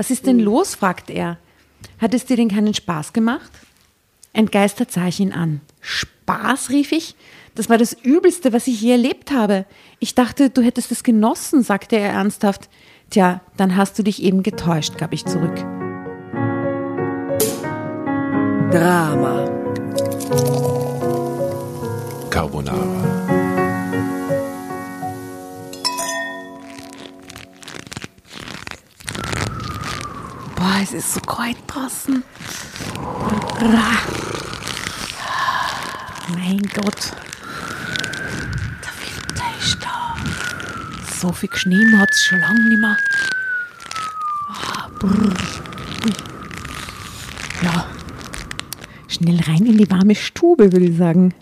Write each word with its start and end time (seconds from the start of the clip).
Was 0.00 0.10
ist 0.10 0.24
denn 0.24 0.40
los? 0.40 0.76
fragt 0.76 1.10
er. 1.10 1.36
Hat 1.98 2.14
es 2.14 2.24
dir 2.24 2.38
denn 2.38 2.48
keinen 2.48 2.72
Spaß 2.72 3.12
gemacht? 3.12 3.50
Entgeistert 4.32 4.90
sah 4.90 5.08
ich 5.08 5.20
ihn 5.20 5.30
an. 5.30 5.60
Spaß, 5.82 6.70
rief 6.70 6.92
ich. 6.92 7.16
Das 7.54 7.68
war 7.68 7.76
das 7.76 7.92
Übelste, 7.92 8.54
was 8.54 8.66
ich 8.66 8.80
je 8.80 8.92
erlebt 8.92 9.30
habe. 9.30 9.66
Ich 9.98 10.14
dachte, 10.14 10.48
du 10.48 10.62
hättest 10.62 10.90
es 10.90 11.02
genossen, 11.02 11.62
sagte 11.62 11.96
er 11.96 12.12
ernsthaft. 12.12 12.70
Tja, 13.10 13.42
dann 13.58 13.76
hast 13.76 13.98
du 13.98 14.02
dich 14.02 14.22
eben 14.22 14.42
getäuscht, 14.42 14.96
gab 14.96 15.12
ich 15.12 15.26
zurück. 15.26 15.56
Drama. 18.70 19.50
Carbonara. 22.30 23.19
Boah, 30.60 30.76
es 30.82 30.92
ist 30.92 31.14
so 31.14 31.20
kalt 31.20 31.56
draußen. 31.66 32.22
Mein 36.34 36.60
Gott. 36.74 37.12
Der 38.82 38.92
Winter 39.00 39.44
ist 39.58 39.78
da. 39.82 40.14
So 41.18 41.32
viel 41.32 41.48
Schnee 41.54 41.96
hat 41.96 42.10
es 42.12 42.22
schon 42.24 42.40
lange 42.40 42.68
nicht 42.68 42.78
mehr. 42.78 42.96
Ah. 44.50 44.90
Ja, 47.62 47.86
schnell 49.08 49.40
rein 49.40 49.64
in 49.64 49.78
die 49.78 49.90
warme 49.90 50.14
Stube, 50.14 50.74
würde 50.74 50.84
ich 50.84 50.98
sagen. 50.98 51.32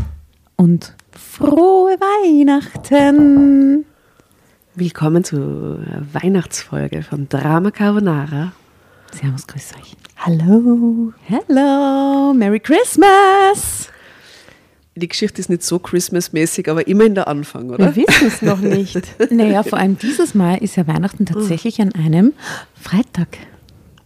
Und 0.55 0.95
frohe 1.11 1.99
Weihnachten. 1.99 3.85
Willkommen 4.77 5.25
zur 5.25 5.81
Weihnachtsfolge 6.13 7.03
von 7.03 7.29
Drama 7.29 7.73
Carbonara. 7.73 8.53
Servus, 9.13 9.47
grüß 9.47 9.73
euch. 9.81 9.97
Hallo. 10.19 11.13
Hello. 11.25 12.33
Merry 12.35 12.61
Christmas. 12.61 13.89
Die 14.97 15.09
Geschichte 15.09 15.41
ist 15.41 15.49
nicht 15.49 15.63
so 15.63 15.79
Christmas-mäßig, 15.79 16.69
aber 16.69 16.89
immerhin 16.89 17.15
der 17.15 17.29
Anfang, 17.29 17.71
oder? 17.71 17.95
Wir 17.95 18.07
wissen 18.09 18.27
es 18.27 18.43
noch 18.43 18.61
nicht. 18.61 19.01
naja, 19.31 19.63
vor 19.63 19.79
allem 19.79 19.97
dieses 19.99 20.35
Mal 20.35 20.57
ist 20.57 20.77
ja 20.77 20.87
Weihnachten 20.87 21.25
tatsächlich 21.25 21.81
an 21.81 21.93
einem 21.93 22.33
Freitag. 22.75 23.39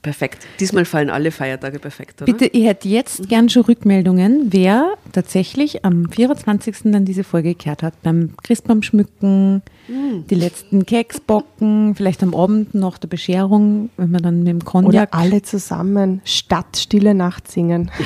Perfekt. 0.03 0.45
Diesmal 0.58 0.84
fallen 0.84 1.11
alle 1.11 1.31
Feiertage 1.31 1.78
perfekt, 1.78 2.20
oder? 2.22 2.33
Bitte, 2.33 2.47
ich 2.47 2.64
hätte 2.67 2.89
jetzt 2.89 3.28
gern 3.28 3.48
schon 3.48 3.62
Rückmeldungen, 3.62 4.48
wer 4.53 4.94
tatsächlich 5.12 5.84
am 5.84 6.11
24. 6.11 6.77
dann 6.86 7.05
diese 7.05 7.22
Folge 7.22 7.50
gekehrt 7.50 7.84
hat. 7.84 8.03
Beim 8.03 8.34
Christbaum 8.42 8.83
schmücken, 8.83 9.62
die 9.89 10.34
letzten 10.34 10.86
Keks 10.86 11.20
bocken, 11.20 11.94
vielleicht 11.94 12.22
am 12.25 12.34
Abend 12.34 12.75
noch 12.75 12.98
der 12.98 13.06
Bescherung, 13.09 13.91
wenn 13.97 14.11
man 14.11 14.22
dann 14.22 14.39
mit 14.41 14.48
dem 14.48 14.56
Oder 14.56 14.64
Cognac. 15.06 15.09
alle 15.12 15.42
zusammen 15.42 16.20
statt 16.25 16.77
Stille 16.77 17.14
Nacht 17.14 17.48
singen. 17.48 17.91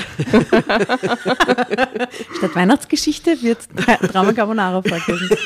Statt 2.37 2.55
Weihnachtsgeschichte 2.55 3.43
wird 3.43 3.59
Drama 4.13 4.33
Carbonara 4.33 4.83
vorgelesen. 4.83 5.37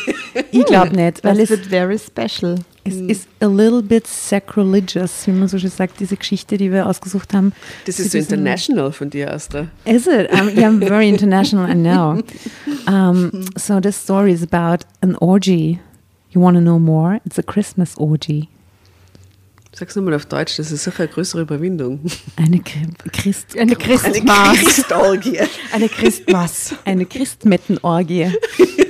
Ich 0.51 0.65
glaube 0.65 0.95
nicht, 0.97 1.23
weil 1.25 1.35
Das 1.37 1.45
es, 1.45 1.51
wird 1.51 1.67
very 1.67 1.99
special. 1.99 2.57
Es 2.85 2.97
ist 2.97 3.29
a 3.41 3.47
little 3.47 3.83
bit 3.83 4.07
sacrilegious, 4.07 5.27
wie 5.27 5.33
man 5.33 5.49
so 5.49 5.59
schön 5.59 5.71
sagt, 5.71 6.01
diese 6.01 6.17
Geschichte, 6.17 6.57
die 6.57 6.73
wir 6.73 6.87
ausgesucht 6.87 7.35
haben. 7.35 7.53
Das 7.87 7.99
ist 8.01 8.13
so 8.13 8.19
international 8.19 8.91
von 8.93 9.11
dir, 9.11 9.33
Astra. 9.33 9.69
Is 9.85 10.07
it? 10.07 10.31
Um, 10.33 10.49
yeah, 10.49 10.69
I'm 10.69 10.81
very 10.81 11.09
international, 11.15 11.69
I 11.71 11.75
know. 11.75 12.23
Um, 12.87 13.45
so 13.57 13.81
this 13.81 13.97
story 13.97 14.33
is 14.33 14.43
about 14.43 14.85
an 15.03 15.15
orgy. 15.17 15.79
You 16.31 16.41
want 16.41 16.57
to 16.57 16.61
know 16.61 16.79
more? 16.79 17.21
It's 17.27 17.39
a 17.39 17.43
Christmas 17.43 17.97
orgy. 17.97 18.49
Sag's 19.73 19.95
nochmal 19.95 20.15
auf 20.15 20.27
Deutsch, 20.27 20.57
das 20.59 20.73
ist 20.73 20.83
sicher 20.85 21.05
eine 21.05 21.09
größere 21.09 21.43
Überwindung. 21.43 22.01
Eine 22.37 22.57
Chri- 22.59 22.89
Christ, 23.13 23.57
Eine 23.57 23.77
Christmas. 23.77 24.59
Christorgie. 24.59 25.39
Eine 25.73 25.89
Christmas. 25.89 26.75
eine 26.85 27.07
Christmettenorgie. 27.07 28.33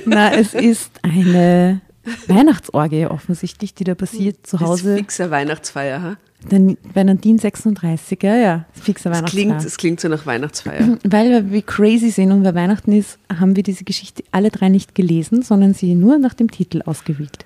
Na, 0.05 0.33
es 0.33 0.53
ist 0.55 0.89
eine 1.03 1.81
Weihnachtsorgie 2.27 3.05
offensichtlich, 3.07 3.73
die 3.73 3.83
da 3.83 3.95
passiert 3.95 4.45
zu 4.47 4.57
Das 4.57 4.63
ist 4.63 4.69
Hause. 4.69 4.97
fixer 4.97 5.29
Weihnachtsfeier, 5.31 6.01
ha? 6.01 6.17
Dann 6.49 6.75
Bernardin 6.93 7.37
36, 7.37 8.23
ja, 8.23 8.35
ja, 8.35 8.65
fixer 8.73 9.11
Es 9.11 9.17
Weihnachtsfeier. 9.17 9.43
klingt, 9.45 9.63
es 9.65 9.77
klingt 9.77 9.99
so 9.99 10.07
nach 10.07 10.25
Weihnachtsfeier. 10.25 10.97
Weil 11.03 11.51
wir 11.51 11.61
crazy 11.61 12.09
sind 12.09 12.31
und 12.31 12.43
weil 12.43 12.55
Weihnachten 12.55 12.91
ist, 12.93 13.19
haben 13.39 13.55
wir 13.55 13.61
diese 13.61 13.83
Geschichte 13.83 14.23
alle 14.31 14.49
drei 14.49 14.69
nicht 14.69 14.95
gelesen, 14.95 15.43
sondern 15.43 15.75
sie 15.75 15.93
nur 15.93 16.17
nach 16.17 16.33
dem 16.33 16.49
Titel 16.49 16.81
ausgewählt. 16.83 17.45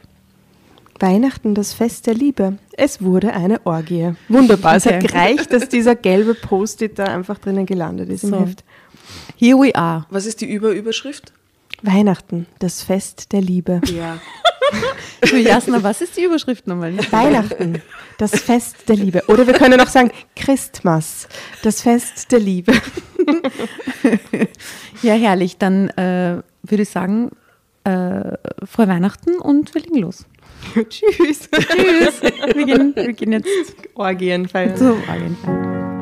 Weihnachten, 0.99 1.55
das 1.55 1.73
Fest 1.73 2.07
der 2.07 2.13
Liebe. 2.13 2.57
Es 2.77 3.01
wurde 3.01 3.33
eine 3.33 3.65
Orgie. 3.65 4.13
Wunderbar. 4.29 4.77
Es 4.77 4.85
hat 4.85 5.01
gereicht, 5.01 5.51
dass 5.51 5.67
dieser 5.67 5.95
gelbe 5.95 6.33
Post-it 6.33 6.97
da 6.97 7.03
einfach 7.05 7.37
drinnen 7.37 7.65
gelandet 7.65 8.09
ist 8.09 8.23
im 8.23 8.29
So. 8.29 8.39
Heft. 8.39 8.63
Here 9.35 9.57
we 9.57 9.75
are. 9.75 10.05
Was 10.09 10.25
ist 10.25 10.39
die 10.39 10.45
Überüberschrift? 10.49 11.33
Weihnachten, 11.81 12.47
das 12.59 12.81
Fest 12.83 13.31
der 13.31 13.41
Liebe. 13.41 13.81
Ja. 13.93 14.19
Du 15.29 15.37
Jasna, 15.37 15.81
was 15.83 16.01
ist 16.01 16.17
die 16.17 16.23
Überschrift 16.23 16.67
nochmal? 16.67 16.97
Weihnachten, 17.11 17.81
das 18.17 18.31
Fest 18.41 18.89
der 18.89 18.95
Liebe. 18.95 19.23
Oder 19.27 19.45
wir 19.47 19.53
können 19.53 19.79
auch 19.79 19.87
sagen 19.87 20.11
Christmas, 20.35 21.27
das 21.61 21.81
Fest 21.81 22.31
der 22.31 22.39
Liebe. 22.39 22.73
Ja, 25.01 25.13
herrlich. 25.13 25.57
Dann 25.57 25.89
äh, 25.89 26.41
würde 26.63 26.83
ich 26.83 26.89
sagen, 26.89 27.29
äh, 27.83 28.37
frohe 28.65 28.87
Weihnachten 28.87 29.35
und 29.35 29.73
wir 29.75 29.81
legen 29.81 29.97
los. 29.99 30.25
Tschüss. 30.73 31.49
Tschüss. 31.51 32.21
Wir 32.55 32.65
gehen, 32.65 32.95
wir 32.95 33.13
gehen 33.13 33.31
jetzt 33.33 33.49
Orgien 33.93 34.47
feiern. 34.47 34.75
zu 34.75 34.97
Orgenfeiern. 35.07 35.94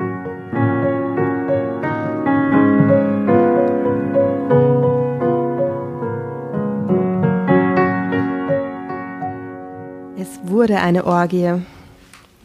Es 10.23 10.39
wurde 10.49 10.79
eine 10.79 11.05
Orgie. 11.05 11.51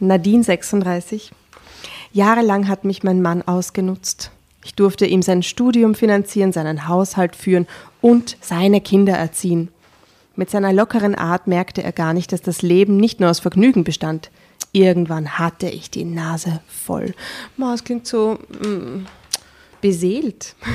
Nadine 0.01 0.43
36. 0.43 1.31
Jahrelang 2.11 2.67
hat 2.67 2.83
mich 2.83 3.03
mein 3.03 3.21
Mann 3.21 3.41
ausgenutzt. 3.41 4.31
Ich 4.65 4.75
durfte 4.75 5.05
ihm 5.05 5.21
sein 5.21 5.43
Studium 5.43 5.95
finanzieren, 5.95 6.51
seinen 6.51 6.89
Haushalt 6.89 7.37
führen 7.37 7.67
und 8.01 8.35
seine 8.41 8.81
Kinder 8.81 9.13
erziehen. 9.13 9.69
Mit 10.35 10.49
seiner 10.49 10.73
lockeren 10.73 11.15
Art 11.15 11.47
merkte 11.47 11.81
er 11.81 11.93
gar 11.93 12.13
nicht, 12.13 12.33
dass 12.33 12.41
das 12.41 12.61
Leben 12.61 12.97
nicht 12.97 13.21
nur 13.21 13.29
aus 13.29 13.39
Vergnügen 13.39 13.85
bestand. 13.85 14.29
Irgendwann 14.73 15.39
hatte 15.39 15.69
ich 15.69 15.89
die 15.89 16.03
Nase 16.03 16.59
voll. 16.67 17.13
Ma, 17.55 17.73
es 17.75 17.85
klingt 17.85 18.05
so 18.05 18.39
mm, 18.61 19.05
beseelt. 19.79 20.53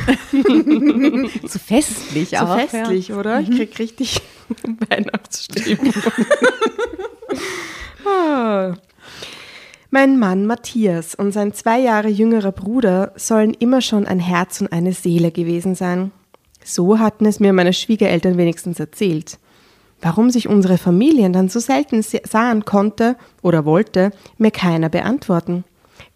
So 1.46 1.58
festlich 1.58 2.30
So 2.30 2.36
auch. 2.38 2.58
festlich, 2.58 3.12
oder? 3.12 3.40
Ich 3.40 3.50
krieg 3.50 3.78
richtig 3.78 4.22
Weihnachtsstimmung. 4.88 5.92
Mein 9.90 10.18
Mann 10.18 10.46
Matthias 10.46 11.14
und 11.14 11.32
sein 11.32 11.52
zwei 11.52 11.78
Jahre 11.80 12.08
jüngerer 12.08 12.52
Bruder 12.52 13.12
sollen 13.16 13.54
immer 13.54 13.80
schon 13.80 14.06
ein 14.06 14.18
Herz 14.18 14.60
und 14.60 14.72
eine 14.72 14.92
Seele 14.92 15.30
gewesen 15.30 15.74
sein. 15.74 16.10
So 16.64 16.98
hatten 16.98 17.26
es 17.26 17.38
mir 17.40 17.52
meine 17.52 17.72
Schwiegereltern 17.72 18.36
wenigstens 18.36 18.80
erzählt. 18.80 19.38
Warum 20.00 20.30
sich 20.30 20.48
unsere 20.48 20.78
Familien 20.78 21.32
dann 21.32 21.48
so 21.48 21.60
selten 21.60 22.02
se- 22.02 22.22
sahen 22.28 22.64
konnte 22.64 23.16
oder 23.42 23.64
wollte, 23.64 24.10
mir 24.38 24.50
keiner 24.50 24.88
beantworten. 24.88 25.64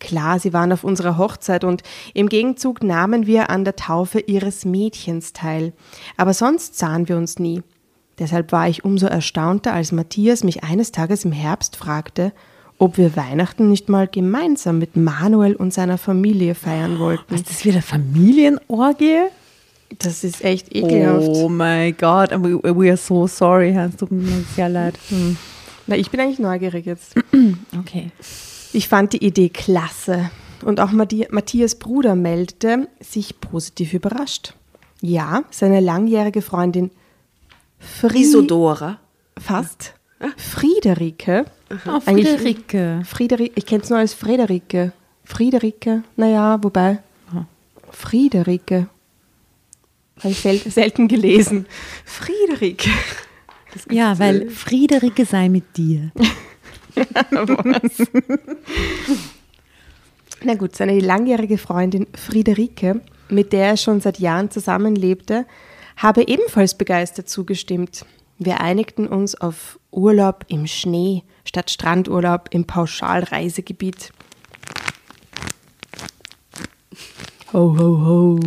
Klar, 0.00 0.40
sie 0.40 0.52
waren 0.52 0.72
auf 0.72 0.82
unserer 0.84 1.16
Hochzeit 1.16 1.62
und 1.64 1.82
im 2.14 2.28
Gegenzug 2.28 2.82
nahmen 2.82 3.26
wir 3.26 3.48
an 3.50 3.64
der 3.64 3.76
Taufe 3.76 4.20
ihres 4.20 4.64
Mädchens 4.64 5.32
teil. 5.32 5.72
Aber 6.16 6.34
sonst 6.34 6.76
sahen 6.78 7.08
wir 7.08 7.16
uns 7.16 7.38
nie. 7.38 7.62
Deshalb 8.18 8.52
war 8.52 8.68
ich 8.68 8.84
umso 8.84 9.06
erstaunter, 9.06 9.72
als 9.72 9.92
Matthias 9.92 10.42
mich 10.44 10.64
eines 10.64 10.92
Tages 10.92 11.24
im 11.24 11.32
Herbst 11.32 11.76
fragte, 11.76 12.32
ob 12.78 12.96
wir 12.96 13.16
Weihnachten 13.16 13.68
nicht 13.68 13.88
mal 13.88 14.06
gemeinsam 14.06 14.78
mit 14.78 14.96
Manuel 14.96 15.54
und 15.54 15.72
seiner 15.72 15.98
Familie 15.98 16.54
feiern 16.54 16.98
wollten. 16.98 17.34
Ist 17.34 17.48
das 17.48 17.64
wieder 17.64 17.82
Familienorgie? 17.82 19.26
Das 19.98 20.22
ist 20.22 20.44
echt 20.44 20.74
ekelhaft. 20.74 21.28
Oh 21.28 21.48
my 21.48 21.92
God, 21.92 22.30
we, 22.42 22.60
we 22.62 22.88
are 22.88 22.96
so 22.96 23.26
sorry. 23.26 23.70
Es 23.70 23.96
tut 23.96 24.12
mir 24.12 24.44
sehr 24.54 24.68
leid. 24.68 24.98
Hm. 25.08 25.36
Na, 25.86 25.96
ich 25.96 26.10
bin 26.10 26.20
eigentlich 26.20 26.38
neugierig 26.38 26.86
jetzt. 26.86 27.14
Okay. 27.78 28.10
Ich 28.72 28.88
fand 28.88 29.14
die 29.14 29.24
Idee 29.24 29.48
klasse. 29.48 30.30
Und 30.64 30.80
auch 30.80 30.92
Matthias 30.92 31.76
Bruder 31.76 32.14
meldete 32.14 32.88
sich 33.00 33.40
positiv 33.40 33.94
überrascht. 33.94 34.54
Ja, 35.00 35.44
seine 35.50 35.80
langjährige 35.80 36.42
Freundin 36.42 36.90
Fri 37.78 38.20
Isodora. 38.20 38.98
fast 39.38 39.94
Friederike. 40.36 41.44
Oh, 41.86 42.00
Friederike. 42.00 43.02
Friederike, 43.04 43.52
ich 43.54 43.66
kenne 43.66 43.82
es 43.82 43.90
nur 43.90 43.98
als 43.98 44.14
Friederike. 44.14 44.92
Friederike, 45.24 46.02
naja, 46.16 46.58
wobei. 46.62 46.98
Friederike. 47.90 48.88
Habe 50.18 50.30
ich 50.30 50.40
sel 50.40 50.58
selten 50.58 51.08
gelesen. 51.08 51.66
Friederike. 52.04 52.90
Ja, 53.90 54.18
weil 54.18 54.50
Friederike 54.50 55.24
sei 55.24 55.48
mit 55.48 55.76
dir. 55.76 56.10
Na 60.42 60.54
gut, 60.54 60.74
seine 60.76 60.98
langjährige 60.98 61.58
Freundin 61.58 62.06
Friederike, 62.14 63.00
mit 63.28 63.52
der 63.52 63.68
er 63.68 63.76
schon 63.76 64.00
seit 64.00 64.18
Jahren 64.18 64.50
zusammenlebte, 64.50 65.46
habe 65.98 66.26
ebenfalls 66.26 66.78
begeistert 66.78 67.28
zugestimmt. 67.28 68.06
Wir 68.38 68.60
einigten 68.60 69.08
uns 69.08 69.34
auf 69.34 69.78
Urlaub 69.90 70.44
im 70.48 70.66
Schnee 70.66 71.24
statt 71.44 71.70
Strandurlaub 71.70 72.48
im 72.52 72.66
Pauschalreisegebiet. 72.66 74.12
Ho, 77.52 77.76
ho, 77.76 78.06
ho. 78.06 78.40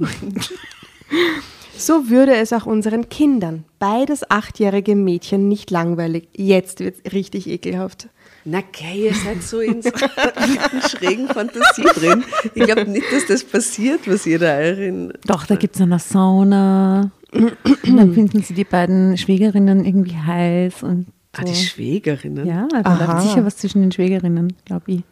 So 1.78 2.10
würde 2.10 2.34
es 2.34 2.52
auch 2.52 2.66
unseren 2.66 3.08
Kindern, 3.08 3.64
beides 3.78 4.28
achtjährige 4.28 4.96
Mädchen, 4.96 5.48
nicht 5.48 5.70
langweilig. 5.70 6.28
Jetzt 6.36 6.80
wird 6.80 6.96
es 7.04 7.12
richtig 7.12 7.48
ekelhaft. 7.48 8.08
Na 8.44 8.58
okay, 8.58 9.06
ihr 9.06 9.14
seid 9.14 9.42
so 9.42 9.60
in 9.60 9.80
so 9.82 9.90
einer 9.92 10.88
schrägen 10.88 11.28
Fantasie 11.28 11.84
drin. 11.94 12.24
Ich 12.54 12.64
glaube 12.64 12.86
nicht, 12.90 13.06
dass 13.12 13.26
das 13.26 13.44
passiert, 13.44 14.00
was 14.06 14.26
ihr 14.26 14.38
da 14.38 14.56
euren. 14.56 15.12
Doch, 15.26 15.46
da 15.46 15.54
gibt 15.54 15.76
es 15.76 15.80
eine 15.80 15.98
Sauna. 15.98 17.12
und 17.32 17.56
dann 17.84 18.12
finden 18.12 18.42
sie 18.42 18.54
die 18.54 18.64
beiden 18.64 19.16
Schwägerinnen 19.16 19.84
irgendwie 19.84 20.16
heiß 20.16 20.82
und 20.82 21.06
so. 21.36 21.42
Ah, 21.42 21.44
die 21.44 21.54
Schwägerinnen. 21.54 22.46
ja, 22.46 22.66
da 22.68 22.98
läuft 22.98 23.28
sicher 23.28 23.44
was 23.44 23.56
zwischen 23.58 23.82
den 23.82 23.92
Schwägerinnen, 23.92 24.54
glaube 24.64 24.84
ich. 24.92 25.02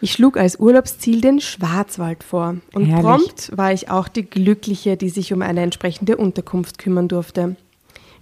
Ich 0.00 0.12
schlug 0.12 0.36
als 0.36 0.58
Urlaubsziel 0.58 1.20
den 1.20 1.40
Schwarzwald 1.40 2.24
vor. 2.24 2.56
Und 2.74 2.84
Herrlich. 2.86 3.04
prompt 3.04 3.56
war 3.56 3.72
ich 3.72 3.90
auch 3.90 4.08
die 4.08 4.24
Glückliche, 4.24 4.96
die 4.96 5.08
sich 5.08 5.32
um 5.32 5.42
eine 5.42 5.62
entsprechende 5.62 6.16
Unterkunft 6.16 6.78
kümmern 6.78 7.08
durfte. 7.08 7.56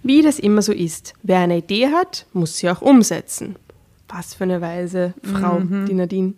Wie 0.01 0.21
das 0.21 0.39
immer 0.39 0.61
so 0.61 0.71
ist. 0.71 1.13
Wer 1.23 1.39
eine 1.39 1.57
Idee 1.57 1.87
hat, 1.87 2.25
muss 2.33 2.57
sie 2.57 2.69
auch 2.69 2.81
umsetzen. 2.81 3.55
Was 4.07 4.33
für 4.33 4.43
eine 4.43 4.61
weise 4.61 5.13
Frau, 5.23 5.59
die 5.59 5.93
Nadine. 5.93 6.33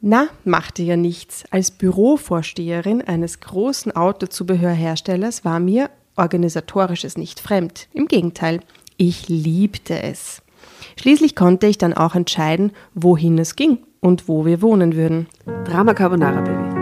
Na, 0.00 0.28
machte 0.44 0.82
ja 0.82 0.96
nichts. 0.96 1.44
Als 1.50 1.70
Bürovorsteherin 1.70 3.00
eines 3.00 3.40
großen 3.40 3.96
Autozubehörherstellers 3.96 5.44
war 5.44 5.60
mir 5.60 5.88
organisatorisches 6.16 7.16
nicht 7.16 7.40
fremd. 7.40 7.88
Im 7.94 8.06
Gegenteil, 8.06 8.60
ich 8.96 9.28
liebte 9.28 10.02
es. 10.02 10.42
Schließlich 11.00 11.34
konnte 11.34 11.66
ich 11.66 11.78
dann 11.78 11.94
auch 11.94 12.14
entscheiden, 12.14 12.72
wohin 12.94 13.38
es 13.38 13.56
ging 13.56 13.78
und 14.04 14.28
wo 14.28 14.44
wir 14.44 14.60
wohnen 14.60 14.96
würden. 14.96 15.28
Drama 15.64 15.94
Carbonara 15.94 16.42
Baby. 16.42 16.74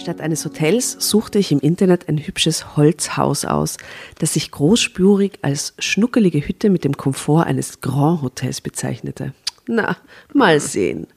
Statt 0.00 0.20
eines 0.20 0.44
Hotels 0.44 0.96
suchte 1.00 1.40
ich 1.40 1.50
im 1.50 1.58
Internet 1.58 2.08
ein 2.08 2.18
hübsches 2.18 2.76
Holzhaus 2.76 3.44
aus, 3.44 3.78
das 4.20 4.34
sich 4.34 4.52
großspurig 4.52 5.40
als 5.42 5.74
schnuckelige 5.80 6.46
Hütte 6.46 6.70
mit 6.70 6.84
dem 6.84 6.96
Komfort 6.96 7.46
eines 7.46 7.80
Grand 7.80 8.22
Hotels 8.22 8.60
bezeichnete. 8.60 9.34
Na, 9.66 9.96
mal 10.32 10.60
sehen. 10.60 11.08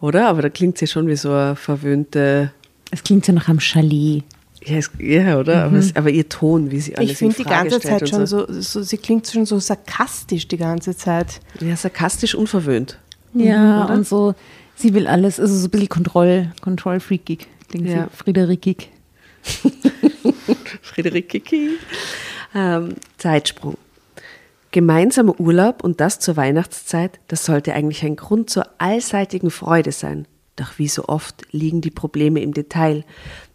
Oder? 0.00 0.28
Aber 0.28 0.42
da 0.42 0.48
klingt 0.50 0.78
sie 0.78 0.86
schon 0.86 1.08
wie 1.08 1.16
so 1.16 1.32
eine 1.32 1.56
verwöhnte. 1.56 2.52
Es 2.92 3.02
klingt 3.02 3.26
ja 3.26 3.34
nach 3.34 3.48
einem 3.48 3.58
Chalet. 3.58 4.22
Ja, 4.64 4.76
es, 4.76 4.90
ja 4.98 5.38
oder? 5.38 5.64
Aber, 5.64 5.76
es, 5.78 5.96
aber 5.96 6.10
ihr 6.10 6.28
Ton, 6.28 6.70
wie 6.70 6.80
sie 6.80 6.96
alles 6.96 7.12
Ich 7.12 7.16
finde 7.16 7.36
die 7.36 7.44
ganze 7.44 7.80
Zeit 7.80 8.08
schon 8.08 8.26
so. 8.26 8.46
so, 8.52 8.82
sie 8.82 8.98
klingt 8.98 9.26
schon 9.26 9.46
so 9.46 9.58
sarkastisch 9.58 10.48
die 10.48 10.58
ganze 10.58 10.94
Zeit. 10.96 11.40
Ja, 11.60 11.76
sarkastisch 11.76 12.34
unverwöhnt. 12.34 12.98
Ja, 13.32 13.84
und 13.86 14.06
so, 14.06 14.34
sie 14.76 14.92
will 14.92 15.06
alles, 15.06 15.40
also 15.40 15.54
so 15.54 15.66
ein 15.66 15.70
bisschen 15.70 15.88
Kontroll, 15.88 16.52
kontrollfreakig, 16.60 17.46
klingt 17.68 17.88
Ja. 17.88 18.08
sie, 18.10 18.16
Friederikig. 18.16 18.90
Friederike 20.82 21.40
Kiki. 21.40 21.70
Ähm, 22.54 22.96
Zeitsprung. 23.16 23.76
Gemeinsamer 24.72 25.38
Urlaub 25.40 25.82
und 25.82 26.00
das 26.00 26.20
zur 26.20 26.36
Weihnachtszeit, 26.36 27.18
das 27.28 27.44
sollte 27.44 27.74
eigentlich 27.74 28.04
ein 28.04 28.16
Grund 28.16 28.50
zur 28.50 28.66
allseitigen 28.78 29.50
Freude 29.50 29.92
sein. 29.92 30.26
Doch 30.56 30.78
wie 30.78 30.88
so 30.88 31.06
oft 31.06 31.46
liegen 31.52 31.80
die 31.80 31.90
Probleme 31.90 32.40
im 32.40 32.52
Detail. 32.52 33.04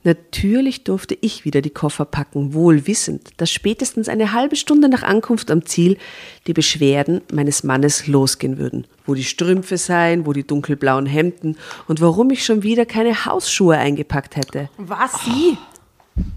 Natürlich 0.06 0.84
durfte 0.84 1.18
ich 1.20 1.46
wieder 1.46 1.62
die 1.62 1.72
Koffer 1.72 2.06
packen, 2.06 2.54
wohl 2.54 2.86
wissend, 2.86 3.30
dass 3.38 3.52
spätestens 3.52 4.08
eine 4.08 4.34
halbe 4.34 4.56
Stunde 4.56 4.88
nach 4.88 5.02
Ankunft 5.02 5.50
am 5.50 5.66
Ziel 5.66 5.98
die 6.46 6.54
Beschwerden 6.54 7.22
meines 7.34 7.64
Mannes 7.64 8.06
losgehen 8.06 8.60
würden. 8.60 8.86
Wo 9.08 9.16
die 9.16 9.24
Strümpfe 9.24 9.78
seien, 9.78 10.28
wo 10.28 10.34
die 10.34 10.46
dunkelblauen 10.46 11.08
Hemden 11.08 11.58
und 11.88 12.02
warum 12.02 12.30
ich 12.30 12.46
schon 12.46 12.62
wieder 12.62 12.86
keine 12.86 13.26
Hausschuhe 13.26 13.78
eingepackt 13.78 14.36
hätte. 14.36 14.70
Was 14.78 15.26
sie? 15.26 15.58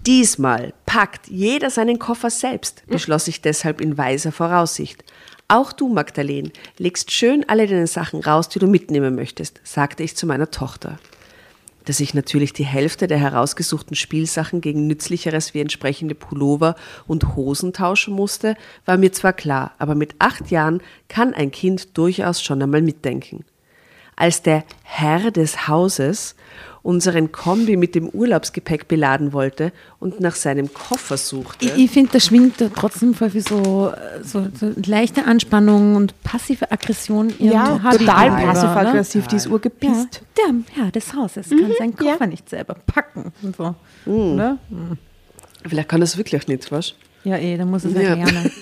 Diesmal 0.03 0.73
packt 0.87 1.27
jeder 1.27 1.69
seinen 1.69 1.99
Koffer 1.99 2.31
selbst, 2.31 2.81
beschloss 2.87 3.27
ich 3.27 3.41
deshalb 3.41 3.81
in 3.81 3.99
weiser 3.99 4.31
Voraussicht. 4.31 5.03
Auch 5.47 5.73
du, 5.73 5.89
Magdalene, 5.89 6.51
legst 6.79 7.11
schön 7.11 7.47
alle 7.47 7.67
deine 7.67 7.87
Sachen 7.87 8.21
raus, 8.21 8.49
die 8.49 8.57
du 8.57 8.65
mitnehmen 8.65 9.13
möchtest, 9.13 9.61
sagte 9.63 10.01
ich 10.01 10.15
zu 10.15 10.25
meiner 10.25 10.49
Tochter. 10.49 10.97
Dass 11.89 11.99
ich 11.99 12.13
natürlich 12.13 12.53
die 12.53 12.67
Hälfte 12.67 13.07
der 13.07 13.17
herausgesuchten 13.17 13.95
Spielsachen 13.95 14.61
gegen 14.61 14.85
nützlicheres 14.85 15.55
wie 15.55 15.59
entsprechende 15.59 16.13
Pullover 16.13 16.75
und 17.07 17.35
Hosen 17.35 17.73
tauschen 17.73 18.13
musste, 18.13 18.55
war 18.85 18.97
mir 18.97 19.11
zwar 19.11 19.33
klar, 19.33 19.71
aber 19.79 19.95
mit 19.95 20.13
acht 20.19 20.51
Jahren 20.51 20.83
kann 21.07 21.33
ein 21.33 21.49
Kind 21.49 21.97
durchaus 21.97 22.43
schon 22.43 22.61
einmal 22.61 22.83
mitdenken. 22.83 23.43
Als 24.15 24.43
der 24.43 24.65
Herr 24.83 25.31
des 25.31 25.67
Hauses 25.67 26.35
unseren 26.81 27.31
Kombi 27.31 27.75
mit 27.77 27.95
dem 27.95 28.09
Urlaubsgepäck 28.09 28.87
beladen 28.87 29.33
wollte 29.33 29.71
und 29.99 30.19
nach 30.19 30.35
seinem 30.35 30.73
Koffer 30.73 31.17
suchte. 31.17 31.65
Ich, 31.65 31.77
ich 31.77 31.91
finde, 31.91 32.11
da 32.13 32.19
schwingt 32.19 32.55
trotzdem 32.75 33.13
voll 33.13 33.29
viel 33.31 33.41
so, 33.41 33.93
so, 34.23 34.47
so 34.57 34.71
leichte 34.85 35.25
Anspannung 35.25 35.95
und 35.95 36.21
passive 36.23 36.71
Aggression. 36.71 37.33
Ja, 37.39 37.77
total 37.91 38.29
passiv-aggressiv, 38.45 39.27
die 39.27 39.35
ist 39.35 39.45
Ja, 39.45 39.51
urgepisst. 39.51 40.21
der 40.37 40.53
Herr 40.83 40.91
des 40.91 41.13
Hauses 41.13 41.49
kann 41.49 41.71
seinen 41.77 41.95
Koffer 41.95 42.21
ja. 42.21 42.27
nicht 42.27 42.49
selber 42.49 42.75
packen. 42.85 43.31
Und 43.41 43.55
so. 43.55 43.75
Oder? 44.05 44.57
Vielleicht 45.67 45.89
kann 45.89 46.01
das 46.01 46.17
wirklich 46.17 46.47
nicht, 46.47 46.71
was? 46.71 46.95
Ja, 47.25 47.37
eh, 47.37 47.57
da 47.57 47.65
muss 47.65 47.83
es 47.83 47.93
ja 47.93 48.01
Ja. 48.01 48.13
lernen. 48.15 48.51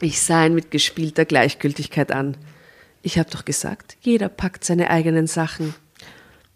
Ich 0.00 0.20
sah 0.20 0.44
ihn 0.46 0.54
mit 0.54 0.72
gespielter 0.72 1.24
Gleichgültigkeit 1.24 2.10
an. 2.10 2.36
Ich 3.02 3.18
habe 3.18 3.30
doch 3.30 3.44
gesagt, 3.44 3.96
jeder 4.00 4.28
packt 4.28 4.64
seine 4.64 4.90
eigenen 4.90 5.28
Sachen. 5.28 5.74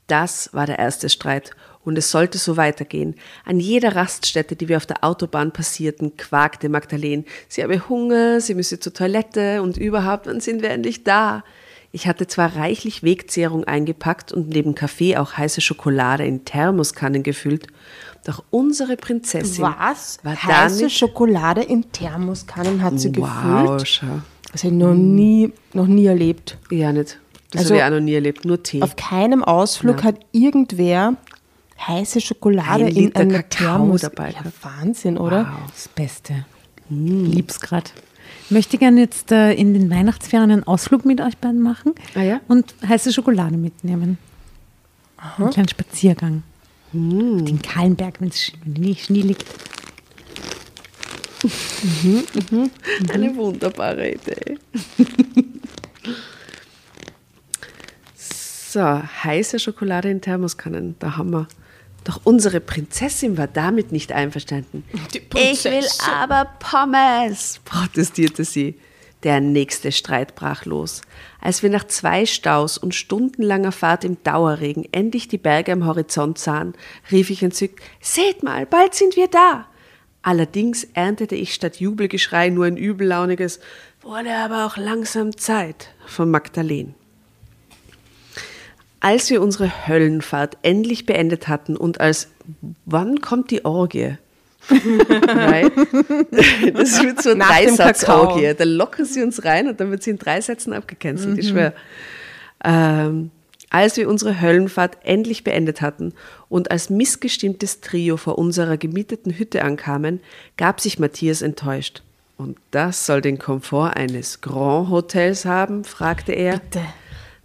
Das 0.07 0.51
war 0.53 0.67
der 0.67 0.79
erste 0.79 1.09
Streit 1.09 1.51
und 1.85 1.97
es 1.99 2.11
sollte 2.11 2.39
so 2.39 2.57
weitergehen. 2.57 3.15
An 3.45 3.61
jeder 3.61 3.95
Raststätte, 3.97 4.57
die 4.57 4.69
wir 4.69 4.77
auf 4.77 4.87
der 4.87 5.03
Autobahn 5.05 5.53
passierten, 5.53 6.17
quakte 6.17 6.69
Magdalene, 6.69 7.25
sie 7.49 7.63
habe 7.63 7.89
Hunger, 7.89 8.41
sie 8.41 8.55
müsse 8.55 8.79
zur 8.81 8.93
Toilette 8.93 9.63
und 9.63 9.77
überhaupt, 9.77 10.27
wann 10.27 10.41
sind 10.41 10.63
wir 10.63 10.71
endlich 10.71 11.05
da? 11.05 11.45
Ich 11.93 12.07
hatte 12.07 12.27
zwar 12.27 12.57
reichlich 12.57 13.03
Wegzehrung 13.03 13.65
eingepackt 13.65 14.31
und 14.33 14.49
neben 14.49 14.75
Kaffee 14.75 15.17
auch 15.17 15.37
heiße 15.39 15.61
Schokolade 15.61 16.27
in 16.27 16.45
Thermoskannen 16.45 17.23
gefüllt, 17.23 17.69
doch 18.25 18.43
unsere 18.51 18.97
Prinzessin 18.97 19.63
Was? 19.65 20.19
war 20.23 20.35
da 20.35 20.63
Heiße 20.65 20.85
nicht 20.85 20.99
Schokolade 20.99 21.63
in 21.63 21.91
Thermoskannen 21.93 22.83
hat 22.83 22.99
sie 23.01 23.17
Wow, 23.17 23.77
gefüllt? 23.77 23.89
schau. 23.89 24.07
Das 24.53 24.65
habe 24.65 24.75
ich 24.75 24.81
noch 24.81 24.95
nie, 24.95 25.53
noch 25.75 25.87
nie 25.87 26.07
erlebt. 26.07 26.59
Ja, 26.71 26.93
nicht. 26.93 27.19
Das 27.51 27.61
Also, 27.63 27.75
habe 27.75 27.79
ich 27.79 27.85
auch 27.85 27.91
noch 27.99 28.05
nie 28.05 28.15
erlebt, 28.15 28.45
nur 28.45 28.63
Tee. 28.63 28.83
Auf 28.83 28.97
keinem 28.97 29.43
Ausflug 29.45 29.99
Ja. 30.01 30.05
hat 30.05 30.17
irgendwer 30.33 31.15
heiße 31.87 32.21
Schokolade 32.21 32.87
Ein 32.87 32.97
in 32.97 33.15
einer 33.17 33.43
Kakao 33.43 33.77
Thermos. 33.79 34.01
dabei 34.03 34.31
Ja. 34.31 34.41
Wahnsinn, 34.63 35.17
oder? 35.19 35.53
Das 35.71 35.89
Beste. 35.89 36.45
Lieb's 36.89 37.61
grad. 37.61 37.93
Ich 38.47 38.51
möchte 38.51 38.79
gerne 38.79 39.01
jetzt 39.01 39.33
äh, 39.33 39.53
in 39.53 39.75
den 39.75 39.91
Weihnachtsferien 39.91 40.51
einen 40.51 40.65
Ausflug 40.65 41.05
mit 41.05 41.21
euch 41.21 41.37
beiden 41.39 41.61
machen 41.61 41.95
Ah 42.15 42.23
ja? 42.23 42.41
und 42.49 42.75
heiße 42.87 43.13
Schokolade 43.13 43.57
mitnehmen. 43.57 44.19
Einen 45.39 45.51
kleinen 45.51 45.69
Spaziergang. 45.69 46.43
Den 46.93 47.61
Kahlenberg, 47.63 48.21
wenn 48.21 48.29
es 48.29 48.41
Schnee, 48.43 48.95
Schnee 48.95 49.23
liegt. 49.23 49.45
Eine 53.13 53.37
wunderbare 53.37 54.13
Idee. 54.13 54.59
so, 58.77 58.83
heiße 58.83 59.59
Schokolade 59.59 60.11
in 60.11 60.21
Thermoskannen, 60.21 60.97
da 60.99 61.17
haben 61.17 61.31
wir. 61.31 61.49
Doch 62.05 62.21
unsere 62.25 62.61
Prinzessin 62.61 63.39
war 63.39 63.47
damit 63.47 63.91
nicht 63.91 64.13
einverstanden. 64.13 64.85
Ich 65.35 65.65
will 65.65 65.87
aber 66.07 66.51
Pommes, 66.59 67.61
protestierte 67.65 68.45
sie. 68.45 68.79
Der 69.23 69.41
nächste 69.41 69.93
Streit 69.93 70.35
brach 70.35 70.67
los. 70.67 71.01
Als 71.41 71.63
wir 71.63 71.71
nach 71.71 71.85
zwei 71.85 72.27
Staus 72.27 72.77
und 72.77 72.95
stundenlanger 72.95 73.73
Fahrt 73.73 74.05
im 74.05 74.23
Dauerregen 74.23 74.87
endlich 74.93 75.27
die 75.27 75.39
Berge 75.39 75.73
am 75.73 75.87
Horizont 75.87 76.37
sahen, 76.37 76.75
rief 77.11 77.31
ich 77.31 77.43
entzückt, 77.43 77.81
Seht 78.03 78.43
mal, 78.43 78.67
bald 78.67 78.95
sind 78.95 79.17
wir 79.17 79.29
da. 79.29 79.69
Allerdings 80.21 80.85
erntete 80.93 81.35
ich 81.35 81.55
statt 81.55 81.81
Jubelgeschrei 81.81 82.51
nur 82.51 82.67
ein 82.67 82.77
übellauniges, 82.77 83.59
wurde 84.03 84.35
aber 84.35 84.67
auch 84.67 84.77
langsam 84.77 85.35
Zeit 85.35 85.89
von 86.07 86.31
Magdalene. 86.31 86.93
Als 89.01 89.31
wir 89.31 89.43
unsere 89.43 89.87
Höllenfahrt 89.87 90.57
endlich 90.63 91.07
beendet 91.07 91.49
hatten 91.49 91.77
und 91.77 92.01
als 92.01 92.29
wann 92.85 93.21
kommt 93.21 93.51
die 93.51 93.65
Orgie? 93.65 94.17
Nein. 95.27 95.71
Das 96.75 97.03
wird 97.03 97.23
so 97.23 97.31
eine 97.31 97.45
Dreisatz-Orgie. 97.45 98.55
Da 98.57 98.65
locken 98.65 99.05
sie 99.05 99.23
uns 99.23 99.45
rein 99.45 99.69
und 99.69 99.81
dann 99.81 99.91
wird 99.91 100.03
sie 100.03 100.11
in 100.11 100.19
drei 100.19 100.41
Sätzen 100.41 100.73
abgecancelt. 100.73 101.39
Ich 101.39 101.49
schwöre. 101.49 101.73
Ähm, 102.65 103.31
als 103.71 103.97
wir 103.97 104.09
unsere 104.09 104.41
Höllenfahrt 104.41 104.99
endlich 105.05 105.45
beendet 105.45 105.83
hatten 105.83 106.15
und 106.49 106.71
als 106.71 106.91
missgestimmtes 106.91 107.81
Trio 107.81 108.17
vor 108.17 108.39
unserer 108.39 108.77
gemieteten 108.77 109.37
Hütte 109.39 109.63
ankamen, 109.63 110.21
gab 110.57 110.81
sich 110.81 110.99
Matthias 110.99 111.43
enttäuscht. 111.43 112.03
Und 112.39 112.59
das 112.71 113.07
soll 113.07 113.21
den 113.21 113.39
Komfort 113.39 113.97
eines 113.97 114.41
Grand 114.41 114.91
Hotels 114.91 115.45
haben? 115.45 115.85
fragte 115.85 116.33
er. 116.33 116.59
Bitte. 116.59 116.83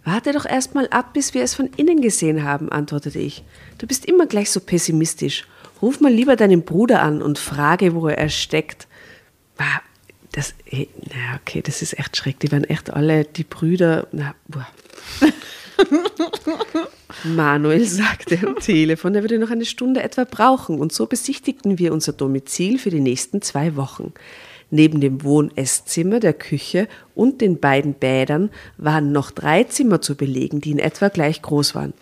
Warte 0.04 0.32
doch 0.32 0.46
erst 0.46 0.74
mal 0.74 0.88
ab, 0.88 1.12
bis 1.12 1.32
wir 1.32 1.42
es 1.42 1.54
von 1.54 1.70
innen 1.76 2.00
gesehen 2.00 2.42
haben, 2.42 2.70
antwortete 2.70 3.18
ich. 3.18 3.44
Du 3.78 3.86
bist 3.86 4.04
immer 4.04 4.26
gleich 4.26 4.50
so 4.50 4.60
pessimistisch. 4.60 5.46
Ruf 5.80 6.00
mal 6.00 6.12
lieber 6.12 6.36
deinen 6.36 6.62
Bruder 6.62 7.02
an 7.02 7.22
und 7.22 7.38
frage, 7.38 7.94
wo 7.94 8.08
er 8.08 8.28
steckt. 8.28 8.88
Das, 10.32 10.54
eh, 10.70 10.86
na 11.08 11.38
okay, 11.40 11.62
das 11.62 11.82
ist 11.82 11.98
echt 11.98 12.16
schräg. 12.16 12.40
Die 12.40 12.50
werden 12.50 12.64
echt 12.64 12.90
alle, 12.90 13.24
die 13.24 13.44
Brüder, 13.44 14.08
na, 14.12 14.34
boah. 14.48 14.66
Manuel 17.24 17.84
sagte 17.84 18.38
am 18.46 18.56
Telefon, 18.56 19.14
er 19.14 19.22
würde 19.22 19.38
noch 19.38 19.50
eine 19.50 19.64
Stunde 19.64 20.02
etwa 20.02 20.24
brauchen 20.24 20.80
und 20.80 20.92
so 20.92 21.06
besichtigten 21.06 21.78
wir 21.78 21.92
unser 21.92 22.12
Domizil 22.12 22.78
für 22.78 22.90
die 22.90 23.00
nächsten 23.00 23.42
zwei 23.42 23.76
Wochen. 23.76 24.12
Neben 24.74 25.02
dem 25.02 25.22
Wohn-Esszimmer, 25.22 26.18
der 26.18 26.32
Küche 26.32 26.88
und 27.14 27.42
den 27.42 27.60
beiden 27.60 27.92
Bädern 27.92 28.48
waren 28.78 29.12
noch 29.12 29.30
drei 29.30 29.64
Zimmer 29.64 30.00
zu 30.00 30.16
belegen, 30.16 30.62
die 30.62 30.70
in 30.70 30.78
etwa 30.78 31.08
gleich 31.08 31.42
groß 31.42 31.74
waren. 31.74 31.92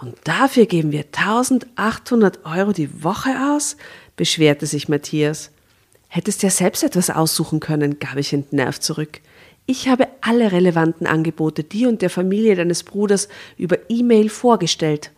Und 0.00 0.14
dafür 0.22 0.66
geben 0.66 0.92
wir 0.92 1.06
1800 1.06 2.46
Euro 2.46 2.72
die 2.72 3.02
Woche 3.02 3.30
aus? 3.52 3.76
beschwerte 4.14 4.66
sich 4.66 4.88
Matthias. 4.88 5.50
Hättest 6.06 6.44
ja 6.44 6.50
selbst 6.50 6.84
etwas 6.84 7.10
aussuchen 7.10 7.58
können, 7.58 7.98
gab 7.98 8.16
ich 8.16 8.32
entnervt 8.32 8.84
zurück. 8.84 9.20
Ich 9.66 9.88
habe 9.88 10.06
alle 10.20 10.52
relevanten 10.52 11.08
Angebote 11.08 11.64
dir 11.64 11.88
und 11.88 12.00
der 12.00 12.10
Familie 12.10 12.54
deines 12.54 12.84
Bruders 12.84 13.28
über 13.56 13.76
E-Mail 13.88 14.28
vorgestellt. 14.28 15.10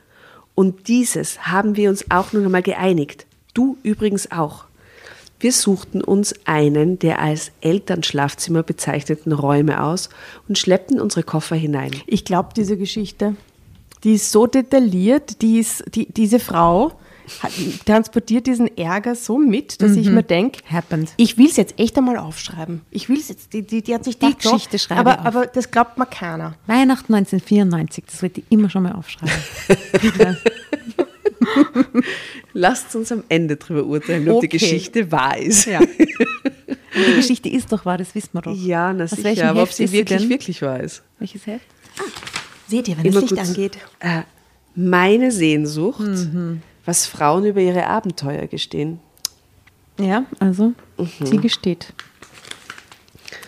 Und 0.54 0.88
dieses 0.88 1.46
haben 1.46 1.76
wir 1.76 1.90
uns 1.90 2.10
auch 2.10 2.32
nun 2.32 2.46
einmal 2.46 2.62
geeinigt. 2.62 3.26
Du 3.52 3.76
übrigens 3.82 4.32
auch. 4.32 4.64
Wir 5.42 5.50
suchten 5.50 6.04
uns 6.04 6.34
einen 6.44 7.00
der 7.00 7.18
als 7.18 7.50
Elternschlafzimmer 7.62 8.62
bezeichneten 8.62 9.32
Räume 9.32 9.82
aus 9.82 10.08
und 10.46 10.56
schleppten 10.56 11.00
unsere 11.00 11.24
Koffer 11.24 11.56
hinein. 11.56 11.90
Ich 12.06 12.24
glaube, 12.24 12.50
diese 12.56 12.76
Geschichte, 12.76 13.34
die 14.04 14.12
ist 14.14 14.30
so 14.30 14.46
detailliert, 14.46 15.42
die 15.42 15.58
ist, 15.58 15.82
die, 15.96 16.06
diese 16.06 16.38
Frau 16.38 16.92
hat, 17.42 17.50
transportiert 17.84 18.46
diesen 18.46 18.76
Ärger 18.78 19.16
so 19.16 19.36
mit, 19.36 19.82
dass 19.82 19.96
ich 19.96 20.08
mir 20.10 20.22
denke, 20.22 20.60
Happened. 20.70 21.12
ich 21.16 21.36
will 21.38 21.46
es 21.46 21.56
jetzt 21.56 21.76
echt 21.76 21.98
einmal 21.98 22.18
aufschreiben. 22.18 22.82
Ich 22.92 23.08
will 23.08 23.18
es 23.18 23.28
jetzt, 23.28 23.52
die, 23.52 23.62
die, 23.62 23.82
die 23.82 23.94
hat 23.94 24.04
sich 24.04 24.20
Die 24.20 24.26
gedacht, 24.26 24.42
Geschichte 24.42 24.78
schreibe 24.78 25.00
aber, 25.00 25.12
ich 25.14 25.18
auf. 25.18 25.26
aber 25.26 25.46
das 25.48 25.72
glaubt 25.72 25.98
mir 25.98 26.06
keiner. 26.06 26.54
Weihnachten 26.68 27.12
1994, 27.14 28.04
das 28.06 28.22
wollte 28.22 28.40
ich 28.42 28.46
immer 28.48 28.70
schon 28.70 28.84
mal 28.84 28.92
aufschreiben. 28.92 29.34
Lasst 32.52 32.94
uns 32.96 33.10
am 33.12 33.24
Ende 33.28 33.56
darüber 33.56 33.84
urteilen, 33.84 34.28
ob 34.28 34.40
die 34.40 34.46
Okay. 34.48 34.58
Geschichte 34.58 35.10
wahr 35.12 35.38
ist. 35.38 35.66
Ja. 35.66 35.80
Die 36.94 37.14
Geschichte 37.16 37.48
ist 37.48 37.72
doch 37.72 37.86
wahr, 37.86 37.96
das 37.96 38.14
wissen 38.14 38.30
wir 38.34 38.42
doch. 38.42 38.54
Ja, 38.54 38.92
na 38.92 39.04
Aus 39.04 39.10
sicher, 39.12 39.48
aber 39.48 39.62
ob 39.62 39.68
Heft 39.68 39.76
sie 39.78 39.90
wirklich, 39.92 40.28
wirklich 40.28 40.60
wahr 40.60 40.78
ist. 40.80 41.02
Welches 41.18 41.46
Heft? 41.46 41.64
Seht 42.68 42.86
ihr, 42.86 42.98
wenn 42.98 43.06
Immer 43.06 43.22
das 43.22 43.30
Licht 43.30 43.42
angeht. 43.42 43.78
Äh, 44.00 44.22
meine 44.74 45.32
Sehnsucht, 45.32 46.00
Mhm. 46.00 46.60
was 46.84 47.06
Frauen 47.06 47.46
über 47.46 47.60
ihre 47.62 47.86
Abenteuer 47.86 48.46
gestehen. 48.46 49.00
Ja, 49.98 50.26
also, 50.38 50.74
Mhm. 50.98 51.08
sie 51.26 51.38
gesteht. 51.38 51.94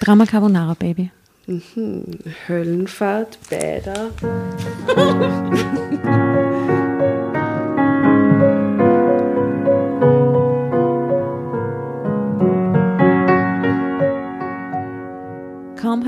Drama 0.01 0.25
Carbonara, 0.25 0.73
Baby. 0.73 1.11
Höllenfahrt, 2.49 3.39
Bäder. 3.51 4.11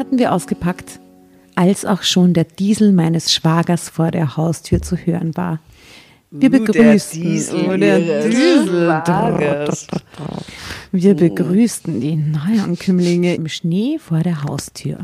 hatten 0.07 0.19
wir 0.21 0.33
ausgepackt, 0.33 1.01
als 1.57 1.85
auch 1.85 2.05
schon 2.05 2.33
der 2.33 2.45
Diesel 2.45 2.93
meines 2.93 3.35
Schwagers 3.35 3.89
vor 3.89 4.13
der 4.13 4.37
Haustür 4.37 4.81
zu 4.81 4.97
hören 4.97 5.37
war. 5.37 5.59
Wir 6.31 6.49
der 6.49 6.61
begrüßten 6.61 7.23
Diesel 7.23 7.79
der 7.81 7.99
ihres 7.99 8.27
Diesel. 8.27 8.87
Schwagers. 8.87 9.89
Wir 10.93 11.15
begrüßten 11.15 12.01
die 12.01 12.15
Neuankömmlinge 12.15 13.35
im 13.35 13.49
Schnee 13.49 13.99
vor 13.99 14.21
der 14.21 14.45
Haustür. 14.45 14.99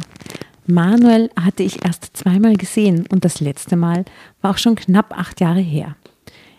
Manuel 0.66 1.30
hatte 1.34 1.64
ich 1.64 1.84
erst 1.84 2.16
zweimal 2.16 2.54
gesehen 2.54 3.04
und 3.10 3.24
das 3.24 3.40
letzte 3.40 3.74
Mal 3.74 4.04
war 4.40 4.52
auch 4.52 4.58
schon 4.58 4.76
knapp 4.76 5.18
acht 5.18 5.40
Jahre 5.40 5.58
her. 5.58 5.96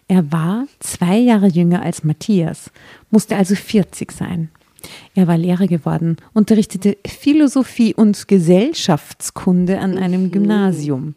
Er 0.09 0.33
war 0.33 0.65
zwei 0.79 1.15
Jahre 1.15 1.47
jünger 1.47 1.81
als 1.81 2.03
Matthias, 2.03 2.71
musste 3.09 3.37
also 3.37 3.55
40 3.55 4.11
sein. 4.11 4.49
Er 5.15 5.27
war 5.27 5.37
Lehrer 5.37 5.67
geworden, 5.67 6.17
unterrichtete 6.33 6.97
Philosophie 7.07 7.93
und 7.93 8.27
Gesellschaftskunde 8.27 9.79
an 9.79 9.97
einem 9.97 10.31
Gymnasium. 10.31 11.15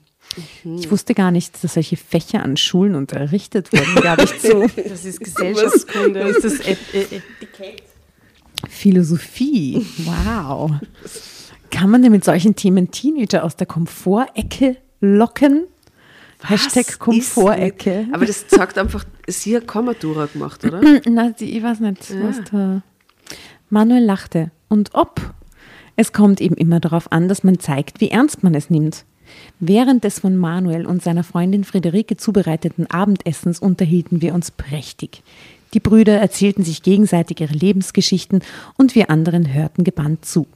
Ich 0.78 0.90
wusste 0.90 1.14
gar 1.14 1.30
nicht, 1.30 1.62
dass 1.62 1.74
solche 1.74 1.96
Fächer 1.96 2.42
an 2.42 2.56
Schulen 2.56 2.94
unterrichtet 2.94 3.72
wurden, 3.72 4.02
gab 4.02 4.22
ich 4.22 4.38
zu. 4.40 4.66
Das 4.88 5.04
ist 5.04 5.20
Gesellschaftskunde. 5.20 6.20
das 6.32 6.44
ist 6.44 6.66
Et 6.68 6.78
Et 6.92 7.12
Etikett. 7.12 7.82
Philosophie, 8.68 9.86
wow. 10.04 10.72
Kann 11.70 11.90
man 11.90 12.02
denn 12.02 12.12
mit 12.12 12.24
solchen 12.24 12.56
Themen 12.56 12.90
Teenager 12.90 13.44
aus 13.44 13.56
der 13.56 13.66
Komfortecke 13.66 14.76
locken? 15.00 15.64
Hashtag 16.42 16.86
Was 16.86 16.98
Komfortecke. 16.98 17.90
ist 18.00 18.06
mit- 18.06 18.14
Aber 18.14 18.26
das 18.26 18.44
sagt 18.48 18.78
einfach, 18.78 19.04
sie 19.26 19.56
hat 19.56 19.66
Kommatura 19.66 20.26
gemacht, 20.26 20.64
oder? 20.64 20.80
Na, 21.08 21.30
die, 21.30 21.56
ich 21.56 21.62
weiß 21.62 21.80
nicht, 21.80 22.14
was 22.22 22.40
da. 22.50 22.82
Manuel 23.68 24.04
lachte. 24.04 24.50
Und 24.68 24.90
ob? 24.94 25.34
Es 25.96 26.12
kommt 26.12 26.40
eben 26.40 26.56
immer 26.56 26.80
darauf 26.80 27.10
an, 27.10 27.28
dass 27.28 27.44
man 27.44 27.58
zeigt, 27.58 28.00
wie 28.00 28.10
ernst 28.10 28.42
man 28.42 28.54
es 28.54 28.70
nimmt. 28.70 29.04
Während 29.58 30.04
des 30.04 30.20
von 30.20 30.36
Manuel 30.36 30.86
und 30.86 31.02
seiner 31.02 31.24
Freundin 31.24 31.64
Friederike 31.64 32.16
zubereiteten 32.16 32.88
Abendessens 32.88 33.58
unterhielten 33.58 34.22
wir 34.22 34.34
uns 34.34 34.50
prächtig. 34.50 35.22
Die 35.74 35.80
Brüder 35.80 36.18
erzählten 36.18 36.62
sich 36.62 36.82
gegenseitig 36.82 37.40
ihre 37.40 37.54
Lebensgeschichten 37.54 38.40
und 38.76 38.94
wir 38.94 39.10
anderen 39.10 39.52
hörten 39.52 39.84
gebannt 39.84 40.24
zu. 40.24 40.46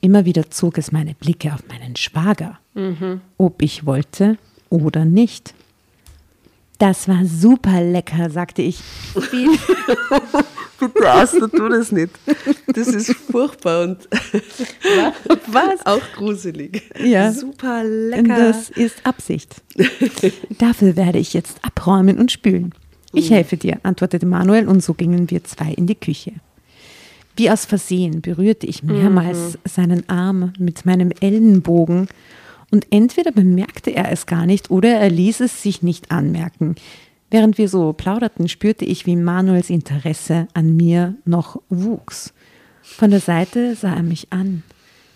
Immer 0.00 0.26
wieder 0.26 0.50
zog 0.50 0.76
es 0.76 0.92
meine 0.92 1.14
Blicke 1.14 1.54
auf 1.54 1.60
meinen 1.68 1.96
Schwager, 1.96 2.58
ob 3.38 3.62
ich 3.62 3.86
wollte 3.86 4.36
oder 4.68 5.06
nicht. 5.06 5.54
Das 6.78 7.06
war 7.08 7.24
super 7.24 7.80
lecker, 7.80 8.30
sagte 8.30 8.62
ich. 8.62 8.80
Bitte, 10.80 11.10
Asta, 11.10 11.46
tu 11.46 11.68
das 11.68 11.92
nicht. 11.92 12.10
Das 12.66 12.88
ist 12.88 13.14
furchtbar 13.30 13.84
und 13.84 14.08
Was? 15.46 15.86
auch 15.86 16.02
gruselig. 16.16 16.82
Ja. 16.98 17.32
Super 17.32 17.84
lecker. 17.84 18.36
Das 18.36 18.70
ist 18.70 19.06
Absicht. 19.06 19.62
Dafür 20.58 20.96
werde 20.96 21.18
ich 21.18 21.32
jetzt 21.32 21.58
abräumen 21.62 22.18
und 22.18 22.32
spülen. 22.32 22.74
Ich 23.12 23.30
helfe 23.30 23.56
dir, 23.56 23.78
antwortete 23.84 24.26
Manuel 24.26 24.68
und 24.68 24.82
so 24.82 24.94
gingen 24.94 25.30
wir 25.30 25.44
zwei 25.44 25.72
in 25.72 25.86
die 25.86 25.94
Küche. 25.94 26.32
Wie 27.36 27.50
aus 27.50 27.64
Versehen 27.64 28.20
berührte 28.20 28.66
ich 28.66 28.82
mehrmals 28.82 29.58
seinen 29.64 30.08
Arm 30.08 30.52
mit 30.58 30.84
meinem 30.84 31.12
Ellenbogen 31.20 32.08
und 32.74 32.88
entweder 32.90 33.30
bemerkte 33.30 33.92
er 33.92 34.10
es 34.10 34.26
gar 34.26 34.46
nicht 34.46 34.68
oder 34.68 34.88
er 34.88 35.08
ließ 35.08 35.38
es 35.42 35.62
sich 35.62 35.84
nicht 35.84 36.10
anmerken. 36.10 36.74
Während 37.30 37.56
wir 37.56 37.68
so 37.68 37.92
plauderten, 37.92 38.48
spürte 38.48 38.84
ich, 38.84 39.06
wie 39.06 39.14
Manuels 39.14 39.70
Interesse 39.70 40.48
an 40.54 40.74
mir 40.74 41.14
noch 41.24 41.62
wuchs. 41.68 42.34
Von 42.82 43.12
der 43.12 43.20
Seite 43.20 43.76
sah 43.76 43.94
er 43.94 44.02
mich 44.02 44.32
an, 44.32 44.64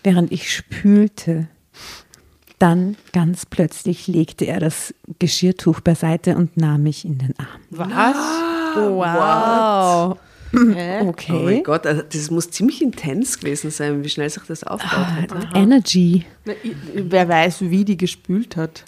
während 0.05 0.31
ich 0.31 0.49
spülte. 0.49 1.49
Dann 2.59 2.95
ganz 3.11 3.45
plötzlich 3.45 4.07
legte 4.07 4.45
er 4.45 4.61
das 4.61 4.93
Geschirrtuch 5.19 5.81
beiseite 5.81 6.37
und 6.37 6.55
nahm 6.55 6.83
mich 6.83 7.03
in 7.03 7.17
den 7.17 7.33
Arm. 7.37 7.59
Was? 7.71 8.15
Wow. 8.73 10.17
Hä? 10.51 11.01
Okay. 11.07 11.35
Oh 11.35 11.43
mein 11.43 11.63
Gott, 11.63 11.85
also 11.85 12.01
das 12.01 12.31
muss 12.31 12.49
ziemlich 12.49 12.81
intens 12.81 13.39
gewesen 13.39 13.69
sein, 13.71 14.03
wie 14.03 14.09
schnell 14.09 14.29
sich 14.29 14.43
das 14.47 14.63
aufgebaut 14.63 15.05
hat. 15.05 15.31
oder? 15.31 15.55
Energy. 15.55 16.25
Na, 16.45 16.53
ich- 16.63 16.75
Wer 16.95 17.27
weiß, 17.29 17.61
wie 17.61 17.85
die 17.85 17.97
gespült 17.97 18.55
hat. 18.55 18.83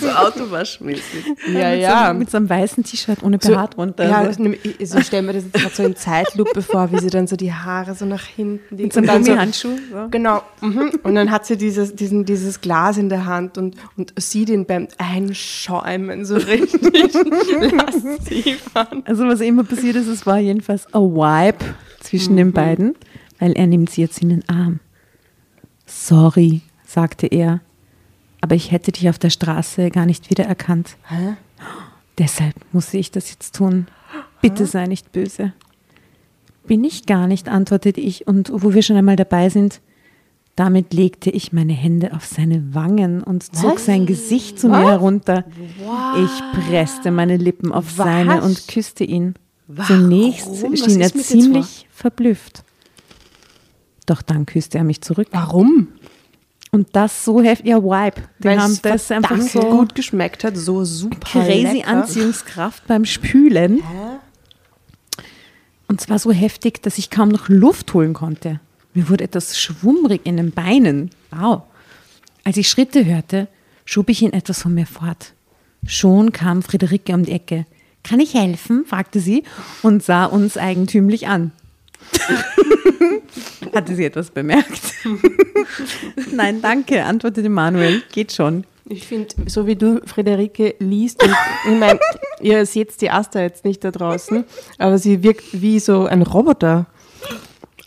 So 0.00 0.08
autowaschmäßig. 0.10 1.24
Ja, 1.52 1.70
mit 1.70 1.80
ja. 1.80 2.08
So, 2.08 2.14
mit 2.14 2.30
so 2.30 2.36
einem 2.36 2.48
weißen 2.48 2.84
T-Shirt 2.84 3.22
ohne 3.22 3.38
BH 3.38 3.66
drunter. 3.68 4.08
Ja, 4.08 4.32
so. 4.32 4.42
ich- 4.44 4.88
so 4.88 5.00
stellen 5.00 5.26
wir 5.26 5.32
das 5.34 5.44
jetzt 5.44 5.54
gerade 5.54 5.74
so 5.74 5.82
in 5.82 5.96
Zeitlupe 5.96 6.62
vor, 6.62 6.90
wie 6.92 6.98
sie 6.98 7.10
dann 7.10 7.26
so 7.26 7.36
die 7.36 7.52
Haare 7.52 7.94
so 7.94 8.04
nach 8.06 8.24
hinten 8.24 8.76
liegen. 8.76 8.84
Mit 8.84 8.92
so 8.92 9.00
einem 9.00 9.08
und 9.08 9.14
dann 9.14 9.24
Gummihandschuh. 9.24 9.76
So. 9.90 10.08
Genau. 10.10 10.42
Mhm. 10.60 10.92
Und 11.02 11.14
dann 11.14 11.30
hat 11.30 11.46
sie 11.46 11.56
dieses, 11.56 11.94
diesen, 11.94 12.24
dieses 12.24 12.60
Glas 12.60 12.96
in 12.98 13.08
der 13.08 13.26
Hand 13.26 13.58
und, 13.58 13.76
und 13.96 14.12
sieht 14.18 14.48
ihn 14.50 14.66
beim 14.66 14.88
Einschäumen 14.98 16.24
so 16.24 16.36
richtig 16.36 16.82
lasziv 17.72 18.62
an. 18.74 19.02
Also 19.04 19.26
was 19.26 19.40
immer 19.40 19.64
passiert 19.64 19.96
ist, 19.96 20.06
es 20.08 20.26
war 20.26 20.38
jedenfalls 20.38 20.86
a 20.94 20.98
Vibe 21.00 21.64
zwischen 22.00 22.36
den 22.36 22.52
beiden, 22.52 22.94
weil 23.38 23.52
er 23.52 23.66
nimmt 23.66 23.90
sie 23.90 24.02
jetzt 24.02 24.20
in 24.22 24.28
den 24.28 24.48
Arm. 24.48 24.80
Sorry, 25.86 26.62
sagte 26.94 27.26
er, 27.26 27.60
aber 28.40 28.54
ich 28.54 28.70
hätte 28.70 28.92
dich 28.92 29.08
auf 29.08 29.18
der 29.18 29.30
Straße 29.30 29.90
gar 29.90 30.06
nicht 30.06 30.30
wiedererkannt. 30.30 30.96
Hä? 31.08 31.34
Deshalb 32.18 32.54
musste 32.72 32.98
ich 32.98 33.10
das 33.10 33.30
jetzt 33.30 33.54
tun. 33.56 33.86
Bitte 34.40 34.66
sei 34.66 34.86
nicht 34.86 35.12
böse. 35.12 35.52
Bin 36.66 36.84
ich 36.84 37.06
gar 37.06 37.26
nicht, 37.26 37.48
antwortete 37.48 38.00
ich, 38.00 38.26
und 38.26 38.50
wo 38.52 38.72
wir 38.72 38.82
schon 38.82 38.96
einmal 38.96 39.16
dabei 39.16 39.48
sind, 39.48 39.80
damit 40.56 40.94
legte 40.94 41.30
ich 41.30 41.52
meine 41.52 41.72
Hände 41.72 42.12
auf 42.12 42.24
seine 42.24 42.74
Wangen 42.74 43.22
und 43.22 43.42
zog 43.42 43.76
Was? 43.76 43.86
sein 43.86 44.06
Gesicht 44.06 44.60
zu 44.60 44.68
mir 44.68 44.84
Was? 44.84 44.90
herunter. 44.90 45.44
Ich 46.24 46.68
presste 46.68 47.10
meine 47.10 47.36
Lippen 47.36 47.72
auf 47.72 47.90
seine 47.90 48.38
Was? 48.38 48.44
und 48.44 48.68
küsste 48.68 49.04
ihn. 49.04 49.34
Zunächst 49.86 50.46
Was 50.62 50.78
schien 50.78 51.00
er 51.00 51.12
ziemlich 51.12 51.88
verblüfft. 51.90 52.62
Doch 54.06 54.22
dann 54.22 54.46
küsste 54.46 54.78
er 54.78 54.84
mich 54.84 55.00
zurück. 55.00 55.28
Warum? 55.32 55.88
Und 56.74 56.88
das 56.90 57.24
so 57.24 57.40
heftig, 57.40 57.68
ja, 57.68 57.80
Vibe. 57.80 58.22
Die 58.40 58.48
Weil 58.48 58.60
haben 58.60 58.76
das 58.82 59.08
einfach 59.12 59.40
so 59.40 59.60
gut 59.60 59.94
geschmeckt 59.94 60.42
hat, 60.42 60.56
so 60.56 60.84
super 60.84 61.20
crazy 61.20 61.76
lecker. 61.76 61.86
Anziehungskraft 61.86 62.88
beim 62.88 63.04
Spülen. 63.04 63.80
Und 65.86 66.00
zwar 66.00 66.18
so 66.18 66.32
heftig, 66.32 66.82
dass 66.82 66.98
ich 66.98 67.10
kaum 67.10 67.28
noch 67.28 67.48
Luft 67.48 67.94
holen 67.94 68.12
konnte. 68.12 68.58
Mir 68.92 69.08
wurde 69.08 69.22
etwas 69.22 69.56
schwummrig 69.56 70.22
in 70.24 70.36
den 70.36 70.50
Beinen. 70.50 71.10
Wow. 71.30 71.62
Als 72.42 72.56
ich 72.56 72.68
Schritte 72.68 73.04
hörte, 73.04 73.46
schob 73.84 74.08
ich 74.08 74.22
ihn 74.22 74.32
etwas 74.32 74.60
von 74.62 74.74
mir 74.74 74.86
fort. 74.86 75.32
Schon 75.86 76.32
kam 76.32 76.60
Friederike 76.60 77.14
um 77.14 77.24
die 77.24 77.30
Ecke. 77.30 77.66
Kann 78.02 78.18
ich 78.18 78.34
helfen? 78.34 78.84
fragte 78.84 79.20
sie 79.20 79.44
und 79.82 80.02
sah 80.02 80.24
uns 80.24 80.56
eigentümlich 80.56 81.28
an. 81.28 81.52
Hatte 83.74 83.94
sie 83.94 84.04
etwas 84.04 84.30
bemerkt? 84.30 84.80
Nein, 86.32 86.60
danke, 86.62 87.04
antwortete 87.04 87.48
Manuel. 87.48 88.02
Geht 88.12 88.32
schon. 88.32 88.64
Ich 88.86 89.06
finde, 89.06 89.34
so 89.46 89.66
wie 89.66 89.76
du 89.76 90.00
Friederike 90.04 90.74
liest, 90.78 91.22
und 91.22 91.34
ich 91.64 91.78
meine, 91.78 91.98
ihr 92.40 92.66
seht 92.66 93.00
die 93.00 93.10
Asta 93.10 93.40
jetzt 93.40 93.64
nicht 93.64 93.82
da 93.82 93.90
draußen, 93.90 94.44
aber 94.78 94.98
sie 94.98 95.22
wirkt 95.22 95.44
wie 95.52 95.80
so 95.80 96.04
ein 96.04 96.20
Roboter. 96.22 96.86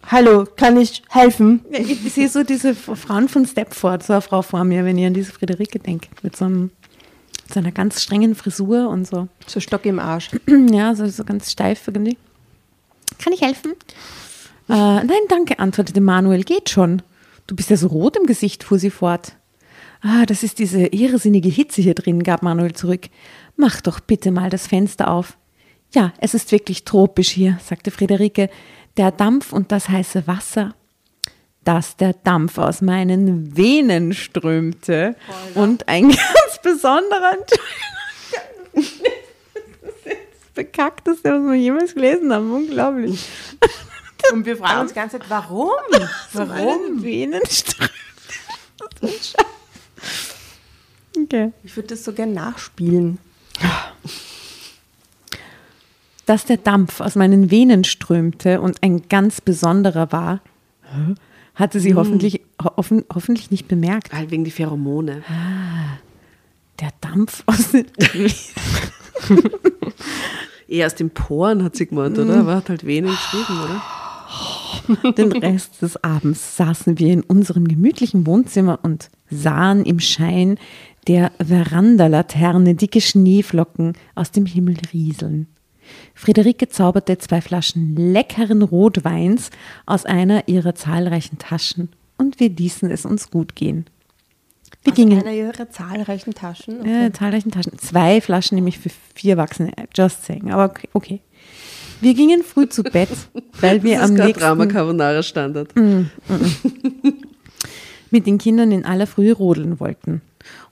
Hallo, 0.09 0.45
kann 0.55 0.77
ich 0.77 1.03
helfen? 1.09 1.63
Ich 1.71 2.13
sehe 2.13 2.29
so 2.29 2.43
diese 2.43 2.73
Frauen 2.73 3.29
von 3.29 3.45
Stepford, 3.45 4.03
so 4.03 4.13
eine 4.13 4.21
Frau 4.21 4.41
vor 4.41 4.63
mir, 4.63 4.85
wenn 4.85 4.97
ich 4.97 5.05
an 5.05 5.13
diese 5.13 5.31
Friederike 5.31 5.79
denke, 5.79 6.07
mit 6.23 6.35
so, 6.35 6.45
einem, 6.45 6.71
so 7.53 7.59
einer 7.59 7.71
ganz 7.71 8.01
strengen 8.01 8.33
Frisur 8.33 8.89
und 8.89 9.05
so. 9.05 9.27
So 9.45 9.59
Stock 9.59 9.85
im 9.85 9.99
Arsch. 9.99 10.31
Ja, 10.71 10.95
so, 10.95 11.05
so 11.07 11.23
ganz 11.25 11.51
steif 11.51 11.87
irgendwie. 11.87 12.17
Kann 13.19 13.33
ich 13.33 13.41
helfen? 13.41 13.73
Äh, 14.69 14.73
nein, 14.73 15.21
danke, 15.29 15.59
antwortete 15.59 16.01
Manuel. 16.01 16.43
Geht 16.43 16.69
schon. 16.69 17.01
Du 17.47 17.55
bist 17.55 17.69
ja 17.69 17.77
so 17.77 17.87
rot 17.87 18.17
im 18.17 18.25
Gesicht, 18.25 18.63
fuhr 18.63 18.79
sie 18.79 18.89
fort. 18.89 19.33
Ah, 20.01 20.25
das 20.25 20.43
ist 20.43 20.59
diese 20.59 20.87
irrsinnige 20.87 21.49
Hitze 21.49 21.81
hier 21.81 21.95
drin, 21.95 22.23
gab 22.23 22.43
Manuel 22.43 22.73
zurück. 22.73 23.07
Mach 23.55 23.81
doch 23.81 23.99
bitte 23.99 24.31
mal 24.31 24.49
das 24.49 24.67
Fenster 24.67 25.09
auf. 25.09 25.37
Ja, 25.93 26.13
es 26.19 26.33
ist 26.33 26.51
wirklich 26.51 26.83
tropisch 26.83 27.29
hier, 27.29 27.59
sagte 27.63 27.91
Friederike. 27.91 28.49
Der 28.97 29.11
Dampf 29.11 29.53
und 29.53 29.71
das 29.71 29.89
heiße 29.89 30.27
Wasser. 30.27 30.75
Dass 31.63 31.97
der 31.97 32.13
Dampf 32.13 32.57
aus 32.57 32.81
meinen 32.81 33.55
Venen 33.57 34.13
strömte 34.13 35.15
und 35.55 35.87
ein 35.87 36.03
ganz 36.09 36.61
besonderer 36.61 37.37
bekackteste, 40.57 41.31
was 41.31 41.41
wir 41.43 41.55
jemals 41.55 41.93
gelesen 41.93 42.33
haben. 42.33 42.51
Unglaublich. 42.51 43.25
Und 44.33 44.45
wir 44.45 44.57
fragen 44.57 44.81
uns 44.81 44.91
die 44.91 44.95
ganze 44.95 45.19
Zeit, 45.19 45.29
warum? 45.29 45.69
Warum? 46.33 47.01
Venen 47.01 47.41
strömt. 47.49 47.91
Das 48.99 49.11
ist 49.11 49.35
ein 49.37 49.45
Scheiß. 49.45 51.23
Okay. 51.23 51.51
Ich 51.63 51.75
würde 51.75 51.89
das 51.89 52.03
so 52.03 52.13
gern 52.13 52.33
nachspielen. 52.33 53.19
Dass 56.25 56.45
der 56.45 56.57
Dampf 56.57 56.99
aus 56.99 57.15
meinen 57.15 57.49
Venen 57.51 57.83
strömte 57.83 58.59
und 58.59 58.83
ein 58.83 59.07
ganz 59.07 59.39
besonderer 59.39 60.11
war, 60.11 60.41
hatte 61.55 61.79
sie 61.79 61.95
hoffentlich, 61.95 62.41
ho 62.61 62.71
hoffen, 62.77 63.05
hoffentlich 63.13 63.49
nicht 63.49 63.67
bemerkt. 63.67 64.13
Halt 64.13 64.31
wegen 64.31 64.43
die 64.43 64.51
Pheromone. 64.51 65.23
Der 66.79 66.91
Dampf 67.01 67.43
aus 67.45 67.71
den 67.71 67.87
Eher 70.67 70.87
aus 70.87 70.95
den 70.95 71.09
Poren 71.09 71.63
hat 71.63 71.75
sie 71.75 71.87
gemeint, 71.87 72.17
oder? 72.17 72.39
Aber 72.39 72.55
hat 72.55 72.69
halt 72.69 72.85
wenig 72.85 73.11
geschrieben, 73.11 73.61
oder? 73.63 73.81
Den 75.13 75.31
Rest 75.31 75.81
des 75.81 76.01
Abends 76.03 76.57
saßen 76.57 76.99
wir 76.99 77.11
in 77.11 77.23
unserem 77.23 77.67
gemütlichen 77.67 78.25
Wohnzimmer 78.25 78.79
und 78.83 79.09
sahen 79.29 79.85
im 79.85 79.99
Schein 79.99 80.57
der 81.07 81.31
Verandalaterne 81.43 82.75
dicke 82.75 83.01
Schneeflocken 83.01 83.93
aus 84.15 84.31
dem 84.31 84.45
Himmel 84.45 84.77
rieseln. 84.93 85.47
Friederike 86.13 86.67
zauberte 86.67 87.17
zwei 87.17 87.41
Flaschen 87.41 87.95
leckeren 87.95 88.61
Rotweins 88.61 89.51
aus 89.85 90.05
einer 90.05 90.47
ihrer 90.47 90.75
zahlreichen 90.75 91.37
Taschen 91.37 91.89
und 92.17 92.39
wir 92.39 92.49
ließen 92.49 92.91
es 92.91 93.05
uns 93.05 93.31
gut 93.31 93.55
gehen. 93.55 93.85
Wir 94.83 94.93
gingen 94.93 95.19
Einer 95.19 95.33
ihrer 95.33 95.69
zahlreichen 95.69 96.33
Taschen. 96.33 96.85
äh, 96.85 97.11
zahlreichen 97.11 97.51
Taschen. 97.51 97.77
Zwei 97.77 98.21
Flaschen 98.21 98.55
nämlich 98.55 98.79
für 98.79 98.89
vier 99.15 99.31
Erwachsene. 99.33 99.71
Just 99.93 100.25
saying. 100.25 100.51
Aber 100.51 100.65
okay. 100.65 100.89
okay. 100.93 101.19
Wir 101.99 102.13
gingen 102.13 102.43
früh 102.43 102.69
zu 102.69 102.83
Bett, 102.83 103.09
weil 103.59 103.83
wir 103.83 103.99
Das 103.99 104.09
am 104.09 104.15
ist 104.15 104.23
nächsten 104.23 104.39
Drama 104.39 104.65
Carbonara 104.67 105.23
Standard. 105.23 105.73
mit 108.11 108.25
den 108.27 108.37
Kindern 108.37 108.71
in 108.71 108.85
aller 108.85 109.07
Frühe 109.07 109.33
rodeln 109.33 109.79
wollten. 109.79 110.21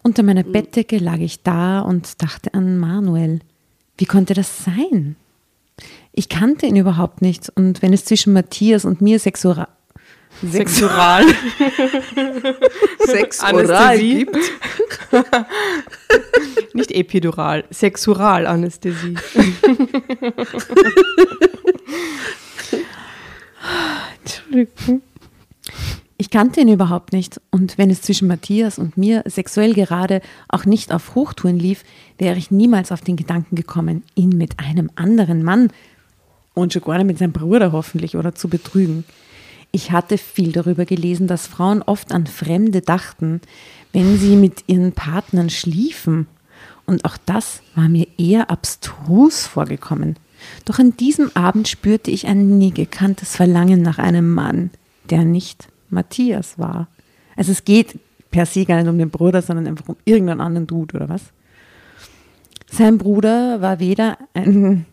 Unter 0.04 0.24
meiner 0.24 0.44
Bettdecke 0.44 0.98
lag 0.98 1.18
ich 1.18 1.44
da 1.44 1.82
und 1.82 2.22
dachte 2.22 2.54
an 2.54 2.78
Manuel. 2.78 3.40
Wie 3.98 4.06
konnte 4.06 4.34
das 4.34 4.64
sein? 4.64 5.16
Ich 6.14 6.30
kannte 6.30 6.66
ihn 6.66 6.78
überhaupt 6.78 7.22
nicht 7.22 7.50
und 7.56 7.82
wenn 7.82 7.92
es 7.92 8.06
zwischen 8.06 8.32
Matthias 8.32 8.86
und 8.86 9.02
mir 9.02 9.20
Sexura 10.42 11.22
Sexural. 11.22 11.24
Sex 13.06 13.42
oral 13.42 13.58
Anästhesie. 13.58 14.26
gibt. 14.26 14.38
Nicht 16.74 16.92
epidural, 16.92 17.64
Sexuralanästhesie. 17.72 19.16
Entschuldigung. 24.24 25.02
Ich 26.18 26.30
kannte 26.30 26.62
ihn 26.62 26.70
überhaupt 26.70 27.12
nicht 27.12 27.42
und 27.52 27.78
wenn 27.78 27.90
es 27.90 28.02
zwischen 28.02 28.28
Matthias 28.28 28.80
und 28.80 28.98
mir 28.98 29.24
sexuell 29.26 29.74
gerade 29.74 30.22
auch 30.48 30.66
nicht 30.66 30.94
auf 30.94 31.14
Hochtouren 31.14 31.60
lief, 31.60 31.84
wäre 32.18 32.38
ich 32.38 32.52
niemals 32.52 32.94
auf 32.94 33.02
den 33.02 33.18
Gedanken 33.18 33.56
gekommen, 33.56 34.04
ihn 34.16 34.30
mit 34.30 34.60
einem 34.60 34.90
anderen 34.96 35.44
Mann 35.44 35.72
und 36.54 36.72
schon 36.72 36.84
gar 36.84 36.98
nicht 36.98 37.08
mit 37.08 37.18
seinem 37.18 37.34
Bruder 37.34 37.74
hoffentlich 37.74 38.16
oder 38.16 38.34
zu 38.34 38.48
betrügen. 38.48 39.04
Ich 39.76 39.92
hatte 39.92 40.18
viel 40.18 40.54
darüber 40.54 40.86
gelesen, 40.86 41.28
dass 41.28 41.48
Frauen 41.48 41.82
oft 41.82 42.14
an 42.14 42.28
Fremde 42.28 42.80
dachten, 42.80 43.42
wenn 43.92 44.18
sie 44.18 44.38
mit 44.38 44.64
ihren 44.68 44.94
Partnern 44.94 45.50
schliefen. 45.50 46.28
Und 46.86 47.04
auch 47.04 47.18
das 47.26 47.62
war 47.76 47.90
mir 47.90 48.08
eher 48.18 48.50
abstrus 48.50 49.46
vorgekommen. 49.46 50.16
Doch 50.64 50.80
an 50.80 50.96
diesem 50.96 51.30
Abend 51.36 51.68
spürte 51.68 52.10
ich 52.10 52.26
ein 52.26 52.58
nie 52.58 52.72
gekanntes 52.72 53.36
Verlangen 53.36 53.82
nach 53.82 53.98
einem 53.98 54.34
Mann, 54.34 54.70
der 55.10 55.26
nicht 55.26 55.68
Matthias 55.90 56.58
war. 56.58 56.88
Also 57.36 57.52
es 57.52 57.66
geht 57.66 58.00
per 58.32 58.46
se 58.46 58.64
gar 58.64 58.78
nicht 58.78 58.88
um 58.88 58.98
den 58.98 59.10
Bruder, 59.10 59.42
sondern 59.42 59.68
einfach 59.68 59.90
um 59.90 59.98
irgendeinen 60.06 60.40
anderen 60.40 60.68
Dude 60.68 60.96
oder 60.96 61.10
was. 61.10 61.22
Sein 62.72 62.98
Bruder 62.98 63.60
war 63.60 63.82
weder 63.82 64.18
ein 64.34 64.86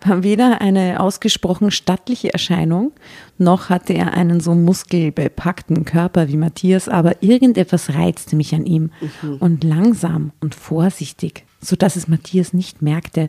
war 0.00 0.22
weder 0.22 0.60
eine 0.60 1.00
ausgesprochen 1.00 1.70
stattliche 1.70 2.32
Erscheinung, 2.32 2.92
noch 3.36 3.68
hatte 3.68 3.94
er 3.94 4.14
einen 4.14 4.40
so 4.40 4.54
muskelbepackten 4.54 5.84
Körper 5.84 6.28
wie 6.28 6.36
Matthias, 6.36 6.88
aber 6.88 7.22
irgendetwas 7.22 7.90
reizte 7.94 8.36
mich 8.36 8.54
an 8.54 8.64
ihm. 8.66 8.90
Und 9.40 9.64
langsam 9.64 10.32
und 10.40 10.54
vorsichtig, 10.54 11.44
so 11.60 11.74
dass 11.76 11.96
es 11.96 12.06
Matthias 12.08 12.52
nicht 12.52 12.80
merkte, 12.82 13.28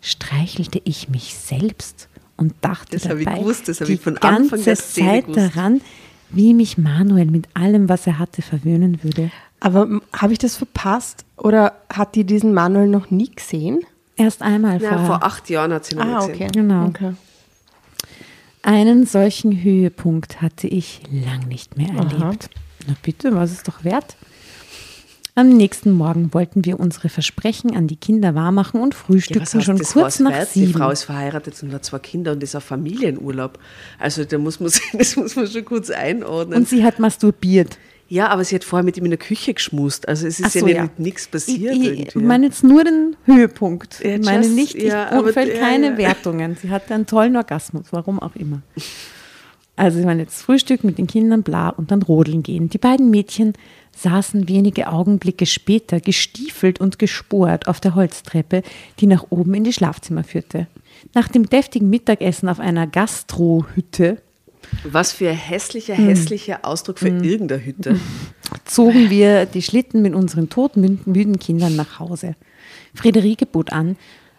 streichelte 0.00 0.80
ich 0.84 1.08
mich 1.08 1.34
selbst 1.34 2.08
und 2.36 2.54
dachte 2.60 2.96
Das 2.96 3.08
habe 3.08 3.20
ich 3.20 3.24
dabei 3.26 3.40
gewusst, 3.40 3.68
das 3.68 3.80
habe 3.80 3.88
die 3.88 3.94
ich 3.94 4.00
von 4.00 4.16
Anfang 4.18 4.62
ganze 4.62 4.76
Zeit 4.76 5.26
gewusst. 5.26 5.54
daran, 5.56 5.80
wie 6.30 6.54
mich 6.54 6.76
Manuel 6.78 7.26
mit 7.26 7.48
allem, 7.54 7.88
was 7.88 8.06
er 8.06 8.18
hatte, 8.18 8.42
verwöhnen 8.42 9.02
würde. 9.02 9.30
Aber 9.60 9.82
m- 9.82 10.02
habe 10.12 10.32
ich 10.32 10.38
das 10.38 10.56
verpasst? 10.56 11.24
Oder 11.36 11.74
hat 11.92 12.14
die 12.14 12.24
diesen 12.24 12.52
Manuel 12.52 12.88
noch 12.88 13.10
nie 13.10 13.30
gesehen? 13.30 13.80
Erst 14.16 14.42
einmal 14.42 14.80
Ja, 14.80 14.90
vorher. 14.90 15.06
vor 15.06 15.22
acht 15.22 15.48
Jahren 15.50 15.72
hat 15.72 15.84
sie 15.84 15.94
noch 15.96 16.04
Ah, 16.04 16.18
gesehen. 16.26 16.34
okay. 16.34 16.48
Genau. 16.52 16.86
Okay. 16.86 17.12
Einen 18.62 19.06
solchen 19.06 19.62
Höhepunkt 19.62 20.42
hatte 20.42 20.66
ich 20.66 21.02
lang 21.10 21.46
nicht 21.48 21.76
mehr 21.76 21.90
erlebt. 21.90 22.50
Na 22.86 22.94
bitte, 23.02 23.34
was 23.34 23.52
ist 23.52 23.68
doch 23.68 23.84
wert? 23.84 24.16
Am 25.38 25.50
nächsten 25.50 25.90
Morgen 25.92 26.32
wollten 26.32 26.64
wir 26.64 26.80
unsere 26.80 27.10
Versprechen 27.10 27.76
an 27.76 27.86
die 27.88 27.96
Kinder 27.96 28.34
wahrmachen 28.34 28.80
und 28.80 28.94
Ja, 28.94 29.00
frühstückten 29.00 29.42
was 29.42 29.54
heißt, 29.54 29.64
schon 29.66 29.76
das 29.76 29.92
kurz 29.92 30.02
war's 30.04 30.20
nach 30.20 30.30
wert? 30.32 30.48
Die 30.54 30.60
sieben. 30.66 30.78
Frau 30.78 30.90
ist 30.90 31.04
verheiratet 31.04 31.62
und 31.62 31.72
hat 31.74 31.84
zwei 31.84 31.98
Kinder 31.98 32.32
und 32.32 32.42
ist 32.42 32.56
auf 32.56 32.64
Familienurlaub. 32.64 33.58
Also 33.98 34.24
da 34.24 34.38
muss 34.38 34.60
man, 34.60 34.72
das 34.94 35.14
muss 35.16 35.36
man 35.36 35.46
schon 35.46 35.64
kurz 35.66 35.90
einordnen. 35.90 36.58
und 36.60 36.68
sie 36.68 36.82
hat 36.84 36.98
masturbiert. 36.98 37.76
Ja, 38.08 38.28
aber 38.28 38.44
sie 38.44 38.54
hat 38.54 38.64
vorher 38.64 38.84
mit 38.84 38.96
ihm 38.96 39.04
in 39.04 39.10
der 39.10 39.18
Küche 39.18 39.54
geschmust. 39.54 40.08
Also 40.08 40.26
es 40.26 40.38
ist 40.38 40.52
so, 40.52 40.64
nicht 40.64 40.76
ja. 40.76 40.84
mit 40.84 40.98
nichts 40.98 41.26
passiert. 41.26 41.74
Ich, 41.74 41.82
ich 41.82 41.98
irgendwie. 41.98 42.18
meine 42.26 42.46
jetzt 42.46 42.62
nur 42.62 42.84
den 42.84 43.16
Höhepunkt. 43.24 44.00
Ja, 44.02 44.16
ich 44.16 44.24
meine 44.24 44.44
just- 44.44 44.54
nicht, 44.54 44.74
ich 44.76 44.84
ja, 44.84 45.22
fällt 45.32 45.54
ja, 45.54 45.60
keine 45.60 45.90
ja. 45.92 45.98
Wertungen. 45.98 46.56
Sie 46.60 46.70
hatte 46.70 46.94
einen 46.94 47.06
tollen 47.06 47.36
Orgasmus, 47.36 47.86
warum 47.90 48.20
auch 48.20 48.36
immer. 48.36 48.62
Also 49.74 49.98
ich 49.98 50.06
meine 50.06 50.22
jetzt 50.22 50.40
Frühstück 50.40 50.84
mit 50.84 50.98
den 50.98 51.06
Kindern, 51.06 51.42
bla, 51.42 51.68
und 51.68 51.90
dann 51.90 52.02
rodeln 52.02 52.42
gehen. 52.42 52.70
Die 52.70 52.78
beiden 52.78 53.10
Mädchen 53.10 53.52
saßen 53.96 54.48
wenige 54.48 54.88
Augenblicke 54.88 55.44
später 55.44 56.00
gestiefelt 56.00 56.80
und 56.80 56.98
gesport 56.98 57.66
auf 57.66 57.80
der 57.80 57.94
Holztreppe, 57.94 58.62
die 59.00 59.06
nach 59.06 59.26
oben 59.30 59.54
in 59.54 59.64
die 59.64 59.72
Schlafzimmer 59.72 60.24
führte. 60.24 60.66
Nach 61.14 61.28
dem 61.28 61.48
deftigen 61.48 61.90
Mittagessen 61.90 62.48
auf 62.48 62.60
einer 62.60 62.86
Gastrohütte 62.86 64.22
Was 64.84 65.12
für 65.12 65.28
ein 65.30 65.36
hässlicher, 65.36 65.96
Hm. 65.96 66.08
hässlicher 66.08 66.60
Ausdruck 66.64 66.98
für 66.98 67.08
irgendeine 67.08 67.64
Hütte. 67.64 67.98
zogen 68.64 69.10
wir 69.10 69.46
die 69.46 69.62
Schlitten 69.62 70.02
mit 70.02 70.14
unseren 70.14 70.48
todmüden 70.48 71.38
Kindern 71.38 71.76
nach 71.76 71.98
Hause. 71.98 72.34
Friederike 72.94 73.46
bot 73.46 73.72
an, 73.72 73.96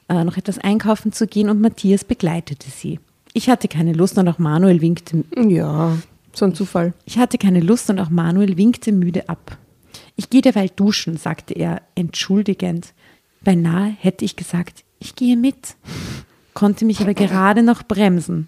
äh, 0.09 0.23
noch 0.23 0.37
etwas 0.37 0.57
einkaufen 0.59 1.11
zu 1.11 1.27
gehen 1.27 1.49
und 1.49 1.61
Matthias 1.61 2.03
begleitete 2.03 2.69
sie. 2.69 2.99
Ich 3.33 3.49
hatte 3.49 3.67
keine 3.67 3.93
Lust 3.93 4.17
und 4.17 4.27
auch 4.29 4.39
Manuel 4.39 4.81
winkte, 4.81 5.23
Ja, 5.35 5.97
so 6.33 6.45
ein 6.45 6.55
Zufall. 6.55 6.93
ich 7.05 7.17
hatte 7.17 7.37
keine 7.37 7.59
Lust 7.59 7.89
und 7.89 7.99
auch 7.99 8.09
Manuel 8.09 8.57
winkte 8.57 8.91
müde 8.91 9.27
ab. 9.29 9.57
Ich 10.15 10.29
gehe 10.29 10.41
derweil 10.41 10.69
duschen, 10.75 11.17
sagte 11.17 11.53
er 11.53 11.81
entschuldigend. 11.95 12.93
Beinahe 13.41 13.95
hätte 13.99 14.25
ich 14.25 14.35
gesagt, 14.35 14.83
ich 14.99 15.15
gehe 15.15 15.37
mit, 15.37 15.75
konnte 16.53 16.85
mich 16.85 17.01
aber 17.01 17.13
gerade 17.15 17.61
noch 17.61 17.83
bremsen. 17.83 18.47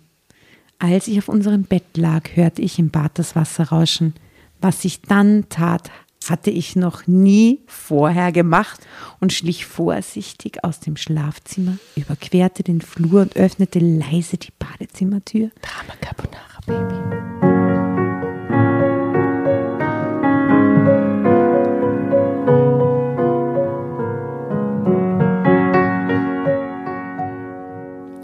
Als 0.80 1.10
ich 1.10 1.18
auf 1.18 1.28
unserem 1.28 1.64
Bett 1.64 1.98
lag, 1.98 2.36
hörte 2.36 2.62
ich 2.62 2.80
im 2.80 2.90
Bad 2.90 3.20
das 3.20 3.36
Wasser 3.36 3.66
rauschen. 3.66 4.14
Was 4.62 4.86
ich 4.86 5.02
dann 5.02 5.46
tat, 5.50 5.92
hatte 6.30 6.52
ich 6.52 6.78
noch 6.78 7.06
nie 7.06 7.60
vorher 7.68 8.32
gemacht 8.32 8.80
und 9.20 9.34
schlich 9.34 9.66
vorsichtig 9.66 10.64
aus 10.64 10.80
dem 10.80 10.96
Schlafzimmer, 10.96 11.78
überquerte 11.96 12.64
den 12.64 12.80
Flur 12.82 13.22
und 13.22 13.36
öffnete 13.36 13.80
leise 13.80 14.38
die 14.38 14.54
Badezimmertür. 14.58 15.52
Drama 15.62 15.96
Carbonara, 16.00 16.60
Baby. 16.66 17.49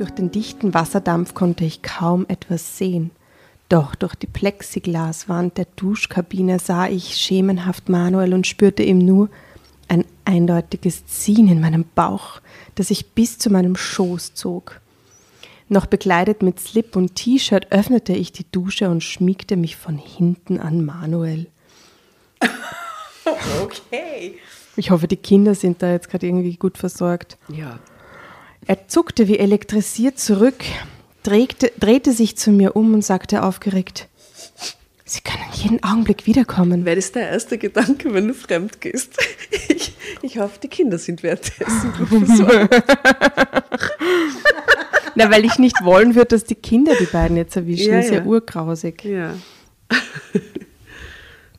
Durch 0.06 0.14
den 0.14 0.30
dichten 0.30 0.76
Wasserdampf 0.76 1.34
konnte 1.34 1.66
ich 1.66 1.82
kaum 1.82 2.28
etwas 2.28 2.78
sehen. 2.78 3.10
Doch 3.70 3.96
durch 3.96 4.14
die 4.14 4.28
Plexiglaswand 4.28 5.58
der 5.58 5.66
Duschkabine 5.78 6.60
sah 6.60 6.88
ich 6.88 7.18
schemenhaft 7.18 7.90
Manuel 7.90 8.36
und 8.36 8.46
spürte 8.46 8.84
ihm 8.84 9.00
nur 9.00 9.32
ein 9.88 10.06
eindeutiges 10.24 11.08
Ziehen 11.08 11.48
in 11.48 11.60
meinem 11.60 11.86
Bauch, 11.96 12.40
das 12.76 12.90
sich 12.90 13.14
bis 13.14 13.40
zu 13.40 13.50
meinem 13.50 13.76
Schoß 13.76 14.36
zog. 14.36 14.80
Noch 15.70 15.88
bekleidet 15.88 16.44
mit 16.44 16.60
Slip 16.60 16.96
und 16.96 17.16
T-Shirt 17.16 17.72
öffnete 17.72 18.14
ich 18.14 18.32
die 18.32 18.46
Dusche 18.52 18.92
und 18.92 19.04
schmiegte 19.04 19.58
mich 19.58 19.76
von 19.76 19.98
hinten 19.98 20.60
an 20.60 20.86
Manuel. 20.86 21.48
Okay. 23.60 24.38
Ich 24.76 24.92
hoffe, 24.92 25.08
die 25.08 25.18
Kinder 25.18 25.56
sind 25.56 25.82
da 25.82 25.90
jetzt 25.90 26.12
gerade 26.12 26.28
irgendwie 26.28 26.58
gut 26.58 26.78
versorgt. 26.78 27.40
Ja. 27.48 27.80
Er 28.68 28.88
zuckte 28.88 29.28
wie 29.28 29.38
elektrisiert 29.38 30.18
zurück, 30.18 30.64
drehte, 31.24 31.72
drehte 31.80 32.12
sich 32.12 32.36
zu 32.36 32.52
mir 32.52 32.76
um 32.76 32.94
und 32.94 33.04
sagte 33.04 33.44
aufgeregt, 33.44 34.08
Sie 35.08 35.22
können 35.22 35.44
jeden 35.54 35.84
Augenblick 35.84 36.26
wiederkommen. 36.26 36.84
Wäre 36.84 36.96
das 36.96 37.12
der 37.12 37.30
erste 37.30 37.60
Gedanke, 37.60 38.12
wenn 38.12 38.28
du 38.28 38.34
fremd 38.34 38.82
gehst? 38.82 39.16
Ich, 39.70 39.94
ich 40.24 40.40
hoffe, 40.40 40.60
die 40.64 40.68
Kinder 40.68 40.98
sind 40.98 41.22
währenddessen 41.22 41.94
gut 42.10 42.26
versorgt. 42.26 42.84
Na, 45.14 45.30
weil 45.30 45.46
ich 45.46 45.60
nicht 45.60 45.84
wollen 45.84 46.16
würde, 46.16 46.30
dass 46.30 46.44
die 46.44 46.56
Kinder 46.56 46.94
die 47.00 47.06
beiden 47.06 47.38
jetzt 47.38 47.56
erwischen. 47.56 47.92
Ja, 47.92 48.00
ist 48.00 48.10
ja 48.10 48.18
ja. 48.18 48.26
urgrausig. 48.26 49.04
Ja. 49.06 49.36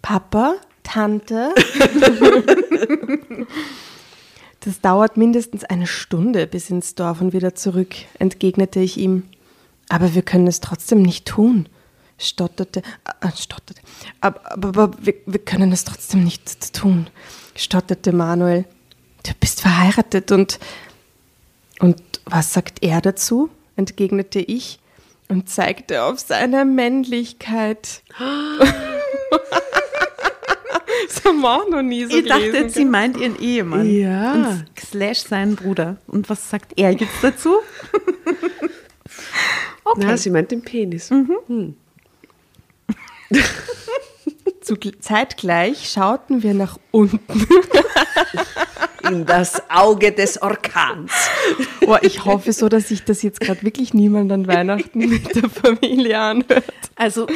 Papa, 0.02 0.56
Tante. 0.82 1.54
Das 4.66 4.80
dauert 4.80 5.16
mindestens 5.16 5.62
eine 5.62 5.86
Stunde 5.86 6.48
bis 6.48 6.70
ins 6.70 6.96
Dorf 6.96 7.20
und 7.20 7.32
wieder 7.32 7.54
zurück, 7.54 7.94
entgegnete 8.18 8.80
ich 8.80 8.96
ihm. 8.96 9.22
Aber 9.88 10.16
wir 10.16 10.22
können 10.22 10.48
es 10.48 10.58
trotzdem 10.58 11.02
nicht 11.02 11.24
tun, 11.24 11.68
stotterte, 12.18 12.82
äh, 13.20 13.28
stotterte. 13.36 13.80
Aber, 14.20 14.40
aber, 14.50 14.68
aber 14.70 14.90
wir, 15.00 15.14
wir 15.24 15.38
können 15.38 15.70
es 15.70 15.84
trotzdem 15.84 16.24
nicht 16.24 16.74
tun, 16.74 17.06
stotterte 17.54 18.10
Manuel. 18.10 18.64
Du 19.22 19.30
bist 19.38 19.60
verheiratet 19.60 20.32
und, 20.32 20.58
und 21.78 22.02
was 22.24 22.52
sagt 22.52 22.82
er 22.82 23.00
dazu? 23.00 23.50
entgegnete 23.76 24.40
ich 24.40 24.80
und 25.28 25.48
zeigte 25.48 26.02
auf 26.02 26.18
seine 26.18 26.64
Männlichkeit. 26.64 28.02
Das 31.06 31.24
haben 31.24 31.40
wir 31.40 31.50
auch 31.50 31.68
noch 31.68 31.82
nie 31.82 32.04
so 32.04 32.16
ich 32.16 32.26
dachte 32.26 32.42
jetzt, 32.44 32.74
sie 32.74 32.84
meint 32.84 33.16
ihren 33.16 33.38
Ehemann. 33.38 33.88
Ja. 33.88 34.32
Und 34.34 34.64
slash 34.78 35.20
seinen 35.20 35.54
Bruder. 35.54 35.98
Und 36.06 36.28
was 36.28 36.50
sagt 36.50 36.72
er 36.76 36.90
jetzt 36.90 37.22
dazu? 37.22 37.56
okay. 39.84 40.00
Na, 40.02 40.16
sie 40.16 40.30
meint 40.30 40.50
den 40.50 40.62
Penis. 40.62 41.08
Zu, 44.60 44.76
zeitgleich 45.00 45.88
schauten 45.88 46.42
wir 46.42 46.54
nach 46.54 46.78
unten. 46.90 47.20
In 49.10 49.26
das 49.26 49.62
Auge 49.70 50.12
des 50.12 50.40
Orkans. 50.42 51.12
Oh, 51.86 51.96
ich 52.02 52.24
hoffe 52.24 52.52
so, 52.52 52.68
dass 52.68 52.88
sich 52.88 53.04
das 53.04 53.22
jetzt 53.22 53.40
gerade 53.40 53.62
wirklich 53.62 53.94
niemand 53.94 54.32
an 54.32 54.46
Weihnachten 54.46 54.98
mit 54.98 55.34
der 55.34 55.48
Familie 55.50 56.18
anhört. 56.18 56.64
Also, 56.96 57.26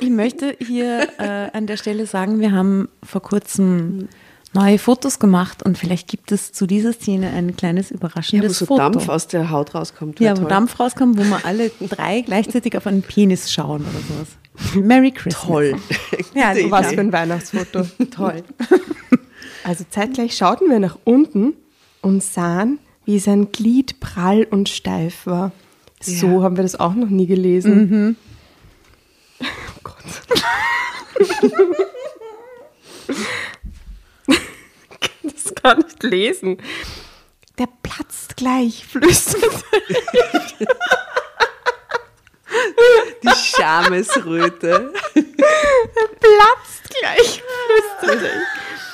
ich 0.00 0.10
möchte 0.10 0.56
hier 0.58 1.08
äh, 1.18 1.56
an 1.56 1.66
der 1.66 1.76
Stelle 1.76 2.06
sagen, 2.06 2.40
wir 2.40 2.52
haben 2.52 2.88
vor 3.02 3.22
kurzem 3.22 4.08
neue 4.52 4.78
Fotos 4.78 5.18
gemacht 5.18 5.62
und 5.62 5.78
vielleicht 5.78 6.08
gibt 6.08 6.32
es 6.32 6.52
zu 6.52 6.66
dieser 6.66 6.92
Szene 6.92 7.30
ein 7.30 7.54
kleines 7.56 7.90
Ja, 7.90 7.94
wo 7.94 7.98
überraschendes 7.98 8.58
so 8.58 8.66
Foto. 8.66 8.80
Dampf 8.80 9.08
aus 9.08 9.28
der 9.28 9.50
Haut 9.50 9.74
rauskommt. 9.74 10.18
ja, 10.20 10.32
wo 10.36 10.40
toll. 10.40 10.48
Dampf 10.48 10.80
rauskommt, 10.80 11.18
wo 11.18 11.22
wir 11.22 11.44
alle 11.44 11.70
drei 11.88 12.22
gleichzeitig 12.22 12.76
auf 12.76 12.86
einen 12.86 13.02
Penis 13.02 13.52
schauen 13.52 13.82
oder 13.82 14.00
sowas. 14.08 14.84
Merry 14.84 15.12
Christmas. 15.12 15.46
Toll. 15.46 15.74
Ja, 16.34 16.52
Gute 16.52 16.70
Was 16.70 16.88
für 16.92 17.00
ein 17.00 17.12
Weihnachtsfoto. 17.12 17.86
Toll. 18.10 18.42
Also 19.64 19.84
zeitgleich 19.88 20.36
schauten 20.36 20.70
wir 20.70 20.78
nach 20.80 20.98
unten 21.04 21.54
und 22.02 22.22
sahen, 22.22 22.78
wie 23.04 23.18
sein 23.18 23.52
Glied 23.52 24.00
prall 24.00 24.44
und 24.44 24.68
steif 24.68 25.26
war. 25.26 25.52
So 26.00 26.26
Ja. 26.26 26.42
haben 26.42 26.56
wir 26.56 26.62
das 26.62 26.78
auch 26.78 26.94
noch 26.94 27.08
nie 27.08 27.26
gelesen. 27.26 28.16
Oh 29.42 29.80
Gott. 29.82 29.96
Ich 34.28 35.00
kann 35.00 35.32
das 35.34 35.54
gar 35.54 35.76
nicht 35.76 36.02
lesen. 36.02 36.58
Der 37.58 37.68
platzt 37.82 38.36
gleich, 38.36 38.84
flüstert. 38.86 39.64
Die 43.22 43.28
Schamesröte. 43.28 44.92
platzt 45.14 46.90
gleich, 47.00 47.42
flüsterte 47.98 48.26
ich. 48.26 48.89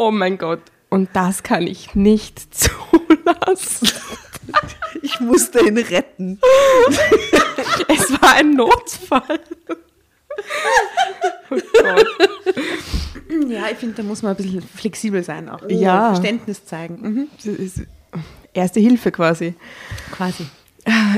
Oh 0.00 0.12
mein 0.12 0.38
Gott. 0.38 0.60
Und 0.90 1.08
das 1.12 1.42
kann 1.42 1.66
ich 1.66 1.96
nicht 1.96 2.54
zulassen. 2.54 3.88
Ich 5.02 5.18
musste 5.18 5.58
ihn 5.66 5.76
retten. 5.76 6.38
Es 7.88 8.12
war 8.22 8.34
ein 8.34 8.54
Notfall. 8.54 9.40
Oh 11.50 11.56
Gott. 11.82 12.06
Ja, 13.48 13.68
ich 13.72 13.78
finde, 13.78 13.96
da 13.96 14.02
muss 14.04 14.22
man 14.22 14.36
ein 14.36 14.36
bisschen 14.36 14.62
flexibel 14.62 15.24
sein 15.24 15.48
auch. 15.48 15.68
Ja. 15.68 16.14
Verständnis 16.14 16.64
zeigen. 16.64 17.28
Mhm. 17.42 17.86
Erste 18.54 18.78
Hilfe 18.78 19.10
quasi. 19.10 19.54
Quasi. 20.12 20.46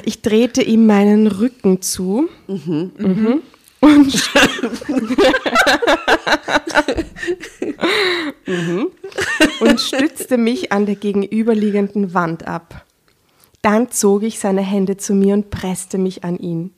Ich 0.07 0.23
drehte 0.23 0.62
ihm 0.62 0.87
meinen 0.87 1.27
Rücken 1.27 1.83
zu. 1.83 2.31
Mhm. 2.47 3.43
Und 3.81 4.12
und 9.61 9.80
stützte 9.80 10.38
mich 10.38 10.72
an 10.72 10.87
der 10.87 10.96
gegenüberliegenden 10.96 12.14
Wand 12.14 12.46
ab. 12.46 12.85
Dann 13.62 13.90
zog 13.90 14.22
ich 14.22 14.38
seine 14.38 14.62
Hände 14.62 14.96
zu 14.96 15.14
mir 15.14 15.35
und 15.35 15.50
presste 15.50 15.98
mich 15.98 16.24
an 16.24 16.38
ihn. 16.38 16.72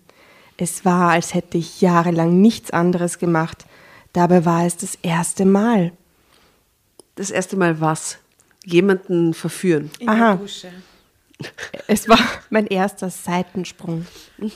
Es 0.57 0.85
war, 0.85 1.11
als 1.11 1.35
hätte 1.35 1.59
ich 1.59 1.81
jahrelang 1.81 2.41
nichts 2.41 2.71
anderes 2.71 3.19
gemacht. 3.19 3.65
Dabei 4.13 4.45
war 4.45 4.67
es 4.67 4.77
das 4.77 4.97
erste 5.03 5.45
Mal. 5.45 5.93
Das 7.15 7.31
erste 7.31 7.57
Mal 7.57 7.81
was? 7.81 8.19
Jemanden 8.65 9.35
verführen. 9.35 9.91
Aha. 10.07 10.39
Es 11.89 12.09
war 12.09 12.19
mein 12.51 12.67
erster 12.67 13.11
Seitensprung. 13.11 14.07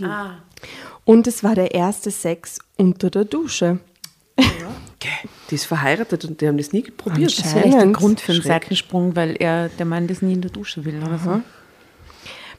Ah. 0.02 0.34
Und 1.04 1.26
es 1.26 1.42
war 1.42 1.54
der 1.54 1.74
erste 1.74 2.10
Sex 2.10 2.58
unter 2.76 3.10
der 3.10 3.24
Dusche. 3.24 3.80
Die 5.50 5.54
ist 5.54 5.66
verheiratet 5.66 6.24
und 6.24 6.40
die 6.40 6.48
haben 6.48 6.56
das 6.56 6.72
nie 6.72 6.82
probiert. 6.82 7.38
Das 7.38 7.46
ist 7.46 7.54
ja 7.54 7.58
echt 7.58 7.66
der 7.66 7.72
Anscheinend. 7.74 7.96
Grund 7.96 8.20
für 8.20 8.32
einen 8.32 8.42
Schreck. 8.42 8.62
Seitensprung, 8.64 9.14
weil 9.14 9.36
er 9.38 9.68
der 9.68 9.86
Mann 9.86 10.06
das 10.06 10.22
nie 10.22 10.32
in 10.32 10.40
der 10.40 10.50
Dusche 10.50 10.84
will 10.84 11.02
oder 11.02 11.18
so. 11.18 11.40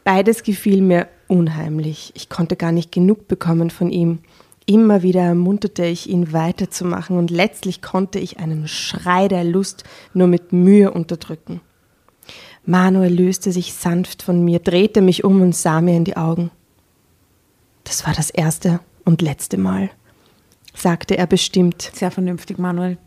Beides 0.03 0.43
gefiel 0.43 0.81
mir 0.81 1.07
unheimlich. 1.27 2.11
Ich 2.15 2.29
konnte 2.29 2.55
gar 2.55 2.71
nicht 2.71 2.91
genug 2.91 3.27
bekommen 3.27 3.69
von 3.69 3.89
ihm. 3.89 4.19
Immer 4.65 5.01
wieder 5.01 5.21
ermunterte 5.21 5.85
ich 5.85 6.09
ihn 6.09 6.33
weiterzumachen 6.33 7.17
und 7.17 7.31
letztlich 7.31 7.81
konnte 7.81 8.19
ich 8.19 8.37
einen 8.39 8.67
Schrei 8.67 9.27
der 9.27 9.43
Lust 9.43 9.83
nur 10.13 10.27
mit 10.27 10.51
Mühe 10.51 10.91
unterdrücken. 10.91 11.61
Manuel 12.65 13.13
löste 13.13 13.53
sich 13.53 13.73
sanft 13.73 14.23
von 14.23 14.43
mir, 14.43 14.59
drehte 14.59 15.01
mich 15.01 15.23
um 15.23 15.41
und 15.41 15.55
sah 15.55 15.79
mir 15.79 15.95
in 15.95 16.03
die 16.03 16.17
Augen. 16.17 16.51
Das 17.85 18.05
war 18.05 18.13
das 18.13 18.29
erste 18.29 18.81
und 19.05 19.21
letzte 19.21 19.57
Mal, 19.57 19.89
sagte 20.77 21.17
er 21.17 21.27
bestimmt. 21.27 21.91
Sehr 21.93 22.11
vernünftig, 22.11 22.57
Manuel. 22.57 22.97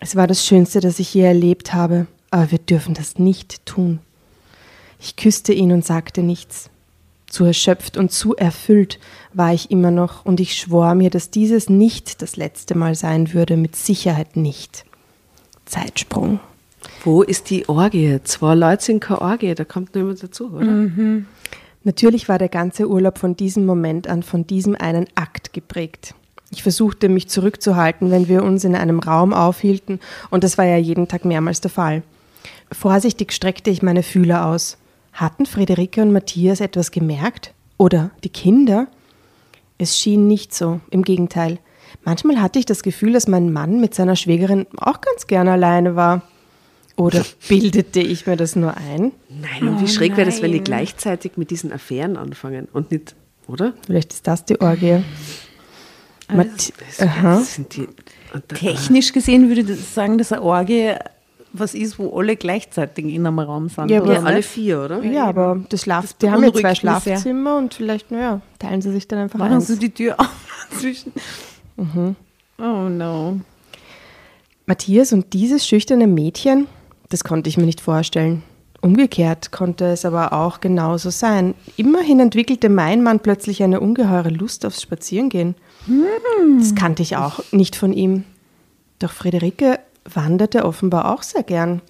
Es 0.00 0.16
war 0.16 0.26
das 0.26 0.44
Schönste, 0.44 0.80
das 0.80 0.98
ich 0.98 1.14
je 1.14 1.22
erlebt 1.22 1.74
habe, 1.74 2.06
aber 2.30 2.50
wir 2.50 2.58
dürfen 2.58 2.94
das 2.94 3.18
nicht 3.18 3.64
tun. 3.66 4.00
Ich 4.98 5.16
küsste 5.16 5.52
ihn 5.52 5.72
und 5.72 5.84
sagte 5.84 6.22
nichts. 6.22 6.70
Zu 7.28 7.44
erschöpft 7.44 7.96
und 7.96 8.12
zu 8.12 8.36
erfüllt 8.36 8.98
war 9.32 9.54
ich 9.54 9.70
immer 9.70 9.90
noch, 9.90 10.24
und 10.24 10.38
ich 10.38 10.54
schwor 10.54 10.94
mir, 10.94 11.08
dass 11.08 11.30
dieses 11.30 11.70
nicht 11.70 12.20
das 12.20 12.36
letzte 12.36 12.74
Mal 12.74 12.94
sein 12.94 13.32
würde, 13.32 13.56
mit 13.56 13.74
Sicherheit 13.74 14.36
nicht. 14.36 14.84
Zeitsprung. 15.64 16.40
Wo 17.04 17.22
ist 17.22 17.50
die 17.50 17.68
Orgie? 17.68 18.20
Zwei 18.24 18.54
Leute 18.54 18.84
sind 18.84 19.00
keine 19.00 19.22
Orgie, 19.22 19.54
da 19.54 19.64
kommt 19.64 19.94
nur 19.94 20.04
jemand 20.04 20.22
dazu, 20.22 20.50
oder? 20.52 20.88
Natürlich 21.84 22.28
war 22.28 22.38
der 22.38 22.48
ganze 22.48 22.88
Urlaub 22.88 23.18
von 23.18 23.34
diesem 23.34 23.66
Moment 23.66 24.08
an, 24.08 24.22
von 24.22 24.46
diesem 24.46 24.74
einen 24.76 25.06
Akt 25.14 25.52
geprägt. 25.52 26.14
Ich 26.52 26.62
versuchte 26.62 27.08
mich 27.08 27.28
zurückzuhalten, 27.28 28.10
wenn 28.10 28.28
wir 28.28 28.42
uns 28.42 28.62
in 28.64 28.76
einem 28.76 29.00
Raum 29.00 29.32
aufhielten, 29.32 30.00
und 30.30 30.44
das 30.44 30.58
war 30.58 30.66
ja 30.66 30.76
jeden 30.76 31.08
Tag 31.08 31.24
mehrmals 31.24 31.62
der 31.62 31.70
Fall. 31.70 32.02
Vorsichtig 32.70 33.32
streckte 33.32 33.70
ich 33.70 33.82
meine 33.82 34.02
Fühler 34.02 34.46
aus. 34.46 34.76
Hatten 35.14 35.46
Friederike 35.46 36.02
und 36.02 36.12
Matthias 36.12 36.60
etwas 36.60 36.90
gemerkt? 36.90 37.54
Oder 37.78 38.10
die 38.22 38.28
Kinder? 38.28 38.86
Es 39.78 39.98
schien 39.98 40.26
nicht 40.26 40.54
so, 40.54 40.80
im 40.90 41.02
Gegenteil. 41.02 41.58
Manchmal 42.04 42.40
hatte 42.40 42.58
ich 42.58 42.66
das 42.66 42.82
Gefühl, 42.82 43.14
dass 43.14 43.28
mein 43.28 43.52
Mann 43.52 43.80
mit 43.80 43.94
seiner 43.94 44.16
Schwägerin 44.16 44.66
auch 44.76 45.00
ganz 45.00 45.26
gern 45.26 45.48
alleine 45.48 45.96
war. 45.96 46.22
Oder 46.96 47.24
bildete 47.48 48.00
ich 48.00 48.26
mir 48.26 48.36
das 48.36 48.56
nur 48.56 48.76
ein? 48.76 49.12
Nein, 49.28 49.68
und 49.68 49.80
wie 49.80 49.88
schräg 49.88 50.16
wäre 50.16 50.26
das, 50.26 50.42
wenn 50.42 50.52
die 50.52 50.60
gleichzeitig 50.60 51.32
mit 51.36 51.50
diesen 51.50 51.72
Affären 51.72 52.18
anfangen 52.18 52.68
und 52.72 52.90
nicht, 52.90 53.14
oder? 53.46 53.72
Vielleicht 53.86 54.12
ist 54.12 54.26
das 54.26 54.44
die 54.44 54.60
Orgie. 54.60 55.02
Das, 56.36 57.60
die, 57.72 57.88
da- 58.32 58.40
Technisch 58.54 59.12
gesehen 59.12 59.48
würde 59.48 59.72
ich 59.72 59.80
sagen, 59.88 60.18
dass 60.18 60.32
eine 60.32 60.42
Orgie 60.42 60.92
was 61.54 61.74
ist, 61.74 61.98
wo 61.98 62.18
alle 62.18 62.36
gleichzeitig 62.36 63.04
in 63.04 63.26
einem 63.26 63.38
Raum 63.38 63.68
sind. 63.68 63.90
Ja, 63.90 64.00
oder 64.00 64.14
ja, 64.14 64.22
alle 64.22 64.42
vier, 64.42 64.84
oder? 64.84 65.02
Ja, 65.04 65.26
aber 65.26 65.60
das 65.68 65.82
Schlaf, 65.82 66.02
Das 66.06 66.16
die 66.16 66.30
haben 66.30 66.42
ja 66.42 66.50
zwei 66.50 66.60
sehr. 66.60 66.74
Schlafzimmer 66.76 67.58
und 67.58 67.74
vielleicht, 67.74 68.10
naja, 68.10 68.40
teilen 68.58 68.80
sie 68.80 68.90
sich 68.90 69.06
dann 69.06 69.18
einfach 69.18 69.38
Machen 69.38 69.54
eins. 69.56 69.66
Sie 69.66 69.78
die 69.78 69.90
Tür 69.90 70.18
auf 70.18 70.30
zwischen. 70.80 71.12
Oh 72.58 72.88
no. 72.88 73.40
Matthias 74.64 75.12
und 75.12 75.32
dieses 75.34 75.66
schüchterne 75.66 76.06
Mädchen, 76.06 76.68
das 77.10 77.22
konnte 77.24 77.48
ich 77.50 77.58
mir 77.58 77.66
nicht 77.66 77.80
vorstellen. 77.82 78.42
Umgekehrt 78.82 79.52
konnte 79.52 79.84
es 79.86 80.04
aber 80.04 80.32
auch 80.32 80.60
genauso 80.60 81.10
sein. 81.10 81.54
Immerhin 81.76 82.18
entwickelte 82.18 82.68
mein 82.68 83.04
Mann 83.04 83.20
plötzlich 83.20 83.62
eine 83.62 83.78
ungeheure 83.78 84.28
Lust 84.28 84.66
aufs 84.66 84.82
Spazierengehen. 84.82 85.54
Das 86.58 86.74
kannte 86.74 87.02
ich 87.02 87.16
auch 87.16 87.40
nicht 87.52 87.76
von 87.76 87.92
ihm. 87.92 88.24
Doch 88.98 89.12
Friederike 89.12 89.78
wanderte 90.12 90.64
offenbar 90.64 91.12
auch 91.12 91.22
sehr 91.22 91.44
gern. 91.44 91.80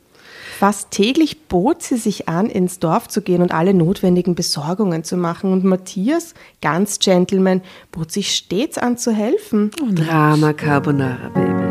Fast 0.58 0.90
täglich 0.90 1.48
bot 1.48 1.82
sie 1.82 1.96
sich 1.96 2.28
an, 2.28 2.46
ins 2.46 2.78
Dorf 2.78 3.08
zu 3.08 3.22
gehen 3.22 3.40
und 3.40 3.52
alle 3.52 3.72
notwendigen 3.72 4.34
Besorgungen 4.34 5.02
zu 5.02 5.16
machen. 5.16 5.50
Und 5.50 5.64
Matthias, 5.64 6.34
ganz 6.60 6.98
Gentleman, 6.98 7.62
bot 7.90 8.12
sich 8.12 8.34
stets 8.34 8.76
an 8.76 8.98
zu 8.98 9.12
helfen. 9.12 9.70
Drama 9.94 10.52
Carbonara, 10.52 11.30
Baby. 11.30 11.61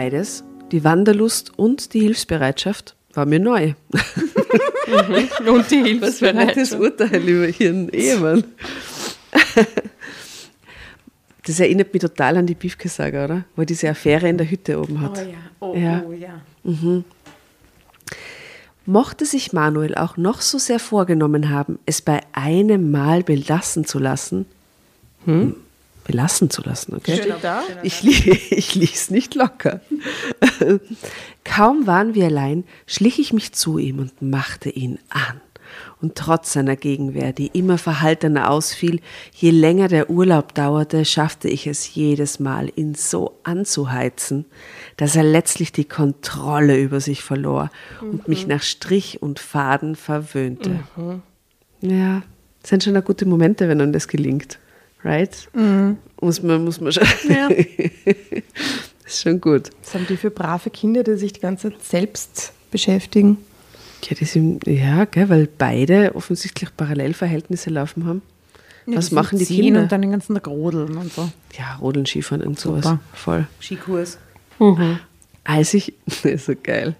Beides, 0.00 0.44
die 0.72 0.82
Wanderlust 0.82 1.58
und 1.58 1.92
die 1.92 2.00
Hilfsbereitschaft, 2.00 2.96
war 3.12 3.26
mir 3.26 3.38
neu. 3.38 3.74
Und 5.46 5.70
die 5.70 6.00
Was 6.00 6.20
für 6.20 6.30
ein 6.30 6.36
nettes 6.36 6.72
Urteil 6.72 7.20
über 7.28 7.48
ihren 7.48 7.90
Ehemann. 7.90 8.44
Das 11.44 11.60
erinnert 11.60 11.92
mich 11.92 12.00
total 12.00 12.38
an 12.38 12.46
die 12.46 12.54
Biefke-Saga, 12.54 13.26
oder? 13.26 13.44
Wo 13.54 13.60
er 13.60 13.66
diese 13.66 13.90
Affäre 13.90 14.26
in 14.26 14.38
der 14.38 14.50
Hütte 14.50 14.80
oben 14.80 15.02
hat. 15.02 15.20
Oh 15.60 15.74
Ja. 15.76 16.02
oh 16.02 16.12
ja. 16.12 16.42
Mochte 18.86 19.26
sich 19.26 19.52
Manuel 19.52 19.94
auch 19.94 20.16
noch 20.16 20.40
so 20.40 20.56
sehr 20.56 20.78
vorgenommen 20.78 21.50
haben, 21.50 21.78
es 21.84 22.00
bei 22.00 22.20
einem 22.32 22.90
Mal 22.90 23.22
belassen 23.22 23.84
zu 23.84 23.98
lassen, 23.98 24.46
hm? 25.26 25.56
Belassen 26.10 26.50
zu 26.50 26.62
lassen, 26.62 26.94
okay? 26.94 27.18
Steht 27.18 27.36
da? 27.42 27.62
Ich, 27.82 28.02
li 28.02 28.12
ich 28.50 28.74
ließ 28.74 29.10
nicht 29.10 29.34
locker. 29.34 29.80
Kaum 31.44 31.86
waren 31.86 32.14
wir 32.14 32.26
allein, 32.26 32.64
schlich 32.86 33.18
ich 33.18 33.32
mich 33.32 33.52
zu 33.52 33.78
ihm 33.78 34.00
und 34.00 34.20
machte 34.20 34.70
ihn 34.70 34.98
an. 35.08 35.40
Und 36.00 36.16
trotz 36.16 36.52
seiner 36.52 36.74
Gegenwehr, 36.74 37.32
die 37.32 37.46
immer 37.46 37.78
verhaltener 37.78 38.50
ausfiel, 38.50 39.00
je 39.32 39.50
länger 39.50 39.86
der 39.86 40.10
Urlaub 40.10 40.52
dauerte, 40.54 41.04
schaffte 41.04 41.48
ich 41.48 41.68
es 41.68 41.94
jedes 41.94 42.40
Mal, 42.40 42.72
ihn 42.74 42.94
so 42.96 43.38
anzuheizen, 43.44 44.46
dass 44.96 45.14
er 45.14 45.22
letztlich 45.22 45.70
die 45.70 45.84
Kontrolle 45.84 46.76
über 46.76 47.00
sich 47.00 47.22
verlor 47.22 47.70
und 48.00 48.26
mich 48.26 48.48
nach 48.48 48.62
Strich 48.62 49.22
und 49.22 49.38
Faden 49.38 49.94
verwöhnte. 49.94 50.80
Ja, 51.82 52.22
das 52.62 52.70
sind 52.70 52.82
schon 52.82 53.04
gute 53.04 53.26
Momente, 53.26 53.68
wenn 53.68 53.80
einem 53.80 53.92
das 53.92 54.08
gelingt. 54.08 54.58
Right? 55.02 55.48
Muss 56.20 56.42
man, 56.42 56.64
muss 56.64 56.80
man 56.80 56.92
schon. 56.92 57.06
Ja. 57.28 57.48
das 57.48 57.56
ist 59.06 59.22
schon 59.22 59.40
gut. 59.40 59.70
Was 59.82 59.94
haben 59.94 60.06
die 60.06 60.16
für 60.16 60.30
brave 60.30 60.70
Kinder, 60.70 61.02
die 61.02 61.16
sich 61.16 61.32
die 61.32 61.40
ganze 61.40 61.70
Zeit 61.70 61.82
selbst 61.82 62.52
beschäftigen? 62.70 63.38
Ja, 64.04 64.16
die 64.16 64.24
sind, 64.24 64.66
ja, 64.66 65.04
gell, 65.04 65.28
weil 65.28 65.48
beide 65.58 66.14
offensichtlich 66.14 66.74
Parallelverhältnisse 66.76 67.70
laufen 67.70 68.06
haben. 68.06 68.22
Was 68.86 69.10
machen 69.10 69.38
die 69.38 69.44
ziehen 69.44 69.64
Kinder? 69.66 69.82
Und 69.82 69.92
dann 69.92 70.00
den 70.02 70.10
ganzen 70.10 70.34
Tag 70.34 70.48
rodeln 70.48 70.96
und 70.96 71.12
so. 71.12 71.30
ja, 71.58 71.76
Rodeln, 71.76 72.06
Skifahren 72.06 72.42
und 72.42 72.58
sowas. 72.58 72.84
Super. 72.84 73.00
Voll. 73.12 73.46
Skikurs. 73.60 74.18
Als 75.44 75.74
ich, 75.74 75.94
so 76.36 76.52
geil, 76.62 76.94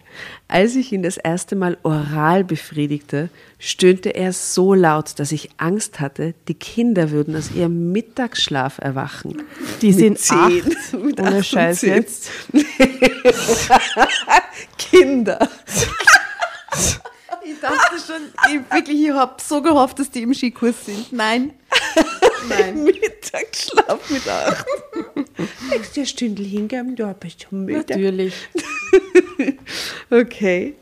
als 0.48 0.74
ich 0.74 0.92
ihn 0.92 1.02
das 1.02 1.18
erste 1.18 1.56
Mal 1.56 1.76
oral 1.82 2.42
befriedigte, 2.42 3.28
stöhnte 3.58 4.14
er 4.14 4.32
so 4.32 4.72
laut, 4.74 5.18
dass 5.18 5.30
ich 5.32 5.50
Angst 5.58 6.00
hatte, 6.00 6.34
die 6.48 6.54
Kinder 6.54 7.10
würden 7.10 7.36
aus 7.36 7.50
ihrem 7.52 7.92
Mittagsschlaf 7.92 8.78
erwachen. 8.78 9.42
Die 9.82 9.92
sind 9.92 10.18
zehn. 10.18 10.38
acht, 10.38 10.92
Mit 11.04 11.20
ohne 11.20 11.44
Scheiß 11.44 11.80
zehn. 11.80 11.94
jetzt. 11.94 12.30
Kinder. 14.78 15.48
Ich 17.52 17.60
dachte 17.60 17.96
schon, 18.06 18.22
ich, 18.52 18.74
wirklich, 18.74 19.04
ich 19.04 19.10
habe 19.10 19.34
so 19.42 19.62
gehofft, 19.62 19.98
dass 19.98 20.10
die 20.10 20.22
im 20.22 20.34
Skikurs 20.34 20.86
sind. 20.86 21.12
Nein. 21.12 21.52
Nein. 22.48 22.84
Mittagsschlaf 22.84 24.10
mit 24.10 24.28
acht. 24.28 24.66
Dir 25.96 26.06
Stündel 26.06 26.46
hingeben, 26.46 26.94
du 26.94 27.12
bist 27.14 27.42
schon 27.42 27.64
müde. 27.64 27.84
Natürlich. 27.88 28.34
Okay. 30.10 30.74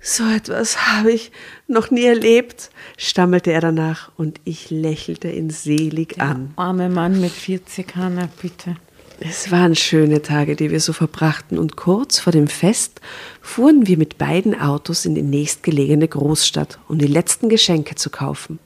So 0.00 0.24
etwas 0.24 0.86
habe 0.86 1.10
ich 1.10 1.32
noch 1.66 1.90
nie 1.90 2.04
erlebt, 2.04 2.70
stammelte 2.96 3.50
er 3.50 3.60
danach 3.60 4.12
und 4.16 4.40
ich 4.44 4.70
lächelte 4.70 5.28
ihn 5.28 5.50
selig 5.50 6.20
an. 6.20 6.52
Arme 6.54 6.88
Mann 6.88 7.20
mit 7.20 7.32
40 7.32 7.96
Hanna, 7.96 8.28
bitte. 8.40 8.76
Es 9.18 9.50
waren 9.50 9.74
schöne 9.74 10.20
Tage, 10.20 10.56
die 10.56 10.70
wir 10.70 10.80
so 10.80 10.92
verbrachten, 10.92 11.58
und 11.58 11.76
kurz 11.76 12.18
vor 12.18 12.32
dem 12.32 12.48
Fest 12.48 13.00
fuhren 13.40 13.86
wir 13.86 13.96
mit 13.96 14.18
beiden 14.18 14.58
Autos 14.60 15.06
in 15.06 15.14
die 15.14 15.22
nächstgelegene 15.22 16.06
Großstadt, 16.06 16.78
um 16.86 16.98
die 16.98 17.06
letzten 17.06 17.48
Geschenke 17.48 17.94
zu 17.94 18.10
kaufen. 18.10 18.58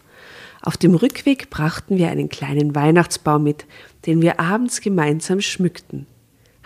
Auf 0.61 0.77
dem 0.77 0.95
Rückweg 0.95 1.51
brachten 1.51 1.99
wir 1.99 2.09
einen 2.11 2.29
kleinen 2.29 2.75
Weihnachtsbaum 2.75 3.45
mit, 3.45 3.65
den 4.07 4.21
wir 4.23 4.41
abends 4.41 4.81
gemeinsam 4.81 5.41
schmückten. 5.41 6.07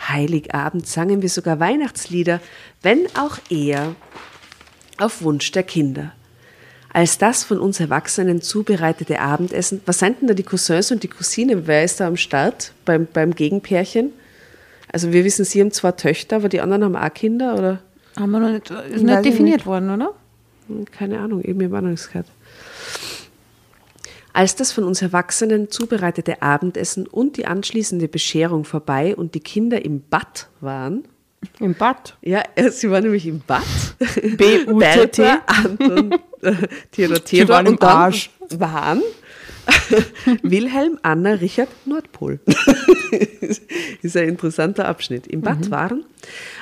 Heiligabend 0.08 0.86
sangen 0.86 1.22
wir 1.22 1.28
sogar 1.28 1.60
Weihnachtslieder, 1.60 2.40
wenn 2.82 3.06
auch 3.16 3.38
eher 3.50 3.94
auf 4.98 5.22
Wunsch 5.22 5.52
der 5.52 5.62
Kinder. 5.62 6.12
Als 6.94 7.18
das 7.18 7.42
von 7.42 7.58
uns 7.58 7.80
Erwachsenen 7.80 8.40
zubereitete 8.40 9.18
Abendessen, 9.20 9.80
was 9.84 9.98
sind 9.98 10.20
denn 10.20 10.28
da 10.28 10.34
die 10.34 10.44
Cousins 10.44 10.92
und 10.92 11.02
die 11.02 11.08
Cousine? 11.08 11.66
Wer 11.66 11.82
ist 11.82 11.98
da 11.98 12.06
am 12.06 12.16
Start 12.16 12.72
beim, 12.84 13.08
beim 13.12 13.34
Gegenpärchen? 13.34 14.12
Also 14.92 15.12
wir 15.12 15.24
wissen, 15.24 15.44
sie 15.44 15.60
haben 15.60 15.72
zwei 15.72 15.90
Töchter, 15.90 16.36
aber 16.36 16.48
die 16.48 16.60
anderen 16.60 16.84
haben 16.84 16.94
auch 16.94 17.12
Kinder, 17.12 17.56
oder? 17.58 17.80
Haben 18.16 18.30
wir 18.30 18.38
noch 18.38 18.50
nicht, 18.50 18.70
ist 18.70 19.02
nicht 19.02 19.16
ich 19.16 19.22
definiert 19.22 19.56
nicht. 19.56 19.66
worden, 19.66 19.90
oder? 19.90 20.14
Hm, 20.68 20.84
Keine 20.84 21.18
Ahnung, 21.18 21.42
eben 21.42 21.60
im 21.62 21.72
gehört. 21.72 22.28
Als 24.32 24.54
das 24.54 24.70
von 24.70 24.84
uns 24.84 25.02
Erwachsenen 25.02 25.72
zubereitete 25.72 26.42
Abendessen 26.42 27.08
und 27.08 27.36
die 27.38 27.46
anschließende 27.46 28.06
Bescherung 28.06 28.64
vorbei 28.64 29.16
und 29.16 29.34
die 29.34 29.40
Kinder 29.40 29.84
im 29.84 30.00
Bad 30.00 30.46
waren, 30.60 31.02
Im 31.60 31.74
Bad. 31.74 32.16
ja, 32.22 32.42
äh, 32.54 32.70
sie 32.70 32.90
waren 32.90 33.04
nämlich 33.04 33.26
im 33.26 33.40
Bad. 33.40 33.62
B-U-T-T. 34.36 35.24
Anton, 35.46 36.12
äh, 36.42 36.52
Theodor, 36.92 37.24
Theodor 37.24 37.56
waren 37.56 37.66
im 37.66 37.82
Arsch. 37.82 38.30
waren 38.50 39.02
Wilhelm, 40.42 40.98
Anna, 41.02 41.32
Richard, 41.34 41.68
Nordpol. 41.86 42.38
ist 44.02 44.16
ein 44.16 44.28
interessanter 44.28 44.86
Abschnitt. 44.86 45.26
Im 45.26 45.40
Mhm. 45.40 45.44
Bad 45.44 45.70
waren, 45.70 46.04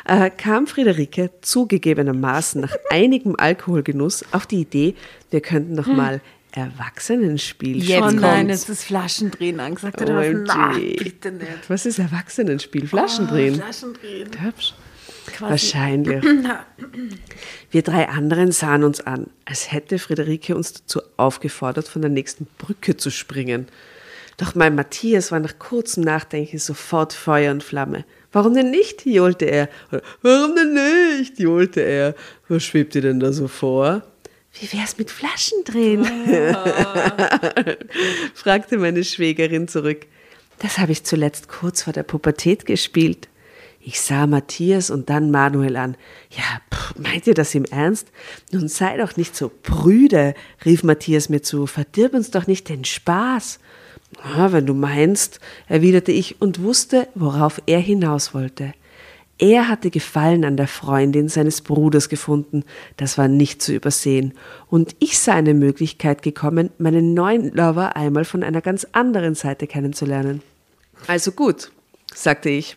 äh, 0.07 0.31
kam 0.31 0.67
Friederike 0.67 1.31
zugegebenermaßen 1.41 2.61
nach 2.61 2.75
einigem 2.91 3.35
Alkoholgenuss 3.37 4.25
auf 4.33 4.47
die 4.47 4.61
Idee, 4.61 4.95
wir 5.31 5.41
könnten 5.41 5.77
doch 5.77 5.87
mal 5.87 6.21
Erwachsenenspiel 6.53 7.79
oh 7.79 7.83
spielen. 7.83 8.17
nein, 8.21 8.51
es 8.51 8.69
ist 8.69 8.85
Flaschendrehen 8.85 9.59
angesagt. 9.61 10.01
Was? 10.01 10.09
OMG. 10.09 10.45
Na, 10.47 10.73
bitte 10.73 11.33
nicht. 11.33 11.69
Was 11.69 11.87
ist 11.87 11.99
Erwachsenenspiel? 11.99 12.87
Flaschendrehen. 12.87 13.57
Flaschendrehen. 13.57 14.29
Hübsch. 14.41 14.75
Wahrscheinlich. 15.39 16.23
Wir 17.71 17.83
drei 17.83 18.09
anderen 18.09 18.53
sahen 18.53 18.85
uns 18.85 19.01
an, 19.01 19.29
als 19.45 19.73
hätte 19.73 19.99
Friederike 19.99 20.55
uns 20.55 20.73
dazu 20.73 21.01
aufgefordert, 21.17 21.89
von 21.89 22.03
der 22.03 22.11
nächsten 22.11 22.47
Brücke 22.59 22.97
zu 22.97 23.11
springen. 23.11 23.67
Doch 24.37 24.55
mein 24.55 24.75
Matthias 24.75 25.31
war 25.31 25.41
nach 25.41 25.59
kurzem 25.59 26.05
Nachdenken 26.05 26.59
sofort 26.59 27.13
Feuer 27.13 27.53
und 27.53 27.63
Flamme. 27.63 28.05
Warum 28.33 28.55
denn 28.55 28.71
nicht? 28.71 29.05
johlte 29.07 29.45
er. 29.45 29.69
Warum 30.23 30.57
denn 30.57 30.75
nicht? 30.75 31.39
johlte 31.39 31.81
er. 31.81 32.15
Was 32.49 32.65
schwebt 32.65 32.95
dir 32.95 33.03
denn 33.03 33.21
da 33.21 33.33
so 33.33 33.47
vor? 33.47 34.03
Wie 34.61 34.73
wär's 34.73 34.99
mit 34.99 35.11
Flaschendrehen? 35.11 36.05
fragte 38.35 38.77
meine 38.79 39.03
Schwägerin 39.03 39.67
zurück. 39.69 40.07
Das 40.59 40.79
habe 40.79 40.93
ich 40.93 41.05
zuletzt 41.05 41.49
kurz 41.49 41.83
vor 41.83 41.93
der 41.93 42.03
Pubertät 42.03 42.67
gespielt. 42.67 43.29
Ich 43.85 44.01
sah 44.01 44.29
Matthias 44.29 44.91
und 44.91 45.11
dann 45.11 45.33
Manuel 45.33 45.77
an. 45.77 45.97
Ja, 46.31 46.61
pff, 46.73 46.95
meint 46.99 47.27
ihr 47.27 47.35
das 47.35 47.55
im 47.55 47.65
Ernst? 47.65 48.09
Nun 48.53 48.69
sei 48.69 48.97
doch 48.97 49.17
nicht 49.17 49.35
so 49.35 49.51
prüde, 49.63 50.35
rief 50.65 50.85
Matthias 50.85 51.29
mir 51.29 51.43
zu. 51.43 51.67
Verdirb 51.67 52.15
uns 52.15 52.31
doch 52.31 52.47
nicht 52.47 52.69
den 52.69 52.85
Spaß. 52.85 53.59
Ah, 54.23 54.53
wenn 54.53 54.67
du 54.67 54.75
meinst, 54.75 55.41
erwiderte 55.67 56.13
ich 56.13 56.41
und 56.41 56.63
wusste, 56.63 57.09
worauf 57.15 57.61
er 57.67 57.81
hinaus 57.81 58.35
wollte. 58.35 58.73
Er 59.43 59.67
hatte 59.67 59.91
Gefallen 59.91 60.45
an 60.45 60.57
der 60.57 60.69
Freundin 60.69 61.29
seines 61.29 61.63
Bruders 61.63 62.09
gefunden, 62.09 62.63
das 62.97 63.19
war 63.19 63.27
nicht 63.27 63.61
zu 63.61 63.73
übersehen, 63.75 64.35
und 64.71 64.95
ich 65.01 65.19
sah 65.19 65.35
eine 65.35 65.53
Möglichkeit 65.53 66.23
gekommen, 66.23 66.71
meinen 66.79 67.13
neuen 67.13 67.51
Lover 67.53 67.97
einmal 67.97 68.25
von 68.25 68.45
einer 68.45 68.61
ganz 68.61 68.87
anderen 68.93 69.35
Seite 69.35 69.67
kennenzulernen. 69.67 70.43
Also 71.09 71.33
gut, 71.33 71.73
sagte 72.15 72.51
ich, 72.51 72.77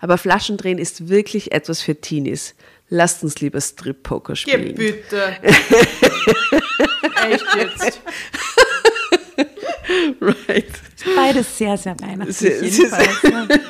aber 0.00 0.16
Flaschendrehen 0.16 0.78
ist 0.78 1.10
wirklich 1.10 1.52
etwas 1.52 1.82
für 1.82 1.94
Teenies. 2.00 2.54
Lasst 2.88 3.22
uns 3.22 3.38
lieber 3.42 3.60
Strip-Poker 3.60 4.34
spielen. 4.34 4.74
bitte. 4.76 5.36
Echt 7.30 7.44
jetzt. 7.54 8.00
Right. 10.22 10.66
Beides 11.16 11.58
sehr, 11.58 11.76
sehr 11.76 11.94
weihnachtlich 12.00 12.36
Sehr- 12.38 12.58
sehr- 12.60 12.68
jedenfalls. 12.68 13.20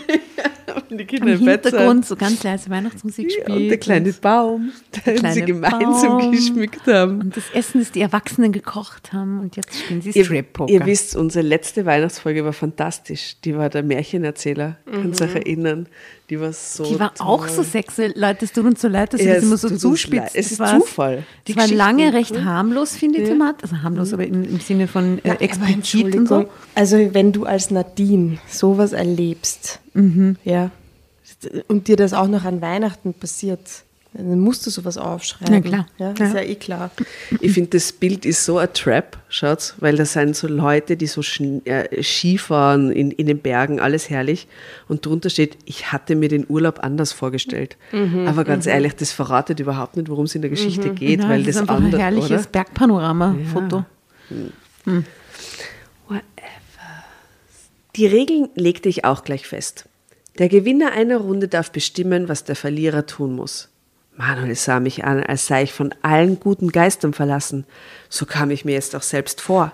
ja. 0.69 0.83
Die 0.91 1.05
Kinder 1.05 1.33
Im 1.33 1.39
im 1.41 1.45
Bett 1.45 1.65
sind. 1.65 2.07
So 2.07 2.17
ganz 2.17 2.43
leise 2.43 2.71
Weihnachtsmusik 2.71 3.31
spielt. 3.31 3.49
Und 3.49 3.69
der 3.69 3.79
kleine 3.79 4.13
Baum, 4.13 4.73
den 5.07 5.17
sie 5.17 5.21
kleine 5.21 5.43
gemeinsam 5.43 6.19
Baum. 6.19 6.33
geschmückt 6.33 6.87
haben. 6.87 7.21
Und 7.21 7.37
das 7.37 7.45
Essen, 7.55 7.81
das 7.81 7.93
die 7.93 8.01
Erwachsenen 8.01 8.53
gekocht 8.53 9.13
haben. 9.13 9.41
Und 9.41 9.57
jetzt 9.57 9.79
spielen 9.79 10.03
sie 10.03 10.11
Ihr, 10.11 10.25
Strip-Poker. 10.25 10.73
ihr 10.73 10.87
wisst, 10.87 11.17
unsere 11.17 11.47
letzte 11.47 11.87
Weihnachtsfolge 11.87 12.45
war 12.45 12.53
fantastisch. 12.53 13.37
Die 13.45 13.57
war 13.57 13.69
der 13.69 13.83
Märchenerzähler. 13.83 14.77
Kannst 14.91 15.21
du 15.21 15.27
dich 15.27 15.35
erinnern? 15.35 15.89
Die 16.31 16.38
war 16.38 16.53
so. 16.53 16.83
Mhm. 16.85 16.88
die 16.88 17.01
war 17.01 17.14
toll. 17.14 17.27
auch 17.27 17.49
so 17.49 17.62
sexuell. 17.62 18.12
Leute, 18.14 18.45
es 18.45 18.53
tut 18.53 18.64
uns 18.67 18.83
so 18.83 18.88
leid, 18.88 19.14
dass 19.14 19.21
Ja, 19.23 19.29
sie 19.29 19.35
das 19.37 19.45
immer 19.45 19.55
es 19.55 19.61
so 19.62 19.77
zuspitzt. 19.77 20.12
leid. 20.14 20.31
Es 20.35 20.45
Das 20.45 20.53
ist 20.53 20.59
war- 20.59 20.79
Zufall. 20.79 21.25
Die 21.47 21.57
war 21.57 21.67
lange 21.69 22.12
recht 22.12 22.33
ne? 22.33 22.45
harmlos, 22.45 22.95
finde 22.97 23.17
ich, 23.19 23.23
Ja. 23.29 23.33
Thematik. 23.33 23.62
Also 23.62 23.83
harmlos, 23.83 24.12
aber 24.12 24.27
im, 24.27 24.45
im 24.45 24.61
Sinne 24.61 24.88
von 24.88 25.19
äh, 25.25 25.35
explizit 25.37 26.14
und 26.14 26.29
so. 26.29 26.49
Also 26.75 26.97
wenn 27.14 27.33
du 27.33 27.45
als 27.45 27.71
Nadine 27.71 28.38
sowas 28.49 28.93
erlebst, 28.93 29.81
Mhm. 29.95 30.37
ja, 30.45 30.71
und 31.69 31.88
dir 31.88 31.97
das 31.97 32.12
auch 32.12 32.29
noch 32.29 32.45
an 32.45 32.61
Weihnachten 32.61 33.14
passiert, 33.14 33.61
dann 34.19 34.41
musst 34.41 34.67
du 34.67 34.71
sowas 34.71 34.99
aufschreiben. 34.99 35.55
Na 35.55 35.61
klar. 35.61 35.87
Ja, 35.99 36.11
ist 36.11 36.19
Ja. 36.19 36.27
ja 36.35 36.41
eh 36.43 36.55
klar. 36.57 36.91
Ich 37.41 37.53
finde, 37.53 37.71
das 37.71 37.93
Bild 37.93 38.27
ist 38.27 38.45
so 38.45 38.59
ein 38.59 38.73
Trap, 38.75 39.17
schaut's, 39.29 39.75
weil 39.79 39.97
das 39.97 40.13
sind 40.15 40.35
so 40.37 40.49
Leute, 40.49 40.97
die 40.97 41.07
so 41.07 41.21
äh, 41.65 42.03
Skifahren 42.03 42.91
in, 42.91 43.11
in 43.13 43.27
den 43.27 43.39
Bergen, 43.39 43.79
alles 43.81 44.11
herrlich. 44.11 44.49
Und 44.89 45.07
drunter 45.07 45.31
steht, 45.31 45.57
ich 45.67 45.93
hatte 45.93 46.17
mir 46.17 46.29
den 46.29 46.45
Urlaub 46.49 46.81
anders 46.83 47.13
vorgestellt. 47.13 47.77
Mhm, 47.93 48.27
Aber 48.27 48.45
ganz 48.45 48.67
ehrlich, 48.67 48.95
das 48.97 49.13
verratet 49.13 49.61
überhaupt 49.61 49.97
nicht, 49.97 50.09
worum 50.09 50.25
es 50.25 50.35
in 50.35 50.43
der 50.43 50.51
Geschichte 50.51 50.91
geht, 50.91 51.21
Ja, 51.23 51.29
weil 51.29 51.45
das 51.45 51.55
das, 51.55 51.55
ist 51.57 51.61
einfach 51.63 51.77
andere, 51.77 52.03
ein 52.03 52.15
herrliches? 52.15 52.47
Bergpanorama-Foto. 52.49 53.85
Whatever. 56.09 56.23
Die 57.97 58.07
Regeln 58.07 58.49
legte 58.55 58.89
ich 58.89 59.05
auch 59.05 59.25
gleich 59.25 59.47
fest. 59.47 59.85
Der 60.39 60.49
Gewinner 60.49 60.93
einer 60.93 61.19
Runde 61.19 61.49
darf 61.49 61.73
bestimmen, 61.73 62.29
was 62.29 62.45
der 62.45 62.57
Verlierer 62.57 63.07
tun 63.07 63.35
muss. 63.35 63.69
Manuel 64.19 64.57
sah 64.57 64.81
mich 64.81 65.05
an, 65.05 65.23
als 65.23 65.47
sei 65.47 65.63
ich 65.63 65.73
von 65.73 65.95
allen 66.03 66.41
guten 66.41 66.73
Geistern 66.73 67.15
verlassen. 67.15 67.65
So 68.09 68.27
kam 68.27 68.51
ich 68.51 68.65
mir 68.65 68.73
jetzt 68.73 68.95
auch 68.97 69.03
selbst 69.03 69.41
vor. 69.41 69.73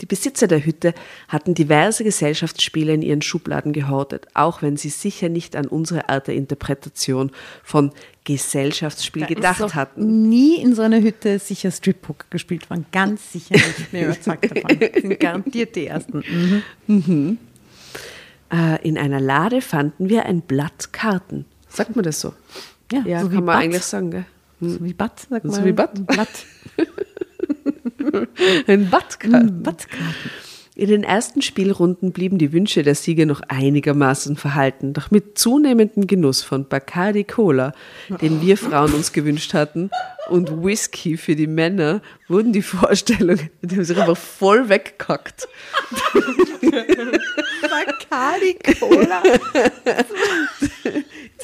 Die 0.00 0.06
Besitzer 0.06 0.46
der 0.46 0.64
Hütte 0.64 0.92
hatten 1.28 1.54
diverse 1.54 2.04
Gesellschaftsspiele 2.04 2.92
in 2.92 3.00
ihren 3.00 3.22
Schubladen 3.22 3.72
gehortet, 3.72 4.26
auch 4.34 4.60
wenn 4.60 4.76
sie 4.76 4.90
sicher 4.90 5.28
nicht 5.28 5.56
an 5.56 5.66
unsere 5.66 6.08
Art 6.08 6.26
der 6.26 6.34
Interpretation 6.34 7.30
von 7.62 7.92
Gesellschaftsspiel 8.24 9.22
Da 9.22 9.28
gedacht 9.28 9.60
ist 9.60 9.74
hatten. 9.74 10.28
Nie 10.28 10.60
in 10.60 10.74
so 10.74 10.82
einer 10.82 11.00
Hütte 11.00 11.38
sicher 11.38 11.70
Strip-Poker 11.70 12.26
gespielt 12.28 12.68
worden. 12.68 12.86
Ganz 12.92 13.32
sicher 13.32 13.54
nicht. 13.54 13.90
Bin 13.92 14.04
überzeugt 14.04 14.44
davon. 14.44 14.78
Das 14.78 14.90
sind 15.00 15.20
garantiert 15.20 15.76
die 15.76 15.86
Ersten. 15.86 16.66
Mhm. 16.88 17.38
Äh, 18.52 18.86
in 18.86 18.98
einer 18.98 19.20
Lade 19.20 19.62
fanden 19.62 20.08
wir 20.08 20.26
ein 20.26 20.42
Blatt 20.42 20.92
Karten. 20.92 21.46
Sagt 21.68 21.96
man 21.96 22.04
das 22.04 22.20
so? 22.20 22.34
Ja, 22.92 23.02
Ja, 23.06 23.20
so 23.20 23.30
wie 23.30 23.34
kann 23.36 23.44
man 23.44 23.54
Bad. 23.56 23.64
eigentlich 23.64 23.82
sagen, 23.82 24.10
gell? 24.10 24.24
So 24.60 24.82
wie 24.84 24.94
Bad, 24.94 25.20
sagt 25.20 25.44
So 25.44 25.50
man. 25.52 25.64
wie 25.64 25.72
Bad. 25.72 25.90
Ein 28.66 28.90
Badkarten. 28.90 29.62
Badkarten. 29.62 30.14
In 30.74 30.88
den 30.88 31.04
ersten 31.04 31.40
Spielrunden 31.40 32.12
blieben 32.12 32.36
die 32.36 32.52
Wünsche 32.52 32.82
der 32.82 32.94
Sieger 32.94 33.24
noch 33.24 33.40
einigermaßen 33.48 34.36
verhalten, 34.36 34.92
doch 34.92 35.10
mit 35.10 35.38
zunehmendem 35.38 36.06
Genuss 36.06 36.42
von 36.42 36.68
Bacardi 36.68 37.24
Cola, 37.24 37.72
den 38.20 38.42
wir 38.42 38.58
Frauen 38.58 38.92
uns 38.92 39.12
gewünscht 39.14 39.54
hatten, 39.54 39.88
und 40.28 40.62
Whisky 40.62 41.16
für 41.16 41.34
die 41.34 41.46
Männer, 41.46 42.02
wurden 42.28 42.52
die 42.52 42.60
Vorstellungen, 42.60 43.48
die 43.62 43.76
haben 43.76 43.84
sich 43.84 43.96
einfach 43.98 44.18
voll 44.18 44.68
weggekackt. 44.68 45.48
Bacardi 47.62 48.56
Cola. 48.78 49.22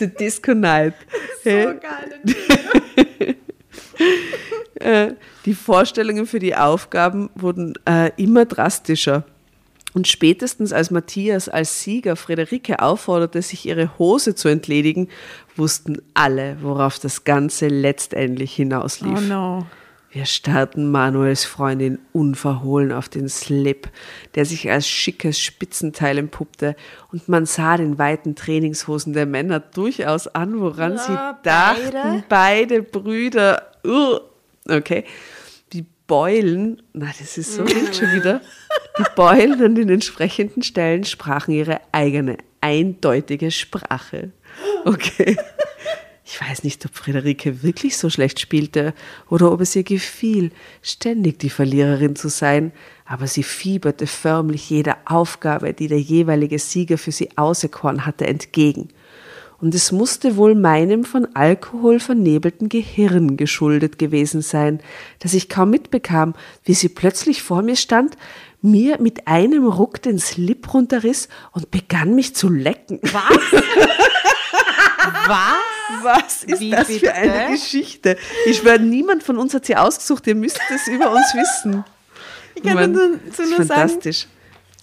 A 0.01 0.07
Disco 0.07 0.55
Night. 0.55 0.95
Hey, 1.43 1.75
geil. 1.79 3.37
äh, 4.75 5.15
die 5.45 5.55
Vorstellungen 5.55 6.27
für 6.27 6.39
die 6.39 6.57
Aufgaben 6.57 7.31
wurden 7.35 7.75
äh, 7.85 8.11
immer 8.17 8.45
drastischer. 8.45 9.25
Und 9.95 10.09
spätestens 10.09 10.73
als 10.73 10.91
Matthias 10.91 11.49
als 11.51 11.83
Sieger 11.83 12.17
Friederike 12.17 12.81
aufforderte, 12.81 13.43
sich 13.43 13.67
ihre 13.67 13.99
Hose 13.99 14.35
zu 14.35 14.49
entledigen, 14.49 15.09
wussten 15.55 16.01
alle, 16.15 16.57
worauf 16.63 16.99
das 16.99 17.25
Ganze 17.25 17.69
letztendlich 17.69 18.55
hinauslief. 18.55 19.19
Oh 19.19 19.21
no. 19.21 19.67
Wir 20.13 20.27
starrten 20.27 20.91
Manuels 20.91 21.47
Freundin 21.47 21.99
unverhohlen 22.13 22.93
auf 22.93 23.09
den 23.09 23.31
Slip, 23.31 23.89
der 24.35 24.45
sich 24.45 24.71
als 24.71 24.87
schickes 24.87 25.41
Spitzenteil 25.41 26.19
empuppte, 26.19 26.77
und 27.11 27.31
man 27.31 27.47
sah 27.47 27.79
den 27.79 27.97
weiten 27.99 28.37
Trainingshosen 28.37 29.15
der 29.15 29.25
Männer 29.25 29.59
durchaus 29.59 30.29
an, 30.29 30.61
woran 30.61 30.99
sie 30.99 31.19
dachten, 31.43 32.25
beide 32.29 32.83
Brüder. 32.83 33.73
Uh, 33.87 34.19
okay. 34.69 35.05
Die 35.73 35.87
Beulen, 36.07 36.83
na, 36.93 37.07
das 37.19 37.39
ist 37.39 37.55
so 37.55 37.67
wild 37.67 37.97
schon 37.97 38.13
wieder. 38.13 38.43
Die 38.99 39.07
Beulen 39.17 39.63
an 39.63 39.75
den 39.75 39.89
entsprechenden 39.89 40.63
Stellen 40.63 41.05
sprachen 41.05 41.55
ihre 41.55 41.81
eigene, 41.91 42.37
eindeutige 42.61 43.51
Sprache. 43.51 44.33
Okay. 44.85 45.39
Ich 46.33 46.41
weiß 46.41 46.65
nicht, 46.65 46.83
ob 46.87 46.95
Friederike 46.95 47.63
wirklich 47.63 47.99
so 47.99 48.09
schlecht 48.09 48.41
spielte 48.41 48.95
oder 49.29 49.53
ob 49.53 49.61
es 49.61 49.77
ihr 49.77 49.83
gefiel, 49.83 50.51
ständig 50.81 51.39
die 51.39 51.51
Verliererin 51.51 52.17
zu 52.17 52.31
sein, 52.31 52.73
aber 53.05 53.27
sie 53.27 53.43
fieberte 53.43 54.07
förmlich 54.07 54.71
jeder 54.71 54.97
Aufgabe, 55.05 55.75
die 55.75 55.89
der 55.89 56.01
jeweilige 56.01 56.59
Sieger 56.59 56.97
für 56.97 57.13
sie 57.13 57.37
auserkoren 57.37 58.07
hatte, 58.07 58.27
entgegen. 58.27 58.89
Und 59.61 59.75
es 59.75 59.93
musste 59.93 60.39
wohl 60.39 60.55
meinem 60.55 61.05
von 61.05 61.29
Alkohol 61.37 62.01
vernebelten 62.01 62.71
Gehirn 62.71 63.37
geschuldet 63.37 63.99
gewesen 63.99 64.41
sein, 64.41 64.81
dass 65.19 65.35
ich 65.35 65.51
kaum 65.51 65.69
mitbekam, 65.69 66.33
wie 66.65 66.73
sie 66.73 66.89
plötzlich 66.89 67.43
vor 67.43 67.61
mir 67.61 67.77
stand, 67.77 68.17
mir 68.63 68.99
mit 69.03 69.29
einem 69.29 69.67
Ruck 69.67 70.01
den 70.01 70.19
Slip 70.19 70.73
runterriss 70.73 71.29
und 71.53 71.71
begann 71.71 72.15
mich 72.15 72.35
zu 72.35 72.49
lecken. 72.49 73.01
Was? 73.03 73.63
Was? 75.29 75.72
Was 76.03 76.45
ist 76.45 76.61
Wie 76.61 76.71
das 76.71 76.89
bitte? 76.89 77.01
für 77.07 77.13
eine 77.15 77.53
Geschichte? 77.53 78.17
Ich 78.47 78.59
schwöre, 78.59 78.79
niemand 78.81 79.23
von 79.23 79.39
uns 79.39 79.55
hat 79.55 79.67
sie 79.67 79.77
ausgesucht. 79.77 80.27
Ihr 80.27 80.35
müsst 80.35 80.61
es 80.75 80.87
über 80.89 81.11
uns 81.13 81.27
wissen. 81.35 81.85
Ich 82.55 82.63
kann 82.63 82.75
Mann, 82.75 82.93
nur, 82.93 83.19
so 83.35 83.43
ist 83.43 83.49
nur 83.51 83.65
sagen, 83.65 83.81
fantastisch. 83.89 84.27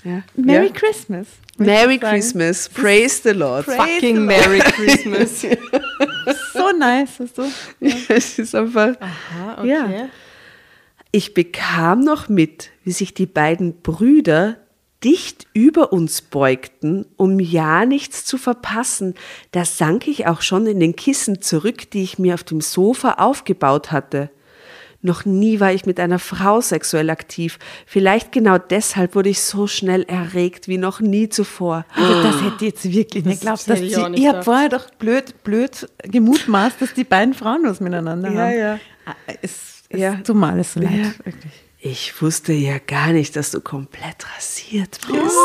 Ja. 0.04 0.24
Merry 0.36 0.68
ja. 0.68 0.74
Christmas. 0.74 1.28
Merry 1.58 2.00
sagen. 2.00 2.14
Christmas. 2.14 2.70
Praise 2.70 3.22
the 3.24 3.30
Lord. 3.32 3.66
Praise 3.66 3.78
Fucking 3.78 4.16
the 4.16 4.22
Merry 4.22 4.60
Christmas. 4.60 5.46
So 6.54 6.72
nice, 6.78 7.12
hast 7.20 7.38
du? 7.38 7.44
Es 8.08 8.38
ist 8.38 8.54
einfach. 8.54 8.96
Ah, 9.00 9.64
Ja. 9.64 10.10
Ich 11.12 11.34
bekam 11.34 12.02
noch 12.02 12.30
mit, 12.30 12.70
wie 12.84 12.92
sich 12.92 13.16
die 13.16 13.26
beiden 13.26 13.82
Brüder 13.82 14.58
dicht 15.04 15.48
über 15.54 15.94
uns 15.94 16.22
beugten, 16.22 17.06
um 17.16 17.40
ja 17.40 17.86
nichts 17.86 18.26
zu 18.26 18.38
verpassen. 18.38 19.16
Da 19.52 19.64
sank 19.66 20.08
ich 20.08 20.28
auch 20.28 20.42
schon 20.42 20.68
in 20.68 20.80
den 20.80 20.96
Kissen 20.96 21.42
zurück, 21.42 21.90
die 21.92 22.04
ich 22.04 22.20
mir 22.20 22.34
auf 22.34 22.44
dem 22.44 22.62
Sofa 22.62 23.14
aufgebaut 23.14 23.92
hatte. 23.92 24.30
Noch 25.02 25.24
nie 25.24 25.62
war 25.62 25.72
ich 25.72 25.86
mit 25.86 25.98
einer 25.98 26.20
Frau 26.20 26.60
sexuell 26.60 27.10
aktiv. 27.10 27.58
Vielleicht 27.86 28.34
genau 28.34 28.58
deshalb 28.58 29.16
wurde 29.16 29.30
ich 29.30 29.40
so 29.42 29.66
schnell 29.66 30.04
erregt 30.04 30.68
wie 30.68 30.78
noch 30.78 31.00
nie 31.00 31.30
zuvor. 31.30 31.86
Also 31.96 32.22
das 32.22 32.42
hätte 32.42 32.56
ich 32.66 32.74
jetzt 32.74 32.92
wirklich 32.92 33.24
nicht 33.24 33.40
geglaubt. 33.40 33.70
Dass 33.70 33.80
ich 33.80 33.96
nicht 33.96 34.20
ich 34.20 34.28
habe 34.28 34.44
vorher 34.44 34.68
doch 34.68 34.90
blöd, 34.96 35.42
blöd 35.46 35.88
gemutmaßt, 36.04 36.82
dass 36.82 36.94
die 36.94 37.06
beiden 37.06 37.34
Frauen 37.34 37.62
was 37.64 37.80
miteinander 37.80 38.30
Ja, 38.30 38.42
haben. 38.42 38.58
ja. 38.60 38.80
Ah, 39.06 39.14
Es, 39.42 39.84
es 39.88 40.00
Ja. 40.02 40.16
tut 40.16 40.36
mir 40.36 40.48
alles 40.50 40.74
so 40.74 40.82
leid. 40.82 40.92
Ja. 40.98 41.12
Wirklich. 41.26 41.54
Ich 41.82 42.22
wusste 42.22 42.52
ja 42.52 42.78
gar 42.78 43.14
nicht, 43.14 43.38
dass 43.38 43.52
du 43.52 43.62
komplett 43.62 44.26
rasiert 44.36 45.00
bist. 45.08 45.38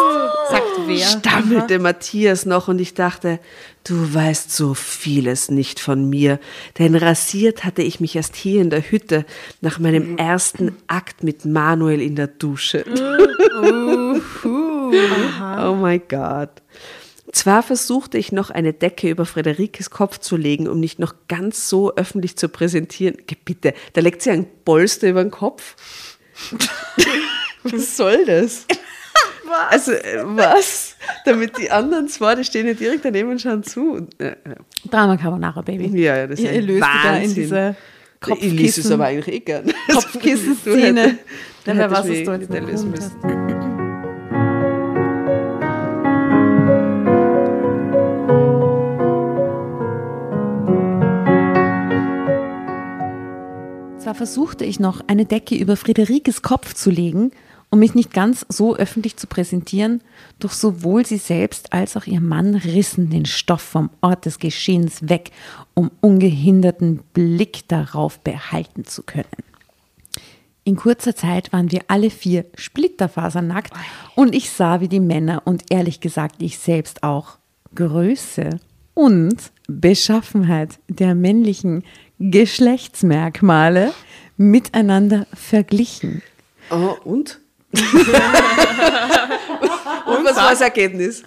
Sagt 0.51 0.65
wer? 0.87 1.07
stammelte 1.07 1.79
Matthias 1.79 2.45
noch 2.45 2.67
und 2.67 2.81
ich 2.81 2.95
dachte, 2.95 3.39
du 3.85 4.13
weißt 4.13 4.51
so 4.51 4.75
vieles 4.75 5.49
nicht 5.49 5.79
von 5.79 6.11
mir, 6.11 6.41
denn 6.77 6.97
rasiert 6.97 7.65
hatte 7.65 7.83
ich 7.83 8.01
mich 8.01 8.17
erst 8.17 8.35
hier 8.35 8.63
in 8.63 8.71
der 8.71 8.83
Hütte 8.83 9.27
nach 9.61 9.79
meinem 9.79 10.19
ersten 10.19 10.75
Akt 10.89 11.23
mit 11.23 11.45
Manuel 11.45 12.01
in 12.01 12.17
der 12.17 12.27
Dusche. 12.27 12.85
oh 14.45 15.75
mein 15.77 16.03
Gott. 16.09 16.51
Zwar 17.31 17.63
versuchte 17.63 18.19
ich 18.19 18.33
noch 18.33 18.51
eine 18.51 18.73
Decke 18.73 19.09
über 19.09 19.25
Frederikes 19.25 19.91
Kopf 19.91 20.19
zu 20.19 20.37
legen, 20.37 20.67
um 20.67 20.81
nicht 20.81 20.99
noch 20.99 21.15
ganz 21.29 21.69
so 21.69 21.95
öffentlich 21.95 22.37
zu 22.37 22.49
präsentieren. 22.49 23.17
Bitte, 23.45 23.75
da 23.93 24.01
legt 24.01 24.23
sie 24.23 24.31
ein 24.31 24.47
Polster 24.65 25.09
über 25.09 25.23
den 25.23 25.31
Kopf. 25.31 25.77
Was 27.65 27.97
soll 27.97 28.25
das? 28.25 28.67
Was? 29.45 29.71
Also, 29.71 29.93
äh, 29.93 30.23
was? 30.25 30.97
Damit 31.25 31.59
die 31.59 31.71
anderen 31.71 32.09
zwei, 32.09 32.35
die 32.35 32.45
stehen 32.45 32.67
ja 32.67 32.73
direkt 32.73 33.05
daneben 33.05 33.31
und 33.31 33.41
schauen 33.41 33.63
zu. 33.63 33.93
Und, 33.93 34.19
äh, 34.21 34.37
Drama 34.91 35.17
Carbonara, 35.17 35.61
Baby. 35.61 35.87
ja, 36.01 36.17
ja, 36.17 36.27
das 36.27 36.41
ist 36.41 36.51
Ihr, 36.51 36.63
löst 36.63 36.83
da 36.83 37.17
in 37.17 37.23
Wahnsinn. 37.23 37.35
diese 37.35 37.77
Ich 38.23 38.27
lese 38.27 38.81
es 38.81 38.89
Kopfkissen, 38.89 38.93
aber 38.95 39.05
eigentlich 39.05 39.35
eh 39.35 39.41
gern. 39.41 39.73
Kopfkissen-Szene. 39.93 41.19
Du 41.65 41.67
wer 41.67 41.75
hättest 41.75 41.91
weiß, 41.91 41.99
was 41.99 42.07
mich 42.07 42.25
du 42.25 42.39
nicht 42.39 42.51
noch 42.51 42.61
lösen 42.61 42.91
müssen. 42.91 43.44
Zwar 54.15 54.29
versuchte 54.29 54.65
ich 54.65 54.79
noch, 54.79 55.01
eine 55.09 55.25
Decke 55.25 55.57
über 55.57 55.77
Friederikes 55.77 56.43
Kopf 56.43 56.75
zu 56.75 56.89
legen, 56.89 57.33
um 57.71 57.81
mich 57.81 57.97
nicht 57.97 58.13
ganz 58.13 58.47
so 58.49 58.77
öffentlich 58.77 59.17
zu 59.17 59.27
präsentieren, 59.27 60.03
doch 60.39 60.53
sowohl 60.53 61.05
sie 61.05 61.17
selbst 61.17 61.73
als 61.73 61.97
auch 61.97 62.07
ihr 62.07 62.21
Mann 62.21 62.55
rissen 62.55 63.11
den 63.11 63.27
Stoff 63.27 63.63
vom 63.63 63.91
Ort 64.03 64.27
des 64.27 64.39
Geschehens 64.39 65.09
weg, 65.09 65.33
um 65.75 65.91
ungehinderten 66.01 67.01
Blick 67.13 67.67
darauf 67.67 68.21
behalten 68.21 68.85
zu 68.85 69.03
können. 69.03 69.27
In 70.63 70.77
kurzer 70.77 71.17
Zeit 71.17 71.53
waren 71.53 71.73
wir 71.73 71.81
alle 71.89 72.11
vier 72.11 72.45
splitterfasernackt 72.55 73.73
und 74.15 74.33
ich 74.33 74.51
sah, 74.51 74.81
wie 74.81 74.89
die 74.89 75.01
Männer 75.01 75.43
und 75.45 75.65
ehrlich 75.71 75.99
gesagt 75.99 76.41
ich 76.41 76.59
selbst 76.59 77.03
auch 77.03 77.39
Größe 77.75 78.61
und 78.95 79.51
Beschaffenheit 79.67 80.79
der 80.89 81.17
männlichen 81.17 81.83
Geschlechtsmerkmale 82.19 83.93
miteinander 84.37 85.27
verglichen. 85.35 86.23
Oh, 86.71 86.97
und? 87.05 87.41
und 87.73 87.85
was 90.25 90.37
war 90.37 90.51
das 90.51 90.61
Ergebnis? 90.61 91.23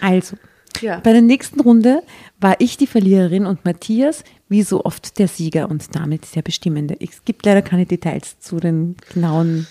Also, 0.00 0.36
Ja. 0.80 0.98
bei 1.00 1.12
der 1.12 1.22
nächsten 1.22 1.60
Runde 1.60 2.02
war 2.40 2.56
ich 2.58 2.76
die 2.76 2.86
Verliererin 2.86 3.46
und 3.46 3.64
Matthias, 3.64 4.22
wie 4.48 4.62
so 4.62 4.84
oft, 4.84 5.18
der 5.18 5.28
Sieger 5.28 5.70
und 5.70 5.94
damit 5.96 6.34
der 6.36 6.42
Bestimmende. 6.42 6.96
Es 7.00 7.24
gibt 7.24 7.46
leider 7.46 7.62
keine 7.62 7.86
Details 7.86 8.38
zu 8.40 8.60
den 8.60 8.96
genauen 9.12 9.66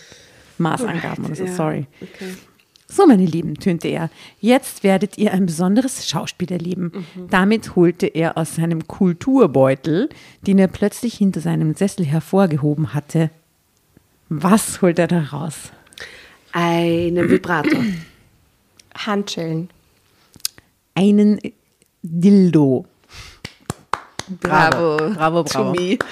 Maßangaben 0.58 1.26
oder 1.26 1.36
so, 1.36 1.46
Ja, 1.46 1.54
sorry. 1.56 1.86
Okay. 2.02 2.34
So, 2.94 3.08
meine 3.08 3.26
Lieben, 3.26 3.56
tönte 3.56 3.88
er, 3.88 4.12
jetzt 4.40 4.84
werdet 4.84 5.18
ihr 5.18 5.34
ein 5.34 5.48
besonderes 5.48 6.08
Schauspiel 6.08 6.52
erleben. 6.52 6.92
Damit 7.28 7.76
holte 7.76 8.06
er 8.06 8.38
aus 8.38 8.54
seinem 8.54 8.88
Kulturbeutel, 8.88 10.10
den 10.46 10.60
er 10.60 10.68
plötzlich 10.68 11.16
hinter 11.16 11.42
seinem 11.42 11.74
Sessel 11.74 12.06
hervorgehoben 12.06 12.94
hatte. 12.94 13.32
Was 14.30 14.84
holt 14.84 15.00
er 15.00 15.08
da 15.08 15.24
raus? 15.24 15.72
Einen 16.52 17.30
Vibrator. 17.32 17.84
Handschellen. 18.96 19.72
Einen 20.94 21.40
Dildo. 22.04 22.86
Bravo. 24.40 24.98
Bravo, 25.16 25.44
bravo. 25.44 25.72
me. 25.72 25.98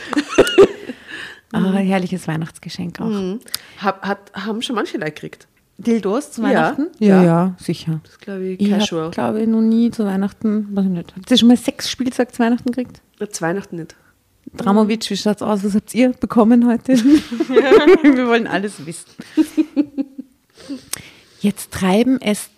Ah, 1.54 1.74
herrliches 1.74 2.30
Weihnachtsgeschenk 2.30 3.02
auch. 3.02 3.38
Hab, 3.80 4.08
hat, 4.08 4.32
haben 4.34 4.62
schon 4.62 4.74
manche 4.74 4.98
Leute 4.98 5.12
gekriegt. 5.12 5.50
Dildos 5.82 6.32
zu 6.32 6.42
Ja, 6.42 6.48
Weihnachten? 6.50 6.88
ja. 7.00 7.08
Ja, 7.18 7.24
ja, 7.24 7.56
sicher. 7.60 8.00
Das 8.04 8.20
glaube 8.20 8.46
ich 8.46 8.62
Ich 8.62 8.70
casual. 8.70 9.04
habe, 9.04 9.12
glaube 9.14 9.42
ich, 9.42 9.48
noch 9.48 9.62
nie 9.62 9.92
zu 9.92 10.06
Weihnachten, 10.06 10.68
weiß 10.76 10.86
ich 10.86 10.92
nicht. 10.92 11.14
Habt 11.16 11.32
ihr 11.32 11.38
schon 11.38 11.48
mal 11.48 11.58
sechs 11.58 11.90
Spielzeug 11.90 12.34
zu 12.34 12.40
Weihnachten 12.40 12.72
gekriegt? 12.72 13.02
Zu 13.32 13.42
Weihnachten 13.42 13.76
nicht. 13.78 13.96
Dramovic, 14.58 15.10
wie 15.10 15.16
schaut's 15.18 15.42
aus? 15.42 15.64
Was 15.64 15.76
habt 15.76 15.94
ihr 15.94 16.10
bekommen 16.14 16.68
heute? 16.68 16.94
Wir 16.98 18.28
wollen 18.28 18.48
alles 18.48 18.86
wissen. 18.86 19.06
Jetzt 21.40 21.72
treiben 21.72 22.20
es 22.22 22.50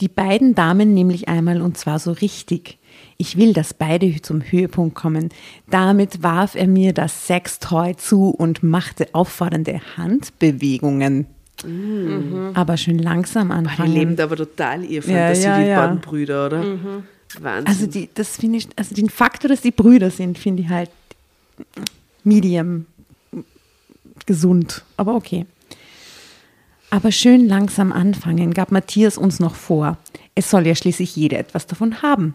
die 0.00 0.08
beiden 0.08 0.54
Damen 0.54 0.94
nämlich 0.94 1.28
einmal 1.28 1.60
und 1.60 1.76
zwar 1.76 1.98
so 1.98 2.12
richtig. 2.12 2.78
Ich 3.18 3.36
will, 3.36 3.52
dass 3.52 3.74
beide 3.74 4.22
zum 4.22 4.40
Höhepunkt 4.40 4.94
kommen. 4.94 5.28
Damit 5.68 6.22
warf 6.22 6.54
er 6.54 6.66
mir 6.66 6.94
das 6.94 7.26
Sextoy 7.26 7.94
zu 7.96 8.30
und 8.30 8.62
machte 8.62 9.08
auffordernde 9.12 9.80
Handbewegungen. 9.98 11.26
Aber 12.54 12.76
schön 12.76 12.98
langsam 12.98 13.48
Die 13.48 13.54
anfangen. 13.54 13.92
leben 13.92 14.16
da 14.16 14.24
aber 14.24 14.36
total 14.36 14.84
ihr 14.84 15.00
Ja, 15.02 15.02
Fantasie, 15.02 15.42
ja, 15.44 15.58
die 15.60 15.66
ja. 15.68 15.80
beiden 15.80 16.00
Brüder, 16.00 16.46
oder? 16.46 16.64
Wahnsinn. 17.40 17.66
Also 17.66 17.86
die, 17.86 18.08
das 18.14 18.36
finde 18.36 18.58
ich, 18.58 18.68
also 18.76 18.94
den 18.94 19.08
Faktor, 19.10 19.48
dass 19.48 19.60
die 19.60 19.70
Brüder 19.70 20.10
sind, 20.10 20.38
finde 20.38 20.62
ich 20.62 20.68
halt 20.68 20.90
medium 22.24 22.86
gesund. 24.26 24.84
Aber 24.96 25.14
okay. 25.14 25.46
Aber 26.90 27.12
schön 27.12 27.46
langsam 27.46 27.92
anfangen 27.92 28.52
gab 28.52 28.72
Matthias 28.72 29.16
uns 29.16 29.38
noch 29.38 29.54
vor. 29.54 29.96
Es 30.34 30.50
soll 30.50 30.66
ja 30.66 30.74
schließlich 30.74 31.14
jeder 31.14 31.38
etwas 31.38 31.66
davon 31.66 32.02
haben. 32.02 32.34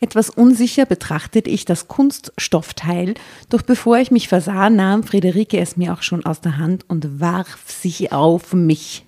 Etwas 0.00 0.30
unsicher 0.30 0.86
betrachtete 0.86 1.50
ich 1.50 1.66
das 1.66 1.86
Kunststoffteil, 1.86 3.14
doch 3.50 3.62
bevor 3.62 3.98
ich 3.98 4.10
mich 4.10 4.28
versah, 4.28 4.70
nahm 4.70 5.02
Friederike 5.02 5.58
es 5.58 5.76
mir 5.76 5.92
auch 5.92 6.02
schon 6.02 6.24
aus 6.24 6.40
der 6.40 6.56
Hand 6.56 6.88
und 6.88 7.20
warf 7.20 7.58
sich 7.66 8.12
auf 8.12 8.54
mich. 8.54 9.04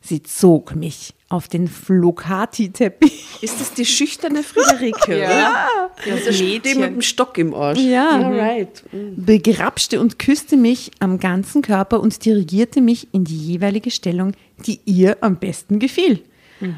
Sie 0.00 0.22
zog 0.22 0.76
mich 0.76 1.14
auf 1.30 1.48
den 1.48 1.68
Flocati-Teppich. 1.68 3.38
Ist 3.40 3.60
das 3.60 3.72
die 3.72 3.86
schüchterne 3.86 4.42
Friederike? 4.42 5.18
ja. 5.18 5.66
Das, 6.06 6.24
das 6.26 6.40
Mädchen 6.40 6.80
mit 6.80 6.90
dem 6.90 7.02
Stock 7.02 7.38
im 7.38 7.54
Arsch. 7.54 7.78
Ja. 7.78 8.10
Alright. 8.10 8.84
begrapschte 9.16 10.00
und 10.00 10.18
küsste 10.18 10.56
mich 10.56 10.90
am 10.98 11.18
ganzen 11.18 11.62
Körper 11.62 12.00
und 12.00 12.24
dirigierte 12.24 12.80
mich 12.80 13.08
in 13.12 13.24
die 13.24 13.36
jeweilige 13.36 13.90
Stellung, 13.90 14.32
die 14.66 14.80
ihr 14.84 15.18
am 15.22 15.36
besten 15.36 15.78
gefiel. 15.78 16.22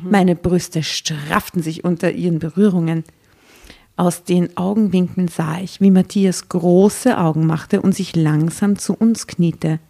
Meine 0.09 0.37
Brüste 0.37 0.85
strafften 0.85 1.61
sich 1.61 1.83
unter 1.83 2.13
ihren 2.13 2.39
Berührungen. 2.39 3.03
Aus 3.97 4.23
den 4.23 4.57
Augenwinkeln 4.57 5.27
sah 5.29 5.61
ich, 5.61 5.81
wie 5.81 5.91
Matthias 5.91 6.49
große 6.49 7.19
Augen 7.19 7.47
machte 7.47 7.83
und 7.83 7.95
sich 7.95 8.15
langsam 8.15 8.79
zu 8.79 8.95
uns 8.95 9.27
kniete. 9.27 9.81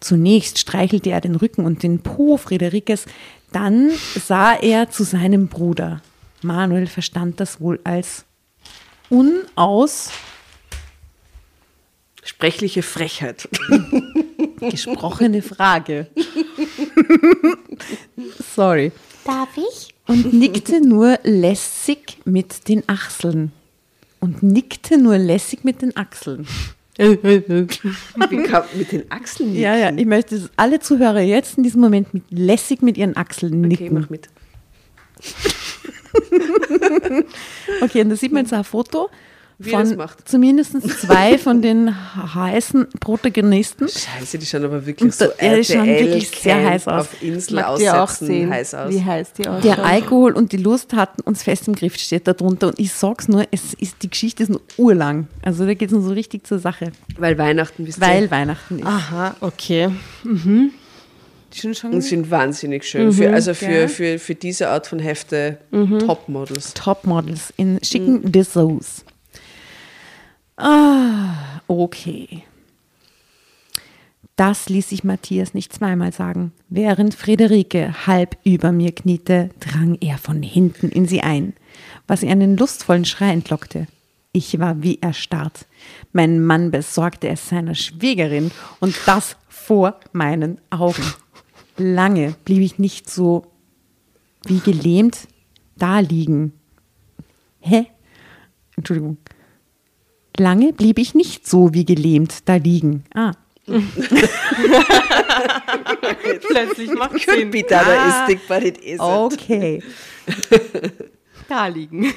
Zunächst 0.00 0.58
streichelte 0.58 1.10
er 1.10 1.20
den 1.20 1.36
Rücken 1.36 1.64
und 1.64 1.82
den 1.82 2.00
Po 2.00 2.36
Friederikes, 2.36 3.06
dann 3.52 3.90
sah 4.14 4.54
er 4.54 4.90
zu 4.90 5.04
seinem 5.04 5.48
Bruder. 5.48 6.02
Manuel 6.42 6.86
verstand 6.86 7.40
das 7.40 7.60
wohl 7.60 7.80
als 7.84 8.24
unaus 9.08 10.10
Sprechliche 12.26 12.82
Frechheit. 12.82 13.48
gesprochene 14.60 15.42
Frage. 15.42 16.08
Sorry. 18.54 18.90
Darf 19.24 19.56
ich? 19.56 19.94
Und 20.08 20.32
nickte 20.32 20.80
nur 20.80 21.18
lässig 21.22 22.18
mit 22.24 22.68
den 22.68 22.88
Achseln. 22.88 23.52
Und 24.18 24.42
nickte 24.42 24.98
nur 24.98 25.18
lässig 25.18 25.62
mit 25.62 25.82
den 25.82 25.96
Achseln. 25.96 26.48
Mit 26.98 28.92
den 28.92 29.10
Achseln 29.10 29.50
nicken? 29.50 29.62
Ja, 29.62 29.76
ja, 29.76 29.92
ich 29.94 30.06
möchte, 30.06 30.38
dass 30.38 30.50
alle 30.56 30.80
Zuhörer 30.80 31.20
jetzt 31.20 31.58
in 31.58 31.62
diesem 31.62 31.80
Moment 31.82 32.14
mit 32.14 32.24
lässig 32.30 32.80
mit 32.82 32.96
ihren 32.96 33.16
Achseln 33.16 33.64
Okay, 33.66 33.68
nicken. 33.68 33.94
mach 33.94 34.08
mit. 34.10 34.28
Okay, 37.82 38.00
und 38.02 38.10
da 38.10 38.16
sieht 38.16 38.32
man 38.32 38.44
jetzt 38.44 38.52
ein 38.54 38.64
Foto 38.64 39.10
Wie 39.58 39.70
das 39.70 39.88
von 39.88 39.96
macht. 39.96 40.28
zumindest 40.28 40.72
zwei 41.00 41.38
von 41.38 41.62
den 41.62 41.90
heißen 42.34 42.88
Protagonisten. 43.00 43.88
Scheiße, 43.88 44.36
die 44.36 44.44
schauen 44.44 44.64
aber 44.66 44.84
wirklich 44.84 45.14
so 45.14 45.26
da- 45.38 45.46
ja, 45.46 45.56
die 45.56 45.64
schauen 45.64 45.88
RTL 45.88 46.06
wirklich 46.06 46.28
sehr 46.30 46.62
heiß 46.70 46.88
aus. 46.88 47.00
auf 47.08 47.22
Insel 47.22 47.54
Mag 47.56 47.76
dir 47.76 47.94
auch 47.94 48.02
aussetzen, 48.02 48.26
sehen, 48.26 48.50
heiß 48.50 48.74
aus. 48.74 48.92
wie 48.92 49.02
heiß 49.02 49.32
die 49.32 49.48
ausschaut. 49.48 49.64
Der 49.64 49.84
Alkohol 49.84 50.32
und 50.32 50.52
die 50.52 50.58
Lust 50.58 50.92
hatten 50.92 51.22
uns 51.22 51.42
fest 51.42 51.68
im 51.68 51.74
Griff, 51.74 51.96
steht 51.96 52.28
da 52.28 52.34
drunter. 52.34 52.68
Und 52.68 52.78
ich 52.78 52.92
sag's 52.92 53.28
nur, 53.28 53.46
es 53.50 53.72
ist, 53.74 54.02
die 54.02 54.10
Geschichte 54.10 54.42
ist 54.42 54.50
nur 54.50 54.60
urlang. 54.76 55.26
Also 55.42 55.64
da 55.64 55.72
geht's 55.72 55.92
nur 55.92 56.02
so 56.02 56.12
richtig 56.12 56.46
zur 56.46 56.58
Sache. 56.58 56.92
Weil 57.18 57.38
Weihnachten 57.38 57.86
wisst 57.86 57.98
Weil 57.98 58.24
ihr, 58.24 58.30
Weihnachten 58.30 58.78
ist. 58.80 58.86
Aha, 58.86 59.36
okay. 59.40 59.88
Schon, 61.54 61.74
schon 61.74 61.92
und 61.94 62.02
sind 62.02 62.30
wahnsinnig 62.30 62.84
schön. 62.84 63.10
für, 63.12 63.32
also 63.32 63.54
für, 63.54 63.70
ja. 63.70 63.88
für, 63.88 64.18
für 64.18 64.34
diese 64.34 64.68
Art 64.68 64.86
von 64.86 64.98
Hefte 64.98 65.56
Topmodels. 65.70 66.74
Topmodels 66.74 67.54
in 67.56 67.78
schicken 67.82 68.30
Dessous. 68.30 69.05
Ah, 70.56 71.60
okay. 71.66 72.44
Das 74.36 74.68
ließ 74.68 74.90
sich 74.90 75.02
Matthias 75.02 75.54
nicht 75.54 75.72
zweimal 75.72 76.12
sagen. 76.12 76.52
Während 76.68 77.14
Friederike 77.14 78.06
halb 78.06 78.36
über 78.44 78.70
mir 78.70 78.94
kniete, 78.94 79.50
drang 79.60 79.96
er 80.00 80.18
von 80.18 80.42
hinten 80.42 80.90
in 80.90 81.06
sie 81.06 81.22
ein, 81.22 81.54
was 82.06 82.22
ihr 82.22 82.30
einen 82.30 82.56
lustvollen 82.56 83.06
Schrei 83.06 83.32
entlockte. 83.32 83.86
Ich 84.32 84.58
war 84.58 84.82
wie 84.82 84.98
erstarrt. 85.00 85.66
Mein 86.12 86.44
Mann 86.44 86.70
besorgte 86.70 87.28
es 87.28 87.48
seiner 87.48 87.74
Schwägerin 87.74 88.50
und 88.80 88.94
das 89.06 89.36
vor 89.48 89.98
meinen 90.12 90.60
Augen. 90.68 91.02
Lange 91.78 92.34
blieb 92.44 92.60
ich 92.60 92.78
nicht 92.78 93.08
so 93.08 93.46
wie 94.44 94.60
gelähmt 94.60 95.28
da 95.76 96.00
liegen. 96.00 96.52
Hä? 97.60 97.86
Entschuldigung. 98.76 99.16
Lange 100.38 100.72
blieb 100.72 100.98
ich 100.98 101.14
nicht 101.14 101.46
so 101.46 101.72
wie 101.74 101.84
gelähmt 101.84 102.48
da 102.48 102.56
liegen. 102.56 103.04
Ah. 103.14 103.32
Plötzlich 106.48 106.92
macht 106.92 107.26
Dadaistic, 107.26 108.46
but 108.46 108.62
it 108.62 108.78
isn't. 108.78 109.00
Okay. 109.00 109.82
da 111.48 111.66
liegen. 111.66 112.12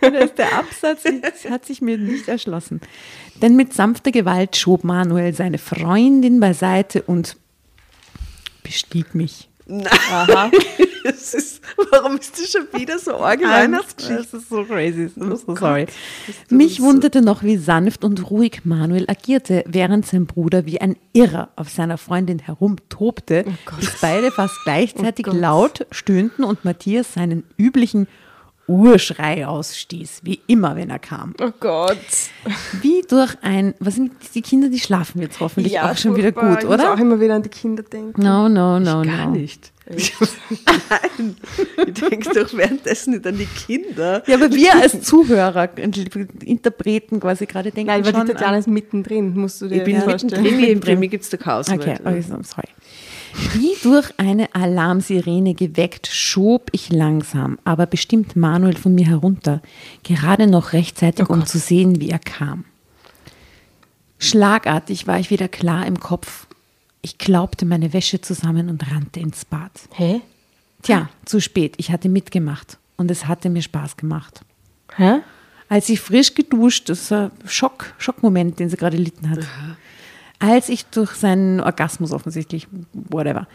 Da 0.00 0.08
ist 0.08 0.36
der 0.36 0.58
Absatz, 0.58 1.04
das 1.04 1.48
hat 1.50 1.64
sich 1.64 1.80
mir 1.80 1.96
nicht 1.96 2.28
erschlossen. 2.28 2.80
Denn 3.40 3.56
mit 3.56 3.72
sanfter 3.72 4.10
Gewalt 4.10 4.56
schob 4.56 4.84
Manuel 4.84 5.32
seine 5.32 5.58
Freundin 5.58 6.40
beiseite 6.40 7.02
und 7.02 7.36
bestieg 8.62 9.14
mich. 9.14 9.48
Aha. 10.10 10.50
ist, 11.34 11.60
warum 11.90 12.16
ist 12.16 12.38
das 12.38 12.50
schon 12.50 12.80
wieder 12.80 12.98
so 12.98 13.16
arg 13.16 13.42
Weihnachtsgeschichte? 13.42 14.22
Das 14.32 14.42
ist 14.42 14.48
so 14.48 14.64
crazy. 14.64 15.10
I'm 15.18 15.36
so 15.36 15.56
sorry. 15.56 15.86
Mich 16.48 16.80
wunderte 16.80 17.22
noch, 17.22 17.42
wie 17.42 17.56
sanft 17.56 18.04
und 18.04 18.30
ruhig 18.30 18.64
Manuel 18.64 19.08
agierte, 19.08 19.64
während 19.66 20.06
sein 20.06 20.26
Bruder 20.26 20.66
wie 20.66 20.80
ein 20.80 20.96
Irrer 21.12 21.50
auf 21.56 21.68
seiner 21.68 21.98
Freundin 21.98 22.38
herumtobte, 22.38 23.44
bis 23.78 24.00
beide 24.00 24.30
fast 24.30 24.54
gleichzeitig 24.64 25.26
laut 25.26 25.86
stöhnten 25.90 26.44
und 26.44 26.64
Matthias 26.64 27.14
seinen 27.14 27.44
üblichen 27.56 28.06
Urschrei 28.68 29.46
ausstieß, 29.46 30.20
wie 30.22 30.40
immer, 30.46 30.76
wenn 30.76 30.88
er 30.90 30.98
kam. 31.00 31.34
Oh 31.40 31.50
Gott. 31.58 31.96
Wie 32.80 33.02
durch 33.08 33.34
ein, 33.42 33.74
was 33.80 33.96
sind 33.96 34.12
die 34.34 34.40
Kinder, 34.42 34.68
die 34.68 34.78
schlafen 34.78 35.20
jetzt 35.20 35.40
hoffentlich 35.40 35.78
auch 35.80 35.96
schon 35.96 36.16
wieder 36.16 36.32
gut, 36.32 36.60
Ich 36.62 36.68
muss 36.68 36.78
auch 36.80 36.92
oder? 36.92 36.98
immer 37.00 37.20
wieder 37.20 37.34
an 37.34 37.42
die 37.42 37.48
Kinder 37.48 37.82
denken. 37.82 38.22
No, 38.22 38.48
no, 38.48 38.78
no, 38.78 39.02
Gar 39.02 39.26
no. 39.26 39.30
nicht. 39.32 39.72
Nein. 39.88 39.98
Ich 41.86 41.94
denke 41.94 42.32
doch 42.34 42.54
währenddessen 42.56 43.14
nicht 43.14 43.26
an 43.26 43.36
die 43.36 43.46
Kinder. 43.46 44.22
Ja, 44.26 44.36
aber 44.36 44.50
wir 44.52 44.74
als 44.76 45.00
Zuhörer, 45.02 45.68
Interpreten 46.44 47.20
quasi 47.20 47.46
gerade 47.46 47.70
denken 47.72 47.88
Nein, 47.88 48.04
weil 48.04 48.14
schon 48.14 48.26
die 48.26 48.32
Tatjana 48.32 48.52
an- 48.54 48.58
ist 48.60 48.68
mittendrin, 48.68 49.34
musst 49.36 49.60
du 49.60 49.68
dir 49.68 49.78
Ich 49.78 49.84
bin 49.84 50.00
vorstellen. 50.00 50.42
mittendrin, 50.42 50.98
mir 51.00 51.08
gibt 51.08 51.24
es 51.24 51.30
da 51.30 51.36
Chaos. 51.36 51.68
Okay, 51.68 51.96
okay, 52.04 52.20
so, 52.22 52.36
sorry. 52.42 52.68
Wie 53.54 53.74
durch 53.82 54.10
eine 54.18 54.54
Alarmsirene 54.54 55.54
geweckt, 55.54 56.06
schob 56.06 56.68
ich 56.72 56.90
langsam, 56.90 57.58
aber 57.64 57.86
bestimmt 57.86 58.36
Manuel 58.36 58.76
von 58.76 58.94
mir 58.94 59.06
herunter, 59.06 59.62
gerade 60.02 60.46
noch 60.46 60.72
rechtzeitig, 60.72 61.28
um 61.28 61.46
zu 61.46 61.58
sehen, 61.58 62.00
wie 62.00 62.10
er 62.10 62.18
kam. 62.18 62.64
Schlagartig 64.18 65.06
war 65.06 65.18
ich 65.18 65.30
wieder 65.30 65.48
klar 65.48 65.86
im 65.86 65.98
Kopf. 65.98 66.46
Ich 67.00 67.18
klaubte 67.18 67.66
meine 67.66 67.92
Wäsche 67.92 68.20
zusammen 68.20 68.68
und 68.68 68.90
rannte 68.92 69.18
ins 69.18 69.44
Bad. 69.44 69.72
Hä? 69.94 70.20
Tja, 70.82 71.08
zu 71.24 71.40
spät. 71.40 71.74
Ich 71.78 71.90
hatte 71.90 72.08
mitgemacht 72.08 72.78
und 72.96 73.10
es 73.10 73.26
hatte 73.26 73.50
mir 73.50 73.62
Spaß 73.62 73.96
gemacht. 73.96 74.42
Hä? 74.96 75.20
Als 75.68 75.88
ich 75.88 76.00
frisch 76.00 76.34
geduscht, 76.34 76.88
das 76.88 77.02
ist 77.02 77.12
ein 77.12 77.30
Schock, 77.46 77.94
Schockmoment, 77.98 78.58
den 78.58 78.68
sie 78.68 78.76
gerade 78.76 78.96
erlitten 78.96 79.30
hat. 79.30 79.40
Als 80.42 80.68
ich 80.68 80.86
durch 80.86 81.12
seinen 81.12 81.60
Orgasmus 81.60 82.12
offensichtlich, 82.12 82.66
whatever, 82.92 83.46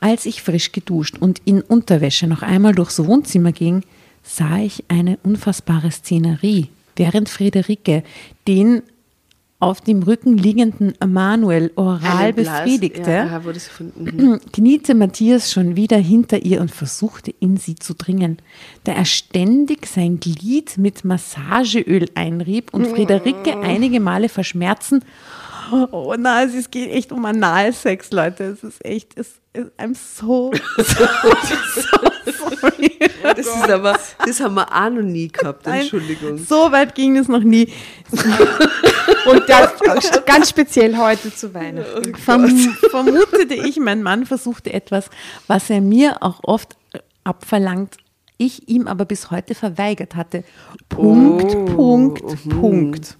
als 0.00 0.26
ich 0.26 0.42
frisch 0.42 0.72
geduscht 0.72 1.16
und 1.18 1.40
in 1.46 1.62
Unterwäsche 1.62 2.26
noch 2.26 2.42
einmal 2.42 2.74
durchs 2.74 3.02
Wohnzimmer 3.02 3.52
ging, 3.52 3.82
sah 4.22 4.58
ich 4.58 4.84
eine 4.88 5.18
unfassbare 5.22 5.90
Szenerie, 5.90 6.68
während 6.96 7.30
Friederike 7.30 8.02
den 8.46 8.82
auf 9.58 9.80
dem 9.80 10.02
Rücken 10.02 10.36
liegenden 10.36 10.92
Manuel 11.06 11.70
oral 11.76 12.34
befriedigte 12.34 13.10
Ja, 13.10 13.40
mhm. 13.94 14.40
kniete 14.52 14.94
Matthias 14.94 15.50
schon 15.50 15.76
wieder 15.76 15.96
hinter 15.96 16.42
ihr 16.44 16.60
und 16.60 16.70
versuchte 16.70 17.32
in 17.40 17.56
sie 17.56 17.76
zu 17.76 17.94
dringen, 17.94 18.38
da 18.84 18.92
er 18.92 19.06
ständig 19.06 19.86
sein 19.86 20.20
Glied 20.20 20.76
mit 20.76 21.06
Massageöl 21.06 22.10
einrieb 22.14 22.74
und 22.74 22.88
Friederike 22.88 23.58
einige 23.60 24.00
Male 24.00 24.28
verschmerzen. 24.28 25.02
Oh 25.70 26.14
nein, 26.18 26.52
es 26.56 26.70
geht 26.70 26.90
echt 26.90 27.12
um 27.12 27.24
Analsex, 27.24 28.10
Leute. 28.10 28.44
Es 28.44 28.62
ist 28.64 28.84
echt, 28.84 29.18
es, 29.18 29.40
es, 29.52 29.66
I'm 29.78 29.94
so, 29.94 30.52
so, 30.76 30.84
so 30.84 32.32
sorry. 32.64 32.98
das 33.22 33.46
ist 33.46 33.70
aber, 33.70 33.98
das 34.24 34.40
haben 34.40 34.54
wir 34.54 34.70
auch 34.70 34.90
noch 34.90 35.02
nie 35.02 35.28
gehabt, 35.28 35.66
Nein, 35.66 35.82
Entschuldigung. 35.82 36.38
So 36.38 36.70
weit 36.72 36.94
ging 36.94 37.16
es 37.16 37.28
noch 37.28 37.42
nie. 37.42 37.72
Und 39.26 39.42
das 39.48 39.72
ganz 40.26 40.50
speziell 40.50 40.96
heute 40.96 41.34
zu 41.34 41.52
Weihnachten. 41.54 42.14
Verm 42.14 42.48
vermutete 42.90 43.54
ich, 43.54 43.78
mein 43.78 44.02
Mann 44.02 44.26
versuchte 44.26 44.72
etwas, 44.72 45.10
was 45.46 45.70
er 45.70 45.80
mir 45.80 46.22
auch 46.22 46.40
oft 46.42 46.76
abverlangt, 47.24 47.96
ich 48.36 48.68
ihm 48.68 48.86
aber 48.88 49.04
bis 49.04 49.30
heute 49.30 49.54
verweigert 49.54 50.14
hatte. 50.16 50.44
Punkt, 50.88 51.54
Oh, 51.54 51.64
Punkt, 51.66 52.48
Punkt. 52.48 53.16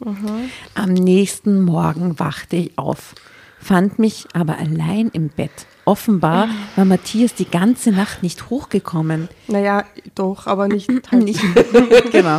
Am 0.75 0.93
nächsten 0.93 1.63
Morgen 1.63 2.19
wachte 2.19 2.57
ich 2.57 2.77
auf. 2.79 3.15
fand 3.61 3.99
mich 3.99 4.27
aber 4.35 4.59
allein 4.59 5.09
im 5.13 5.29
Bett. 5.29 5.67
Offenbar 5.87 6.49
war 6.77 6.85
Matthias 6.85 7.35
die 7.35 7.45
ganze 7.49 7.91
Nacht 7.93 8.23
nicht 8.23 8.49
hochgekommen. 8.51 9.29
Naja, 9.49 9.85
doch, 10.15 10.47
aber 10.47 10.67
nicht. 10.69 10.89
Halt. 11.11 11.25
Nicht, 11.25 11.41
genau. 12.13 12.39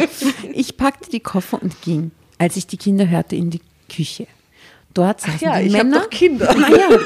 Ich 0.54 0.78
packte 0.78 1.10
die 1.12 1.20
Koffer 1.20 1.62
und 1.62 1.82
ging, 1.82 2.12
als 2.40 2.58
ich 2.58 2.66
die 2.68 2.78
Kinder 2.78 3.08
hörte, 3.08 3.36
in 3.36 3.52
die 3.52 3.62
Küche. 3.94 4.28
Dort 4.94 5.22
saßen 5.22 5.40
ja, 5.42 5.60
die 5.60 5.68
ich 5.68 5.74
Männer. 5.74 6.00
doch 6.02 6.10
Kinder. 6.10 6.54
Naja. 6.56 6.88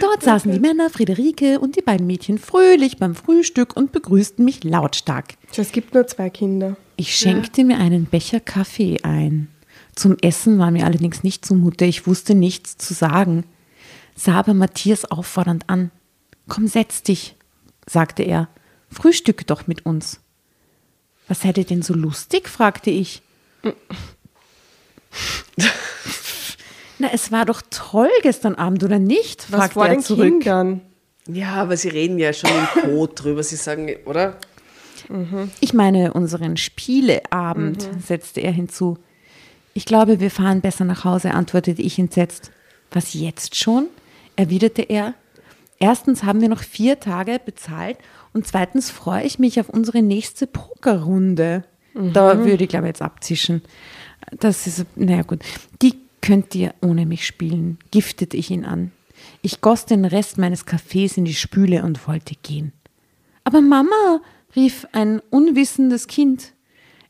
Dort 0.00 0.22
saßen 0.22 0.50
die 0.50 0.60
Männer, 0.60 0.90
Friederike 0.90 1.60
und 1.60 1.76
die 1.76 1.82
beiden 1.82 2.06
Mädchen 2.06 2.38
fröhlich 2.38 2.96
beim 2.98 3.14
Frühstück 3.14 3.76
und 3.76 3.92
begrüßten 3.92 4.44
mich 4.44 4.64
lautstark. 4.64 5.34
Es 5.56 5.72
gibt 5.72 5.94
nur 5.94 6.06
zwei 6.06 6.30
Kinder. 6.30 6.76
Ich 6.96 7.14
schenkte 7.14 7.64
mir 7.64 7.78
einen 7.78 8.06
Becher 8.06 8.40
Kaffee 8.40 9.00
ein. 9.02 9.48
Zum 9.94 10.16
Essen 10.22 10.58
war 10.58 10.70
mir 10.70 10.86
allerdings 10.86 11.22
nicht 11.22 11.44
zumute. 11.44 11.84
Ich 11.84 12.06
wusste 12.06 12.34
nichts 12.34 12.78
zu 12.78 12.94
sagen. 12.94 13.44
Sah 14.14 14.34
aber 14.34 14.54
Matthias 14.54 15.04
auffordernd 15.04 15.68
an. 15.68 15.90
Komm, 16.48 16.66
setz 16.66 17.02
dich, 17.02 17.36
sagte 17.86 18.22
er. 18.22 18.48
Frühstücke 18.90 19.44
doch 19.44 19.66
mit 19.66 19.86
uns. 19.86 20.20
Was 21.28 21.42
seid 21.42 21.58
ihr 21.58 21.64
denn 21.64 21.82
so 21.82 21.94
lustig? 21.94 22.48
fragte 22.48 22.90
ich. 22.90 23.22
Na, 27.02 27.08
es 27.12 27.32
war 27.32 27.44
doch 27.44 27.62
toll 27.68 28.10
gestern 28.22 28.54
Abend, 28.54 28.84
oder 28.84 29.00
nicht? 29.00 29.50
Was 29.50 29.58
fragte 29.58 29.74
vor 29.74 29.86
er 29.86 29.94
den 29.96 30.02
zurück. 30.02 30.24
Kindern? 30.24 30.82
Ja, 31.26 31.54
aber 31.54 31.76
sie 31.76 31.88
reden 31.88 32.16
ja 32.20 32.32
schon 32.32 32.48
im 32.50 32.82
Code 32.82 33.14
drüber. 33.14 33.42
Sie 33.42 33.56
sagen, 33.56 33.90
oder? 34.04 34.36
Ich 35.58 35.74
meine 35.74 36.12
unseren 36.12 36.56
Spieleabend, 36.56 37.88
setzte 38.06 38.40
er 38.40 38.52
hinzu. 38.52 38.98
Ich 39.74 39.84
glaube, 39.84 40.20
wir 40.20 40.30
fahren 40.30 40.60
besser 40.60 40.84
nach 40.84 41.02
Hause, 41.04 41.32
antwortete 41.32 41.82
ich 41.82 41.98
entsetzt. 41.98 42.52
Was 42.92 43.14
jetzt 43.14 43.56
schon? 43.56 43.88
erwiderte 44.36 44.82
er. 44.82 45.14
Erstens 45.80 46.22
haben 46.22 46.40
wir 46.40 46.48
noch 46.48 46.62
vier 46.62 47.00
Tage 47.00 47.40
bezahlt 47.44 47.98
und 48.32 48.46
zweitens 48.46 48.92
freue 48.92 49.24
ich 49.24 49.40
mich 49.40 49.58
auf 49.58 49.68
unsere 49.68 50.02
nächste 50.02 50.46
Pokerrunde. 50.46 51.64
Da 51.94 52.38
würde 52.44 52.62
ich, 52.62 52.70
glaube 52.70 52.86
ich, 52.86 52.90
jetzt 52.90 53.02
abzischen. 53.02 53.62
Das 54.30 54.68
ist, 54.68 54.86
naja 54.94 55.22
gut. 55.22 55.40
Die 55.82 55.96
könnt 56.22 56.54
ihr 56.54 56.74
ohne 56.80 57.04
mich 57.04 57.26
spielen, 57.26 57.78
giftete 57.90 58.36
ich 58.38 58.50
ihn 58.50 58.64
an. 58.64 58.92
Ich 59.42 59.60
goss 59.60 59.84
den 59.84 60.06
Rest 60.06 60.38
meines 60.38 60.64
Kaffees 60.64 61.16
in 61.18 61.26
die 61.26 61.34
Spüle 61.34 61.82
und 61.82 62.08
wollte 62.08 62.34
gehen. 62.42 62.72
Aber 63.44 63.60
Mama, 63.60 64.20
rief 64.56 64.86
ein 64.92 65.20
unwissendes 65.30 66.06
Kind, 66.06 66.52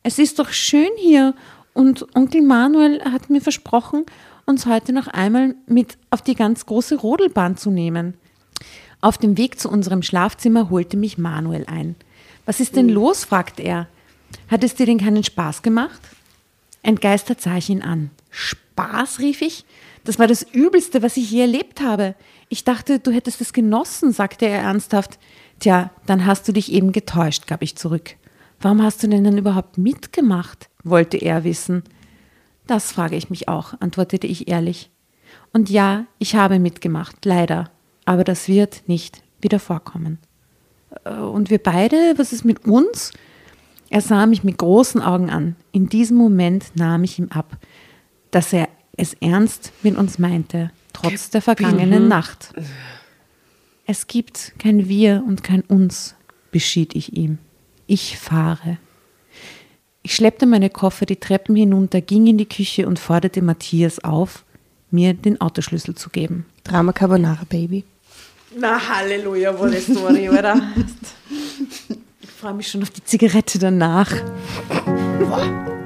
es 0.02 0.18
ist 0.18 0.38
doch 0.40 0.50
schön 0.50 0.90
hier 0.96 1.34
und 1.74 2.06
Onkel 2.16 2.42
Manuel 2.42 3.04
hat 3.04 3.30
mir 3.30 3.40
versprochen, 3.40 4.04
uns 4.46 4.66
heute 4.66 4.92
noch 4.92 5.06
einmal 5.06 5.54
mit 5.66 5.96
auf 6.10 6.22
die 6.22 6.34
ganz 6.34 6.66
große 6.66 6.96
Rodelbahn 6.96 7.56
zu 7.56 7.70
nehmen. 7.70 8.14
Auf 9.00 9.16
dem 9.16 9.36
Weg 9.38 9.60
zu 9.60 9.68
unserem 9.68 10.02
Schlafzimmer 10.02 10.70
holte 10.70 10.96
mich 10.96 11.18
Manuel 11.18 11.66
ein. 11.66 11.94
Was 12.46 12.58
ist 12.58 12.74
denn 12.74 12.88
los? 12.88 13.24
fragte 13.24 13.62
er. 13.62 13.88
Hat 14.48 14.64
es 14.64 14.74
dir 14.74 14.86
denn 14.86 14.98
keinen 14.98 15.22
Spaß 15.22 15.62
gemacht? 15.62 16.00
Entgeistert 16.82 17.40
sah 17.40 17.56
ich 17.56 17.70
ihn 17.70 17.82
an. 17.82 18.10
Spaß, 18.72 19.18
rief 19.18 19.42
ich. 19.42 19.64
Das 20.04 20.18
war 20.18 20.26
das 20.26 20.42
Übelste, 20.42 21.02
was 21.02 21.16
ich 21.16 21.30
je 21.30 21.42
erlebt 21.42 21.80
habe. 21.80 22.14
Ich 22.48 22.64
dachte, 22.64 22.98
du 22.98 23.10
hättest 23.12 23.40
es 23.40 23.52
genossen, 23.52 24.12
sagte 24.12 24.46
er 24.46 24.60
ernsthaft. 24.62 25.18
Tja, 25.60 25.90
dann 26.06 26.26
hast 26.26 26.48
du 26.48 26.52
dich 26.52 26.72
eben 26.72 26.92
getäuscht, 26.92 27.46
gab 27.46 27.62
ich 27.62 27.76
zurück. 27.76 28.16
Warum 28.60 28.82
hast 28.82 29.02
du 29.02 29.08
denn 29.08 29.24
dann 29.24 29.38
überhaupt 29.38 29.78
mitgemacht? 29.78 30.68
wollte 30.84 31.16
er 31.16 31.44
wissen. 31.44 31.84
Das 32.66 32.90
frage 32.90 33.14
ich 33.16 33.30
mich 33.30 33.46
auch, 33.46 33.74
antwortete 33.80 34.26
ich 34.26 34.48
ehrlich. 34.48 34.90
Und 35.52 35.70
ja, 35.70 36.06
ich 36.18 36.34
habe 36.34 36.58
mitgemacht, 36.58 37.24
leider. 37.24 37.70
Aber 38.04 38.24
das 38.24 38.48
wird 38.48 38.82
nicht 38.88 39.22
wieder 39.40 39.60
vorkommen. 39.60 40.18
Äh, 41.04 41.14
Und 41.14 41.50
wir 41.50 41.62
beide, 41.62 42.14
was 42.16 42.32
ist 42.32 42.44
mit 42.44 42.64
uns? 42.64 43.12
Er 43.90 44.00
sah 44.00 44.26
mich 44.26 44.42
mit 44.42 44.58
großen 44.58 45.02
Augen 45.02 45.30
an. 45.30 45.54
In 45.70 45.88
diesem 45.88 46.16
Moment 46.16 46.74
nahm 46.74 47.04
ich 47.04 47.18
ihm 47.18 47.28
ab, 47.28 47.58
dass 48.32 48.52
er 48.52 48.68
es 48.96 49.14
ernst 49.14 49.72
mit 49.82 49.96
uns 49.96 50.18
meinte, 50.18 50.72
trotz 50.92 51.30
der 51.30 51.40
vergangenen 51.40 52.08
Nacht. 52.08 52.52
Es 53.86 54.06
gibt 54.06 54.54
kein 54.58 54.88
Wir 54.88 55.22
und 55.26 55.44
kein 55.44 55.62
Uns, 55.62 56.14
beschied 56.50 56.94
ich 56.94 57.16
ihm. 57.16 57.38
Ich 57.86 58.18
fahre. 58.18 58.78
Ich 60.02 60.14
schleppte 60.14 60.46
meine 60.46 60.70
Koffer 60.70 61.06
die 61.06 61.16
Treppen 61.16 61.54
hinunter, 61.54 62.00
ging 62.00 62.26
in 62.26 62.38
die 62.38 62.48
Küche 62.48 62.86
und 62.86 62.98
forderte 62.98 63.40
Matthias 63.40 64.02
auf, 64.02 64.44
mir 64.90 65.14
den 65.14 65.40
Autoschlüssel 65.40 65.94
zu 65.94 66.10
geben. 66.10 66.46
Drama 66.64 66.92
Carbonara 66.92 67.44
Baby. 67.48 67.84
Na, 68.58 68.80
Halleluja, 68.88 69.58
wolle 69.58 69.80
Story, 69.80 70.28
oder? 70.28 70.60
Ich 72.20 72.30
freue 72.30 72.54
mich 72.54 72.68
schon 72.68 72.82
auf 72.82 72.90
die 72.90 73.04
Zigarette 73.04 73.58
danach. 73.58 74.12
Boah, 75.18 75.81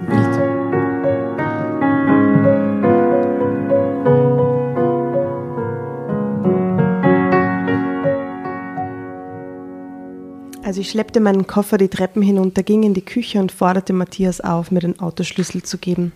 Also 10.66 10.80
ich 10.80 10.90
schleppte 10.90 11.20
meinen 11.20 11.46
Koffer 11.46 11.78
die 11.78 11.86
Treppen 11.86 12.22
hinunter, 12.22 12.64
ging 12.64 12.82
in 12.82 12.92
die 12.92 13.04
Küche 13.04 13.38
und 13.38 13.52
forderte 13.52 13.92
Matthias 13.92 14.40
auf, 14.40 14.72
mir 14.72 14.80
den 14.80 14.98
Autoschlüssel 14.98 15.62
zu 15.62 15.78
geben. 15.78 16.10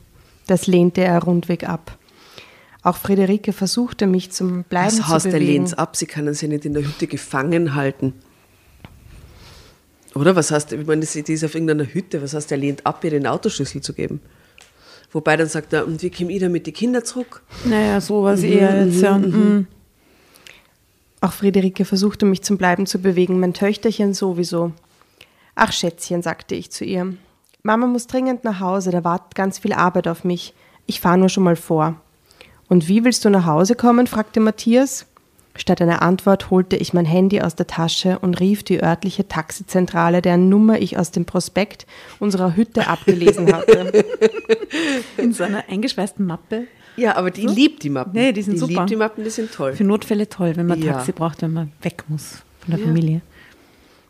Das 0.49 0.67
lehnte 0.67 1.03
er 1.03 1.23
rundweg 1.23 1.69
ab. 1.69 1.97
Auch 2.83 2.97
Friederike 2.97 3.53
versuchte 3.53 4.09
mich 4.09 4.33
zum 4.33 4.65
Bleiben 4.65 4.87
Das 4.89 4.97
zu 4.97 5.07
heißt, 5.07 5.27
er 5.27 5.33
bewegen. 5.35 5.53
lehnt 5.53 5.79
ab. 5.79 5.95
Sie 5.95 6.07
können 6.07 6.35
sie 6.35 6.49
nicht 6.49 6.65
in 6.65 6.75
der 6.75 6.83
Hütte 6.83 7.07
gefangen 7.07 7.77
halten. 7.77 8.15
Oder 10.17 10.35
was 10.35 10.51
heißt, 10.51 10.73
ich 10.73 10.85
meine, 10.85 11.07
die 11.07 11.33
ist 11.33 11.45
auf 11.45 11.55
irgendeiner 11.55 11.85
Hütte. 11.85 12.21
Was 12.21 12.35
heißt, 12.35 12.51
er 12.51 12.59
lehnt 12.59 12.85
ab, 12.85 13.05
ihr 13.05 13.11
den 13.11 13.29
Autoschlüssel 13.29 13.83
zu 13.83 13.93
geben? 13.93 14.21
Wobei 15.13 15.37
dann 15.37 15.47
sagt 15.47 15.73
er, 15.75 15.87
und 15.87 16.03
wie 16.03 16.11
komme 16.11 16.33
ich 16.33 16.41
dann 16.41 16.51
mit 16.51 16.67
den 16.67 16.75
Kindern 16.75 17.05
zurück? 17.05 17.43
Naja, 17.67 18.01
sowas 18.01 18.43
eher 18.43 18.85
jetzt, 18.85 19.01
ja. 19.01 19.17
mm. 19.17 19.69
Auch 21.21 21.33
Friederike 21.33 21.85
versuchte 21.85 22.25
mich 22.25 22.43
zum 22.43 22.57
Bleiben 22.57 22.87
zu 22.87 23.01
bewegen, 23.01 23.41
mein 23.41 23.53
Töchterchen 23.53 24.15
sowieso. 24.15 24.73
Ach 25.55 25.73
Schätzchen, 25.73 26.23
sagte 26.23 26.55
ich 26.55 26.71
zu 26.71 26.85
ihr. 26.85 27.15
Mama 27.63 27.87
muss 27.87 28.07
dringend 28.07 28.45
nach 28.45 28.61
Hause, 28.61 28.91
da 28.91 29.05
wartet 29.05 29.35
ganz 29.35 29.59
viel 29.59 29.75
Arbeit 29.75 30.09
auf 30.09 30.25
mich. 30.25 30.55
Ich 30.87 31.01
fahre 31.01 31.19
nur 31.19 31.29
schon 31.29 31.45
mal 31.45 31.57
vor. 31.57 31.97
Und 32.69 32.89
wie 32.89 33.05
willst 33.05 33.25
du 33.25 33.31
nach 33.31 33.45
Hause 33.45 33.75
kommen? 33.75 34.07
fragte 34.07 34.41
Matthias. 34.41 35.07
Statt 35.57 35.83
einer 35.83 36.01
Antwort 36.01 36.51
holte 36.51 36.77
ich 36.77 36.95
mein 36.95 37.05
Handy 37.05 37.43
aus 37.43 37.57
der 37.57 37.67
Tasche 37.67 38.19
und 38.21 38.41
rief 38.41 38.63
die 38.63 38.83
örtliche 38.83 39.29
Taxizentrale, 39.29 40.23
deren 40.23 40.49
Nummer 40.49 40.79
ich 40.79 40.97
aus 40.97 41.11
dem 41.11 41.27
Prospekt 41.27 41.87
unserer 42.19 42.57
Hütte 42.57 42.87
abgelesen 42.87 43.53
hatte. 43.53 44.07
In 45.19 45.33
so 45.33 45.43
einer 45.45 45.65
eingeschweißten 45.69 46.25
Mappe. 46.25 46.67
Ja, 46.97 47.17
aber 47.17 47.31
die 47.31 47.47
liebt 47.47 47.83
die 47.83 47.91
Mappen. 47.91 48.13
Nee, 48.13 48.33
die 48.33 48.43
sind 48.43 48.59
super. 48.59 48.73
liebt 48.73 48.91
die 48.91 48.97
Mappen, 48.97 49.25
die 49.25 49.31
sind 49.31 49.53
toll. 49.53 49.75
Für 49.75 49.85
Notfälle 49.85 50.29
toll, 50.29 50.53
wenn 50.57 50.67
man 50.67 50.81
Ja. 50.83 50.93
Taxi 50.95 51.13
braucht, 51.13 51.43
wenn 51.43 51.53
man 51.53 51.73
weg 51.83 52.05
muss 52.09 52.43
von 52.61 52.73
der 52.73 52.81
Ja. 52.81 52.87
Familie. 52.87 53.21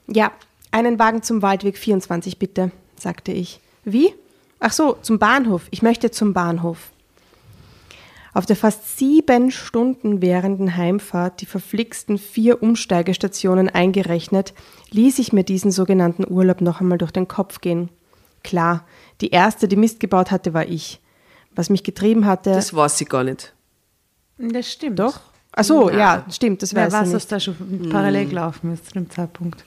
Ja, 0.08 0.32
einen 0.72 0.98
Wagen 0.98 1.22
zum 1.22 1.42
Waldweg 1.42 1.78
24 1.78 2.38
bitte, 2.38 2.70
sagte 2.96 3.32
ich. 3.32 3.60
Wie? 3.84 4.12
Ach 4.58 4.72
so, 4.72 4.96
zum 5.02 5.18
Bahnhof. 5.18 5.62
Ich 5.70 5.82
möchte 5.82 6.10
zum 6.10 6.32
Bahnhof. 6.32 6.90
Auf 8.32 8.46
der 8.46 8.56
fast 8.56 8.96
sieben 8.98 9.50
Stunden 9.50 10.22
währenden 10.22 10.76
Heimfahrt, 10.76 11.40
die 11.40 11.46
verflixten 11.46 12.16
vier 12.18 12.62
Umsteigestationen 12.62 13.68
eingerechnet, 13.68 14.54
ließ 14.90 15.18
ich 15.18 15.32
mir 15.32 15.42
diesen 15.42 15.72
sogenannten 15.72 16.24
Urlaub 16.30 16.60
noch 16.60 16.80
einmal 16.80 16.98
durch 16.98 17.10
den 17.10 17.26
Kopf 17.26 17.60
gehen. 17.60 17.88
Klar, 18.44 18.84
die 19.20 19.30
erste, 19.30 19.66
die 19.66 19.76
Mist 19.76 19.98
gebaut 20.00 20.30
hatte, 20.30 20.54
war 20.54 20.66
ich. 20.68 21.00
Was 21.54 21.70
mich 21.70 21.82
getrieben 21.82 22.26
hatte. 22.26 22.52
Das 22.52 22.74
weiß 22.74 22.98
sie 22.98 23.04
gar 23.04 23.24
nicht. 23.24 23.52
Das 24.38 24.70
stimmt. 24.70 24.98
doch? 24.98 25.20
Ach 25.52 25.64
so, 25.64 25.90
ja, 25.90 26.24
stimmt, 26.30 26.62
das 26.62 26.74
Wer 26.74 26.84
weiß 26.92 27.08
ich 27.08 27.14
was 27.14 27.22
nicht. 27.24 27.32
da 27.32 27.40
schon 27.40 27.88
parallel 27.90 28.26
gelaufen 28.26 28.72
ist 28.72 28.86
zu 28.86 28.92
dem 28.92 29.10
Zeitpunkt. 29.10 29.64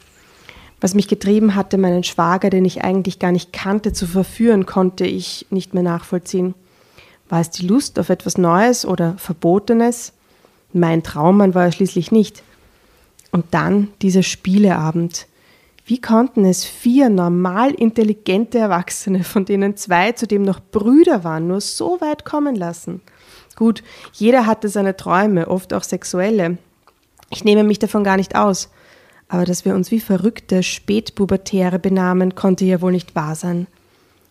Was 0.79 0.95
mich 0.95 1.07
getrieben 1.07 1.55
hatte, 1.55 1.77
meinen 1.77 2.03
Schwager, 2.03 2.49
den 2.49 2.65
ich 2.65 2.83
eigentlich 2.83 3.19
gar 3.19 3.31
nicht 3.31 3.53
kannte, 3.53 3.93
zu 3.93 4.07
verführen, 4.07 4.65
konnte 4.65 5.05
ich 5.05 5.45
nicht 5.49 5.73
mehr 5.73 5.83
nachvollziehen. 5.83 6.55
War 7.29 7.41
es 7.41 7.49
die 7.49 7.65
Lust 7.67 7.99
auf 7.99 8.09
etwas 8.09 8.37
Neues 8.37 8.85
oder 8.85 9.15
Verbotenes? 9.17 10.13
Mein 10.73 11.03
Traummann 11.03 11.53
war 11.53 11.65
er 11.65 11.71
schließlich 11.71 12.11
nicht. 12.11 12.43
Und 13.31 13.45
dann 13.51 13.89
dieser 14.01 14.23
Spieleabend. 14.23 15.27
Wie 15.85 15.99
konnten 15.99 16.45
es 16.45 16.63
vier 16.63 17.09
normal 17.09 17.71
intelligente 17.71 18.57
Erwachsene, 18.57 19.23
von 19.23 19.43
denen 19.43 19.75
zwei 19.75 20.13
zudem 20.13 20.43
noch 20.43 20.61
Brüder 20.61 21.23
waren, 21.25 21.47
nur 21.47 21.59
so 21.59 21.99
weit 21.99 22.23
kommen 22.23 22.55
lassen? 22.55 23.01
Gut, 23.55 23.83
jeder 24.13 24.45
hatte 24.45 24.69
seine 24.69 24.95
Träume, 24.95 25.47
oft 25.47 25.73
auch 25.73 25.83
sexuelle. 25.83 26.57
Ich 27.29 27.43
nehme 27.43 27.63
mich 27.63 27.79
davon 27.79 28.03
gar 28.03 28.17
nicht 28.17 28.35
aus. 28.35 28.69
Aber 29.27 29.45
dass 29.45 29.65
wir 29.65 29.75
uns 29.75 29.91
wie 29.91 29.99
verrückte 29.99 30.63
Spätpubertäre 30.63 31.79
benahmen, 31.79 32.35
konnte 32.35 32.65
ja 32.65 32.81
wohl 32.81 32.91
nicht 32.91 33.15
wahr 33.15 33.35
sein. 33.35 33.67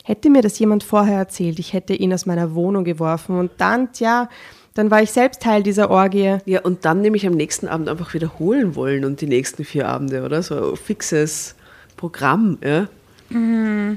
Hätte 0.05 0.31
mir 0.31 0.43
das 0.43 0.59
jemand 0.59 0.83
vorher 0.83 1.19
erzählt, 1.19 1.59
ich 1.59 1.73
hätte 1.73 1.95
ihn 1.95 2.13
aus 2.13 2.27
meiner 2.27 2.55
Wohnung 2.55 2.85
geworfen 2.85 3.39
und 3.39 3.53
dann, 3.59 3.93
tja, 3.93 4.29
Dann 4.75 4.91
war 4.91 5.03
ich 5.03 5.11
selbst 5.11 5.43
Teil 5.43 5.63
dieser 5.63 5.91
Orgie. 5.91 6.39
Ja, 6.47 6.63
und 6.63 6.85
dann 6.85 7.03
nämlich 7.03 7.27
am 7.27 7.35
nächsten 7.35 7.69
Abend 7.69 7.89
einfach 7.89 8.15
wiederholen 8.15 8.75
wollen 8.75 9.05
und 9.05 9.21
die 9.21 9.27
nächsten 9.27 9.65
vier 9.65 9.89
Abende, 9.89 10.25
oder? 10.25 10.43
So 10.43 10.73
ein 10.73 10.77
fixes 10.77 11.55
Programm, 11.97 12.59
ja. 12.65 12.89
Na, 13.31 13.97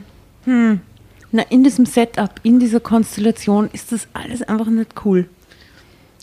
in 1.49 1.63
diesem 1.63 1.85
Setup, 1.85 2.31
in 2.43 2.59
dieser 2.59 2.79
Konstellation 2.79 3.69
ist 3.73 3.91
das 3.91 4.07
alles 4.13 4.41
einfach 4.41 4.67
nicht 4.67 4.93
cool. 5.05 5.27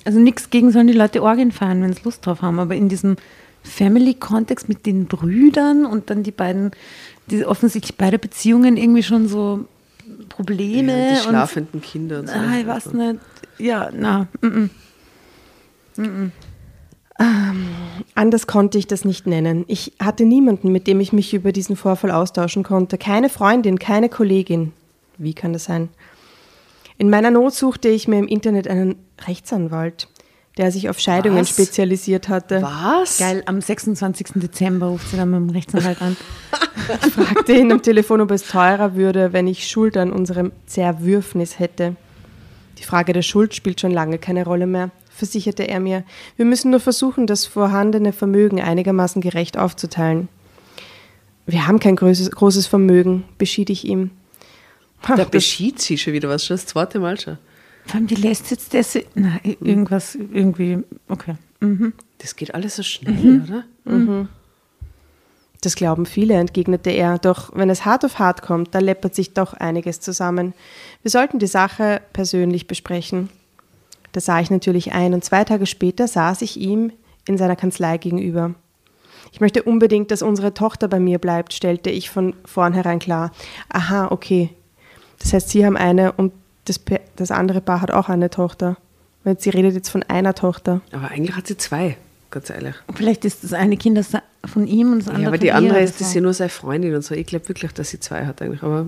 Also 0.05 0.19
nichts 0.19 0.51
gegen 0.51 0.71
sollen 0.71 0.87
die 0.87 0.93
Leute 0.93 1.23
Orgien 1.23 1.53
feiern, 1.53 1.83
wenn 1.83 1.93
sie 1.93 2.03
Lust 2.05 2.27
drauf 2.27 2.43
haben, 2.43 2.59
aber 2.59 2.75
in 2.75 2.89
diesem 2.89 3.17
Family-Kontext 3.63 4.69
mit 4.69 4.87
den 4.87 5.07
Brüdern 5.07 5.87
und 5.87 6.11
dann 6.11 6.23
die 6.23 6.31
beiden, 6.31 6.73
die 7.29 7.45
offensichtlich 7.45 7.97
beide 7.97 8.19
Beziehungen 8.19 8.77
irgendwie 8.77 9.03
schon 9.03 9.29
so 9.29 9.65
Probleme 10.29 10.93
ja 10.93 11.09
die 11.09 11.21
und 11.21 11.31
schlafenden 11.31 11.81
Kinder 11.81 12.21
und 12.21 12.29
so. 12.29 12.35
Ah, 12.35 12.59
ich 12.59 12.67
weiß 12.67 12.93
nicht. 12.93 13.21
Ja, 13.59 13.91
na, 13.93 14.27
mm, 14.41 14.71
mm. 15.97 16.33
Anders 18.15 18.47
konnte 18.47 18.79
ich 18.79 18.87
das 18.87 19.05
nicht 19.05 19.27
nennen. 19.27 19.65
Ich 19.69 19.93
hatte 20.01 20.25
niemanden, 20.25 20.73
mit 20.73 20.87
dem 20.87 21.01
ich 21.01 21.13
mich 21.13 21.35
über 21.35 21.53
diesen 21.53 21.77
Vorfall 21.77 22.11
austauschen 22.11 22.63
konnte. 22.63 22.99
Keine 22.99 23.29
Freundin, 23.29 23.79
keine 23.79 24.09
Kollegin. 24.09 24.73
Wie 25.19 25.35
kann 25.35 25.53
das 25.53 25.65
sein? 25.65 25.89
In 26.99 27.11
meiner 27.11 27.31
Not 27.31 27.55
suchte 27.55 27.89
ich 27.89 28.09
mir 28.09 28.19
im 28.19 28.29
Internet 28.29 28.69
einen 28.69 28.97
Rechtsanwalt, 29.27 30.09
der 30.59 30.71
sich 30.71 30.89
auf 30.89 30.99
Scheidungen 30.99 31.41
Was? 31.41 31.49
spezialisiert 31.49 32.29
hatte. 32.29 32.63
Was? 32.63 33.19
Geil, 33.19 33.43
am 33.47 33.61
26. 33.61 34.29
Dezember 34.35 34.87
ruft 34.87 35.11
sie 35.11 35.17
dann 35.17 35.31
mit 35.31 35.41
dem 35.41 35.51
Rechtsanwalt 35.51 36.01
an. 36.03 36.17
Ich 37.07 37.13
fragte 37.13 37.53
ihn 37.53 37.71
am 37.71 37.83
Telefon, 37.83 38.21
ob 38.23 38.31
es 38.33 38.49
teurer 38.49 38.97
würde, 38.97 39.33
wenn 39.33 39.47
ich 39.47 39.69
Schuld 39.69 39.97
an 39.97 40.11
unserem 40.11 40.53
Zerwürfnis 40.67 41.59
hätte. 41.59 41.97
Die 42.79 42.83
Frage 42.83 43.13
der 43.13 43.23
Schuld 43.23 43.55
spielt 43.55 43.81
schon 43.81 43.93
lange 43.93 44.19
keine 44.19 44.45
Rolle 44.45 44.67
mehr, 44.67 44.91
versicherte 45.11 45.69
er 45.69 45.79
mir. 45.79 46.03
Wir 46.37 46.45
müssen 46.45 46.71
nur 46.71 46.81
versuchen, 46.81 47.27
das 47.27 47.47
vorhandene 47.47 48.13
Vermögen 48.13 48.61
einigermaßen 48.61 49.23
gerecht 49.23 49.59
aufzuteilen. 49.59 50.29
Wir 51.47 51.67
haben 51.67 51.79
kein 51.79 51.95
großes, 51.97 52.67
Vermögen, 52.67 53.25
beschied 53.39 53.71
ich 53.71 53.85
ihm. 53.85 54.11
Da 55.07 55.25
beschied 55.25 55.81
sie 55.81 55.99
schon 55.99 56.13
wieder 56.15 56.29
was, 56.29 56.45
schon 56.47 56.57
das 56.57 56.67
zweite 56.67 56.99
Mal 56.99 57.21
schon. 57.21 57.39
Vor 57.87 57.97
allem, 57.97 58.07
die 58.07 58.15
lässt 58.15 58.51
jetzt 58.51 58.75
das. 58.75 58.99
Na, 59.15 59.41
irgendwas, 59.43 60.15
irgendwie, 60.15 60.79
okay. 61.09 61.35
Mhm. 61.61 61.93
Das 62.19 62.37
geht 62.37 62.55
alles 62.55 62.77
so 62.77 62.83
schnell, 62.83 63.43
oder? 63.43 63.65
Das 65.63 65.77
glauben 65.77 66.07
viele, 66.07 66.35
entgegnete 66.35 66.91
er. 66.91 67.19
Doch 67.19 67.51
wenn 67.55 67.71
es 67.71 67.85
hart 67.85 68.05
auf 68.05 68.19
hart 68.19 68.43
kommt, 68.43 68.75
da 68.75 68.81
läppert 68.81 69.15
sich 69.15 69.33
doch 69.33 69.55
einiges 69.55 70.01
zusammen. 70.01 70.55
Wir 71.03 71.11
sollten 71.11 71.39
die 71.39 71.47
Sache 71.47 72.03
persönlich 72.13 72.67
besprechen. 72.67 73.29
Da 74.11 74.21
sah 74.21 74.41
ich 74.41 74.51
natürlich 74.51 74.93
ein 74.93 75.15
und 75.15 75.25
zwei 75.25 75.45
Tage 75.45 75.67
später 75.67 76.09
saß 76.09 76.43
ich 76.43 76.59
ihm 76.59 76.93
in 77.27 77.39
seiner 77.39 77.57
Kanzlei 77.57 77.97
gegenüber. 77.97 78.55
Ich 79.33 79.41
möchte 79.41 79.63
unbedingt, 79.63 80.11
dass 80.11 80.23
unsere 80.23 80.53
Tochter 80.53 80.89
bei 80.89 81.01
mir 81.01 81.19
bleibt, 81.19 81.55
stellte 81.55 81.91
ich 81.91 82.11
von 82.11 82.35
vornherein 82.45 82.99
klar. 82.99 83.31
Aha, 83.69 84.09
okay. 84.11 84.51
Das 85.21 85.33
heißt, 85.33 85.49
Sie 85.49 85.65
haben 85.65 85.77
eine 85.77 86.13
und 86.13 86.33
das, 86.65 86.81
das 87.17 87.31
andere 87.31 87.61
Paar 87.61 87.81
hat 87.81 87.91
auch 87.91 88.09
eine 88.09 88.31
Tochter. 88.31 88.77
Weil 89.25 89.39
Sie 89.39 89.51
redet 89.51 89.75
jetzt 89.75 89.89
von 89.89 90.03
einer 90.05 90.35
Tochter. 90.35 90.81
Aber 90.93 91.09
eigentlich 91.11 91.37
hat 91.37 91.47
sie 91.47 91.57
zwei, 91.57 91.97
ganz 92.31 92.51
ehrlich. 92.51 92.75
Vielleicht 92.95 93.25
ist 93.25 93.45
das 93.45 93.53
eine 93.53 93.77
Kind 93.77 93.97
das 93.97 94.09
von 94.45 94.67
ihm 94.67 94.93
und 94.93 94.99
das 95.01 95.09
andere 95.09 95.23
Ja, 95.23 95.29
aber 95.29 95.37
von 95.37 95.45
die 95.45 95.53
andere 95.53 95.79
ihr. 95.79 95.85
ist 95.85 96.01
das 96.01 96.13
ja 96.15 96.21
nur 96.21 96.35
seine 96.35 96.51
Freundin 96.51 96.95
und 96.97 97.03
so. 97.05 97.15
Ich 97.15 97.27
glaube 97.27 97.49
wirklich, 97.49 97.71
dass 97.73 97.91
sie 97.91 98.01
zwei 98.01 98.27
hat 98.27 98.43
eigentlich. 98.43 98.63
Aber 98.65 98.87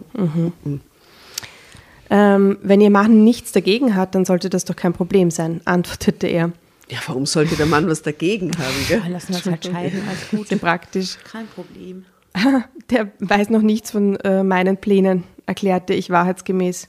Ähm, 2.11 2.59
wenn 2.63 2.81
Ihr 2.81 2.91
Mann 2.91 3.25
nichts 3.25 3.53
dagegen 3.53 3.95
hat, 3.97 4.15
dann 4.15 4.25
sollte 4.25 4.51
das 4.51 4.65
doch 4.65 4.77
kein 4.77 4.93
Problem 4.93 5.31
sein, 5.31 5.61
antwortete 5.67 6.27
er. 6.27 6.53
ja, 6.91 6.99
warum 7.07 7.27
sollte 7.27 7.57
der 7.57 7.67
Mann 7.67 7.89
was 7.89 8.03
dagegen 8.03 8.51
haben, 8.59 8.75
Ja, 8.89 8.99
gell? 8.99 9.13
lassen 9.13 9.31
wir 9.31 9.39
es 9.39 9.47
halt 9.47 9.65
scheiden. 9.65 10.03
Alles 10.09 10.49
gut. 10.51 10.61
Praktisch. 10.61 11.17
Kein 11.31 11.47
Problem. 11.47 12.05
Der 12.91 13.11
weiß 13.21 13.49
noch 13.51 13.63
nichts 13.63 13.93
von 13.93 14.17
äh, 14.17 14.43
meinen 14.43 14.77
Plänen, 14.77 15.23
erklärte 15.47 15.95
ich 15.95 16.11
wahrheitsgemäß. 16.11 16.89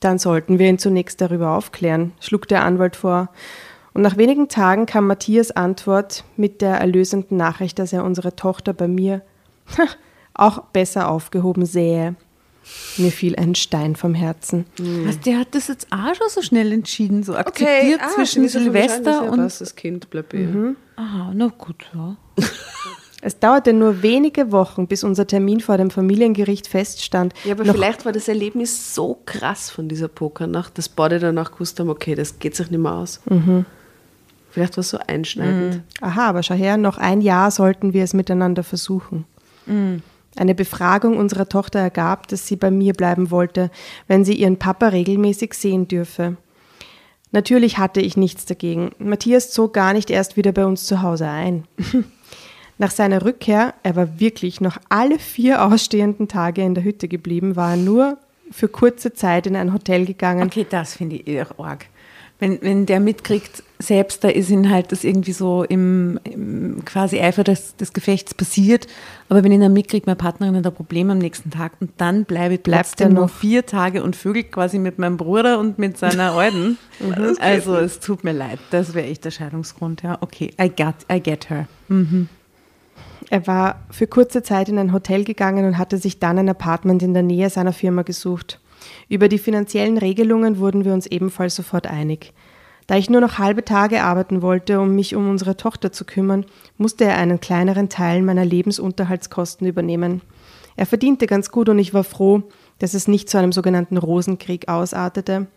Dann 0.00 0.18
sollten 0.18 0.58
wir 0.58 0.68
ihn 0.68 0.78
zunächst 0.78 1.20
darüber 1.20 1.56
aufklären, 1.56 2.12
schlug 2.20 2.46
der 2.48 2.64
Anwalt 2.64 2.96
vor. 2.96 3.30
Und 3.94 4.02
nach 4.02 4.16
wenigen 4.16 4.48
Tagen 4.48 4.86
kam 4.86 5.06
Matthias 5.06 5.50
Antwort 5.50 6.24
mit 6.36 6.60
der 6.60 6.76
erlösenden 6.76 7.36
Nachricht, 7.36 7.78
dass 7.78 7.92
er 7.92 8.04
unsere 8.04 8.36
Tochter 8.36 8.72
bei 8.72 8.86
mir 8.86 9.22
auch 10.34 10.60
besser 10.66 11.10
aufgehoben 11.10 11.66
sähe. 11.66 12.14
Mir 12.98 13.10
fiel 13.10 13.34
ein 13.36 13.54
Stein 13.54 13.96
vom 13.96 14.14
Herzen. 14.14 14.66
Was, 14.76 15.18
der 15.20 15.38
hat 15.38 15.54
das 15.54 15.68
jetzt 15.68 15.86
auch 15.90 16.14
schon 16.14 16.28
so 16.28 16.42
schnell 16.42 16.70
entschieden, 16.72 17.22
so 17.22 17.34
akzeptiert 17.34 18.00
ah, 18.02 18.08
zwischen 18.10 18.46
Silvester 18.46 19.10
ja, 19.10 19.20
und. 19.20 19.38
passt, 19.38 19.62
das 19.62 19.74
Kind 19.74 20.10
bleibt 20.10 20.30
bei 20.30 20.38
ihr. 20.38 20.76
Ah, 20.96 21.32
na 21.34 21.46
gut, 21.46 21.86
ja. 21.94 22.16
Es 23.20 23.40
dauerte 23.40 23.72
nur 23.72 24.02
wenige 24.02 24.52
Wochen, 24.52 24.86
bis 24.86 25.02
unser 25.02 25.26
Termin 25.26 25.60
vor 25.60 25.76
dem 25.76 25.90
Familiengericht 25.90 26.68
feststand. 26.68 27.34
Ja, 27.44 27.54
aber 27.54 27.64
Noch 27.64 27.74
vielleicht 27.74 28.04
war 28.04 28.12
das 28.12 28.28
Erlebnis 28.28 28.94
so 28.94 29.18
krass 29.26 29.70
von 29.70 29.88
dieser 29.88 30.06
Pokernacht, 30.06 30.78
dass 30.78 30.88
beide 30.88 31.18
danach 31.18 31.50
gewusst 31.52 31.80
haben, 31.80 31.90
okay, 31.90 32.14
das 32.14 32.38
geht 32.38 32.54
sich 32.54 32.70
nicht 32.70 32.80
mehr 32.80 32.92
aus. 32.94 33.20
Vielleicht 34.50 34.76
war 34.76 34.82
es 34.82 34.90
so 34.90 34.98
einschneidend. 35.04 35.82
Aha, 36.00 36.28
aber 36.28 36.42
schau 36.44 36.54
her, 36.54 36.76
noch 36.76 36.96
ein 36.96 37.20
Jahr 37.20 37.50
sollten 37.50 37.92
wir 37.92 38.04
es 38.04 38.14
miteinander 38.14 38.62
versuchen. 38.62 39.24
Eine 40.36 40.54
Befragung 40.54 41.16
unserer 41.16 41.48
Tochter 41.48 41.80
ergab, 41.80 42.28
dass 42.28 42.46
sie 42.46 42.56
bei 42.56 42.70
mir 42.70 42.92
bleiben 42.92 43.32
wollte, 43.32 43.70
wenn 44.06 44.24
sie 44.24 44.34
ihren 44.34 44.58
Papa 44.58 44.88
regelmäßig 44.88 45.54
sehen 45.54 45.88
dürfe. 45.88 46.36
Natürlich 47.32 47.78
hatte 47.78 48.00
ich 48.00 48.16
nichts 48.16 48.46
dagegen. 48.46 48.92
Matthias 48.98 49.50
zog 49.50 49.74
gar 49.74 49.92
nicht 49.92 50.08
erst 50.08 50.36
wieder 50.36 50.52
bei 50.52 50.64
uns 50.64 50.86
zu 50.86 51.02
Hause 51.02 51.28
ein. 51.28 51.64
Nach 52.78 52.92
seiner 52.92 53.24
Rückkehr, 53.24 53.74
er 53.82 53.96
war 53.96 54.20
wirklich 54.20 54.60
noch 54.60 54.78
alle 54.88 55.18
vier 55.18 55.64
ausstehenden 55.64 56.28
Tage 56.28 56.62
in 56.62 56.74
der 56.74 56.84
Hütte 56.84 57.08
geblieben, 57.08 57.56
war 57.56 57.72
er 57.72 57.76
nur 57.76 58.18
für 58.50 58.68
kurze 58.68 59.12
Zeit 59.12 59.46
in 59.46 59.56
ein 59.56 59.72
Hotel 59.72 60.06
gegangen. 60.06 60.46
Okay, 60.46 60.66
das 60.68 60.94
finde 60.94 61.16
ich 61.16 61.26
eher 61.26 61.48
arg. 61.58 61.86
Wenn, 62.40 62.62
wenn 62.62 62.86
der 62.86 63.00
mitkriegt, 63.00 63.64
selbst 63.80 64.22
da 64.22 64.28
ist 64.28 64.48
ihn 64.48 64.70
halt 64.70 64.92
das 64.92 65.02
irgendwie 65.02 65.32
so 65.32 65.64
im, 65.64 66.20
im 66.22 66.84
quasi 66.84 67.18
Eifer 67.18 67.42
des, 67.42 67.74
des 67.74 67.92
Gefechts 67.92 68.32
passiert, 68.32 68.86
aber 69.28 69.42
wenn 69.42 69.50
ihn 69.50 69.60
dann 69.60 69.72
mitkriegt, 69.72 70.06
meine 70.06 70.14
Partnerin 70.14 70.54
hat 70.54 70.64
ein 70.64 70.72
Problem 70.72 71.10
am 71.10 71.18
nächsten 71.18 71.50
Tag 71.50 71.72
und 71.80 71.90
dann 71.96 72.26
bleibe 72.26 72.54
ich 72.54 72.62
Bleibt 72.62 73.00
er 73.00 73.08
noch 73.08 73.28
vier 73.28 73.66
Tage 73.66 74.04
und 74.04 74.14
vögel 74.14 74.44
quasi 74.44 74.78
mit 74.78 75.00
meinem 75.00 75.16
Bruder 75.16 75.58
und 75.58 75.80
mit 75.80 75.98
seiner 75.98 76.32
Alten. 76.36 76.78
also 77.40 77.76
es 77.76 77.98
tut 77.98 78.22
mir 78.22 78.32
leid, 78.32 78.60
das 78.70 78.94
wäre 78.94 79.08
echt 79.08 79.24
der 79.24 79.32
Scheidungsgrund. 79.32 80.04
Ja, 80.04 80.18
okay, 80.20 80.52
I, 80.62 80.68
got, 80.68 80.94
I 81.12 81.20
get 81.20 81.50
her. 81.50 81.66
Er 83.30 83.46
war 83.46 83.80
für 83.90 84.06
kurze 84.06 84.42
Zeit 84.42 84.68
in 84.68 84.78
ein 84.78 84.92
Hotel 84.92 85.24
gegangen 85.24 85.66
und 85.66 85.78
hatte 85.78 85.98
sich 85.98 86.18
dann 86.18 86.38
ein 86.38 86.48
Apartment 86.48 87.02
in 87.02 87.14
der 87.14 87.22
Nähe 87.22 87.50
seiner 87.50 87.72
Firma 87.72 88.02
gesucht. 88.02 88.60
Über 89.08 89.28
die 89.28 89.38
finanziellen 89.38 89.98
Regelungen 89.98 90.58
wurden 90.58 90.84
wir 90.84 90.92
uns 90.94 91.06
ebenfalls 91.06 91.56
sofort 91.56 91.86
einig. 91.86 92.32
Da 92.86 92.96
ich 92.96 93.10
nur 93.10 93.20
noch 93.20 93.38
halbe 93.38 93.64
Tage 93.64 94.02
arbeiten 94.02 94.40
wollte, 94.40 94.80
um 94.80 94.94
mich 94.94 95.14
um 95.14 95.28
unsere 95.28 95.56
Tochter 95.58 95.92
zu 95.92 96.06
kümmern, 96.06 96.46
musste 96.78 97.04
er 97.04 97.18
einen 97.18 97.38
kleineren 97.38 97.90
Teil 97.90 98.22
meiner 98.22 98.46
Lebensunterhaltskosten 98.46 99.66
übernehmen. 99.66 100.22
Er 100.76 100.86
verdiente 100.86 101.26
ganz 101.26 101.50
gut 101.50 101.68
und 101.68 101.78
ich 101.78 101.92
war 101.92 102.04
froh, 102.04 102.44
dass 102.78 102.94
es 102.94 103.08
nicht 103.08 103.28
zu 103.28 103.36
einem 103.36 103.52
sogenannten 103.52 103.98
Rosenkrieg 103.98 104.68
ausartete. 104.68 105.48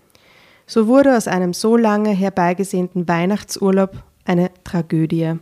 So 0.66 0.88
wurde 0.88 1.16
aus 1.16 1.28
einem 1.28 1.54
so 1.54 1.78
lange 1.78 2.10
herbeigesehnten 2.10 3.08
Weihnachtsurlaub 3.08 4.04
eine 4.26 4.52
Tragödie. 4.64 5.36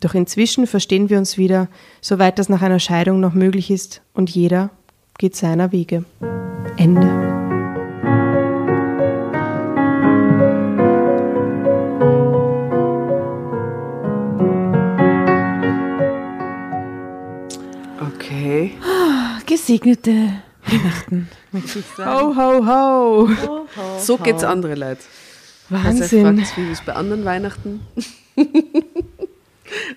Doch 0.00 0.14
inzwischen 0.14 0.66
verstehen 0.66 1.10
wir 1.10 1.18
uns 1.18 1.36
wieder, 1.36 1.68
soweit 2.00 2.38
das 2.38 2.48
nach 2.48 2.62
einer 2.62 2.80
Scheidung 2.80 3.20
noch 3.20 3.34
möglich 3.34 3.70
ist, 3.70 4.00
und 4.14 4.30
jeder 4.30 4.70
geht 5.18 5.36
seiner 5.36 5.72
Wege. 5.72 6.04
Ende. 6.78 7.06
Okay. 18.16 18.72
Gesegnete 19.44 20.32
Weihnachten, 20.64 21.28
ich 21.52 21.84
sagen. 21.94 22.36
Ho, 22.36 22.66
ho, 22.66 23.28
ho! 23.28 23.66
So 23.98 24.16
geht's 24.16 24.44
andere 24.44 24.74
Leute. 24.76 25.02
Also 25.70 26.00
Wahnsinn. 26.00 26.36
fragt, 26.38 26.56
wie 26.56 26.72
ist 26.72 26.86
bei 26.86 26.94
anderen 26.94 27.26
Weihnachten? 27.26 27.80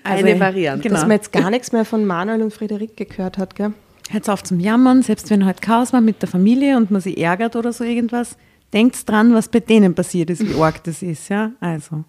Also, 0.02 0.26
Eine 0.26 0.40
Variante. 0.40 0.82
genau. 0.82 0.94
Dass 0.94 1.02
man 1.02 1.12
jetzt 1.16 1.32
gar 1.32 1.50
nichts 1.50 1.72
mehr 1.72 1.84
von 1.84 2.04
Manuel 2.04 2.42
und 2.42 2.52
Frederik 2.52 2.96
gehört 2.96 3.38
hat, 3.38 3.54
gell? 3.54 3.72
Hört 4.10 4.28
auf 4.28 4.42
zum 4.42 4.60
Jammern, 4.60 5.02
selbst 5.02 5.30
wenn 5.30 5.44
halt 5.44 5.62
Chaos 5.62 5.92
war 5.92 6.00
mit 6.00 6.20
der 6.20 6.28
Familie 6.28 6.76
und 6.76 6.90
man 6.90 7.00
sie 7.00 7.16
ärgert 7.16 7.56
oder 7.56 7.72
so 7.72 7.84
irgendwas. 7.84 8.36
Denkt 8.72 9.08
dran, 9.08 9.32
was 9.34 9.48
bei 9.48 9.60
denen 9.60 9.94
passiert 9.94 10.30
ist, 10.30 10.46
wie 10.46 10.54
arg 10.60 10.82
das 10.84 11.02
ist, 11.02 11.28
ja? 11.30 11.52
Also. 11.60 12.04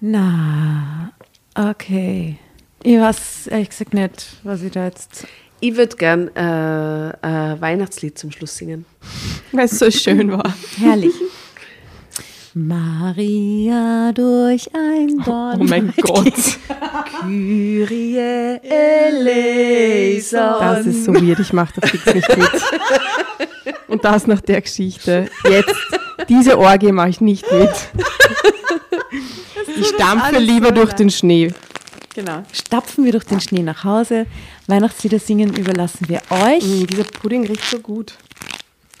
Na, 0.00 1.12
okay. 1.54 2.36
Ich 2.82 2.98
weiß 2.98 3.48
ehrlich 3.48 3.70
gesagt 3.70 3.94
nicht, 3.94 4.36
was 4.44 4.62
ich 4.62 4.70
da 4.72 4.84
jetzt. 4.84 5.26
Ich 5.58 5.76
würde 5.76 5.96
gern 5.96 6.28
äh, 6.36 6.40
ein 7.22 7.60
Weihnachtslied 7.60 8.18
zum 8.18 8.30
Schluss 8.30 8.56
singen. 8.56 8.84
Weil 9.52 9.64
es 9.64 9.78
so 9.78 9.90
schön 9.90 10.30
war. 10.30 10.54
Herrlich. 10.78 11.14
Maria 12.58 14.12
durch 14.12 14.70
ein 14.74 15.18
Dorn. 15.22 15.60
Oh 15.60 15.64
mein 15.64 15.92
Gott. 16.00 16.32
Kyrie 17.20 18.16
eleison. 18.62 20.40
Das 20.58 20.86
ist 20.86 21.04
so 21.04 21.12
weird, 21.14 21.38
ich 21.38 21.52
mache 21.52 21.78
das 21.78 21.92
jetzt 21.92 22.14
nicht 22.14 22.34
mit. 22.36 22.50
Und 23.88 24.02
das 24.06 24.26
nach 24.26 24.40
der 24.40 24.62
Geschichte. 24.62 25.28
Jetzt, 25.44 25.74
diese 26.30 26.58
Orgie 26.58 26.92
mache 26.92 27.10
ich 27.10 27.20
nicht 27.20 27.44
mit. 27.52 27.70
Ich 29.76 29.88
stampfe 29.88 30.38
lieber 30.38 30.72
durch 30.72 30.94
den 30.94 31.10
Schnee. 31.10 31.52
Genau. 32.14 32.42
Stapfen 32.52 33.04
wir 33.04 33.12
durch 33.12 33.24
den 33.24 33.40
Schnee 33.42 33.62
nach 33.62 33.84
Hause. 33.84 34.24
Weihnachtslieder 34.66 35.18
singen 35.18 35.54
überlassen 35.54 36.08
wir 36.08 36.22
euch 36.30 36.64
Mm, 36.64 36.86
dieser 36.86 37.04
Pudding 37.04 37.46
riecht 37.46 37.64
so 37.70 37.80
gut. 37.80 38.14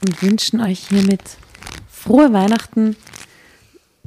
und 0.04 0.20
wünschen 0.22 0.60
euch 0.60 0.88
hiermit 0.90 1.22
frohe 1.90 2.34
Weihnachten 2.34 2.96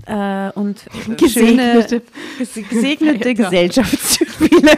äh, 0.05 0.51
und 0.55 0.83
schöne, 1.03 1.15
Gesegnete- 1.17 2.01
ges- 2.39 2.69
gesegnete. 2.69 3.33
Gesellschaftsspiele. 3.35 4.77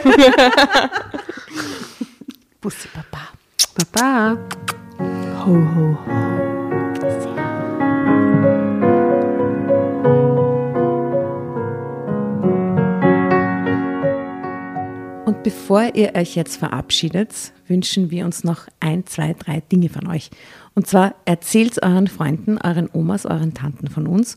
Bussi 2.60 2.88
Papa. 2.88 3.28
Baba. 3.92 4.38
Ho, 5.46 5.54
ho, 5.54 5.98
ho. 6.06 7.12
Und 15.24 15.44
bevor 15.44 15.94
ihr 15.94 16.14
euch 16.14 16.34
jetzt 16.34 16.56
verabschiedet, 16.56 17.52
wünschen 17.68 18.10
wir 18.10 18.24
uns 18.24 18.42
noch 18.44 18.66
ein, 18.80 19.06
zwei, 19.06 19.34
drei 19.38 19.60
Dinge 19.60 19.88
von 19.88 20.08
euch. 20.08 20.30
Und 20.74 20.86
zwar 20.86 21.14
erzählt 21.24 21.80
euren 21.82 22.08
Freunden, 22.08 22.58
euren 22.58 22.88
Omas, 22.92 23.24
euren 23.24 23.54
Tanten 23.54 23.88
von 23.88 24.06
uns 24.06 24.36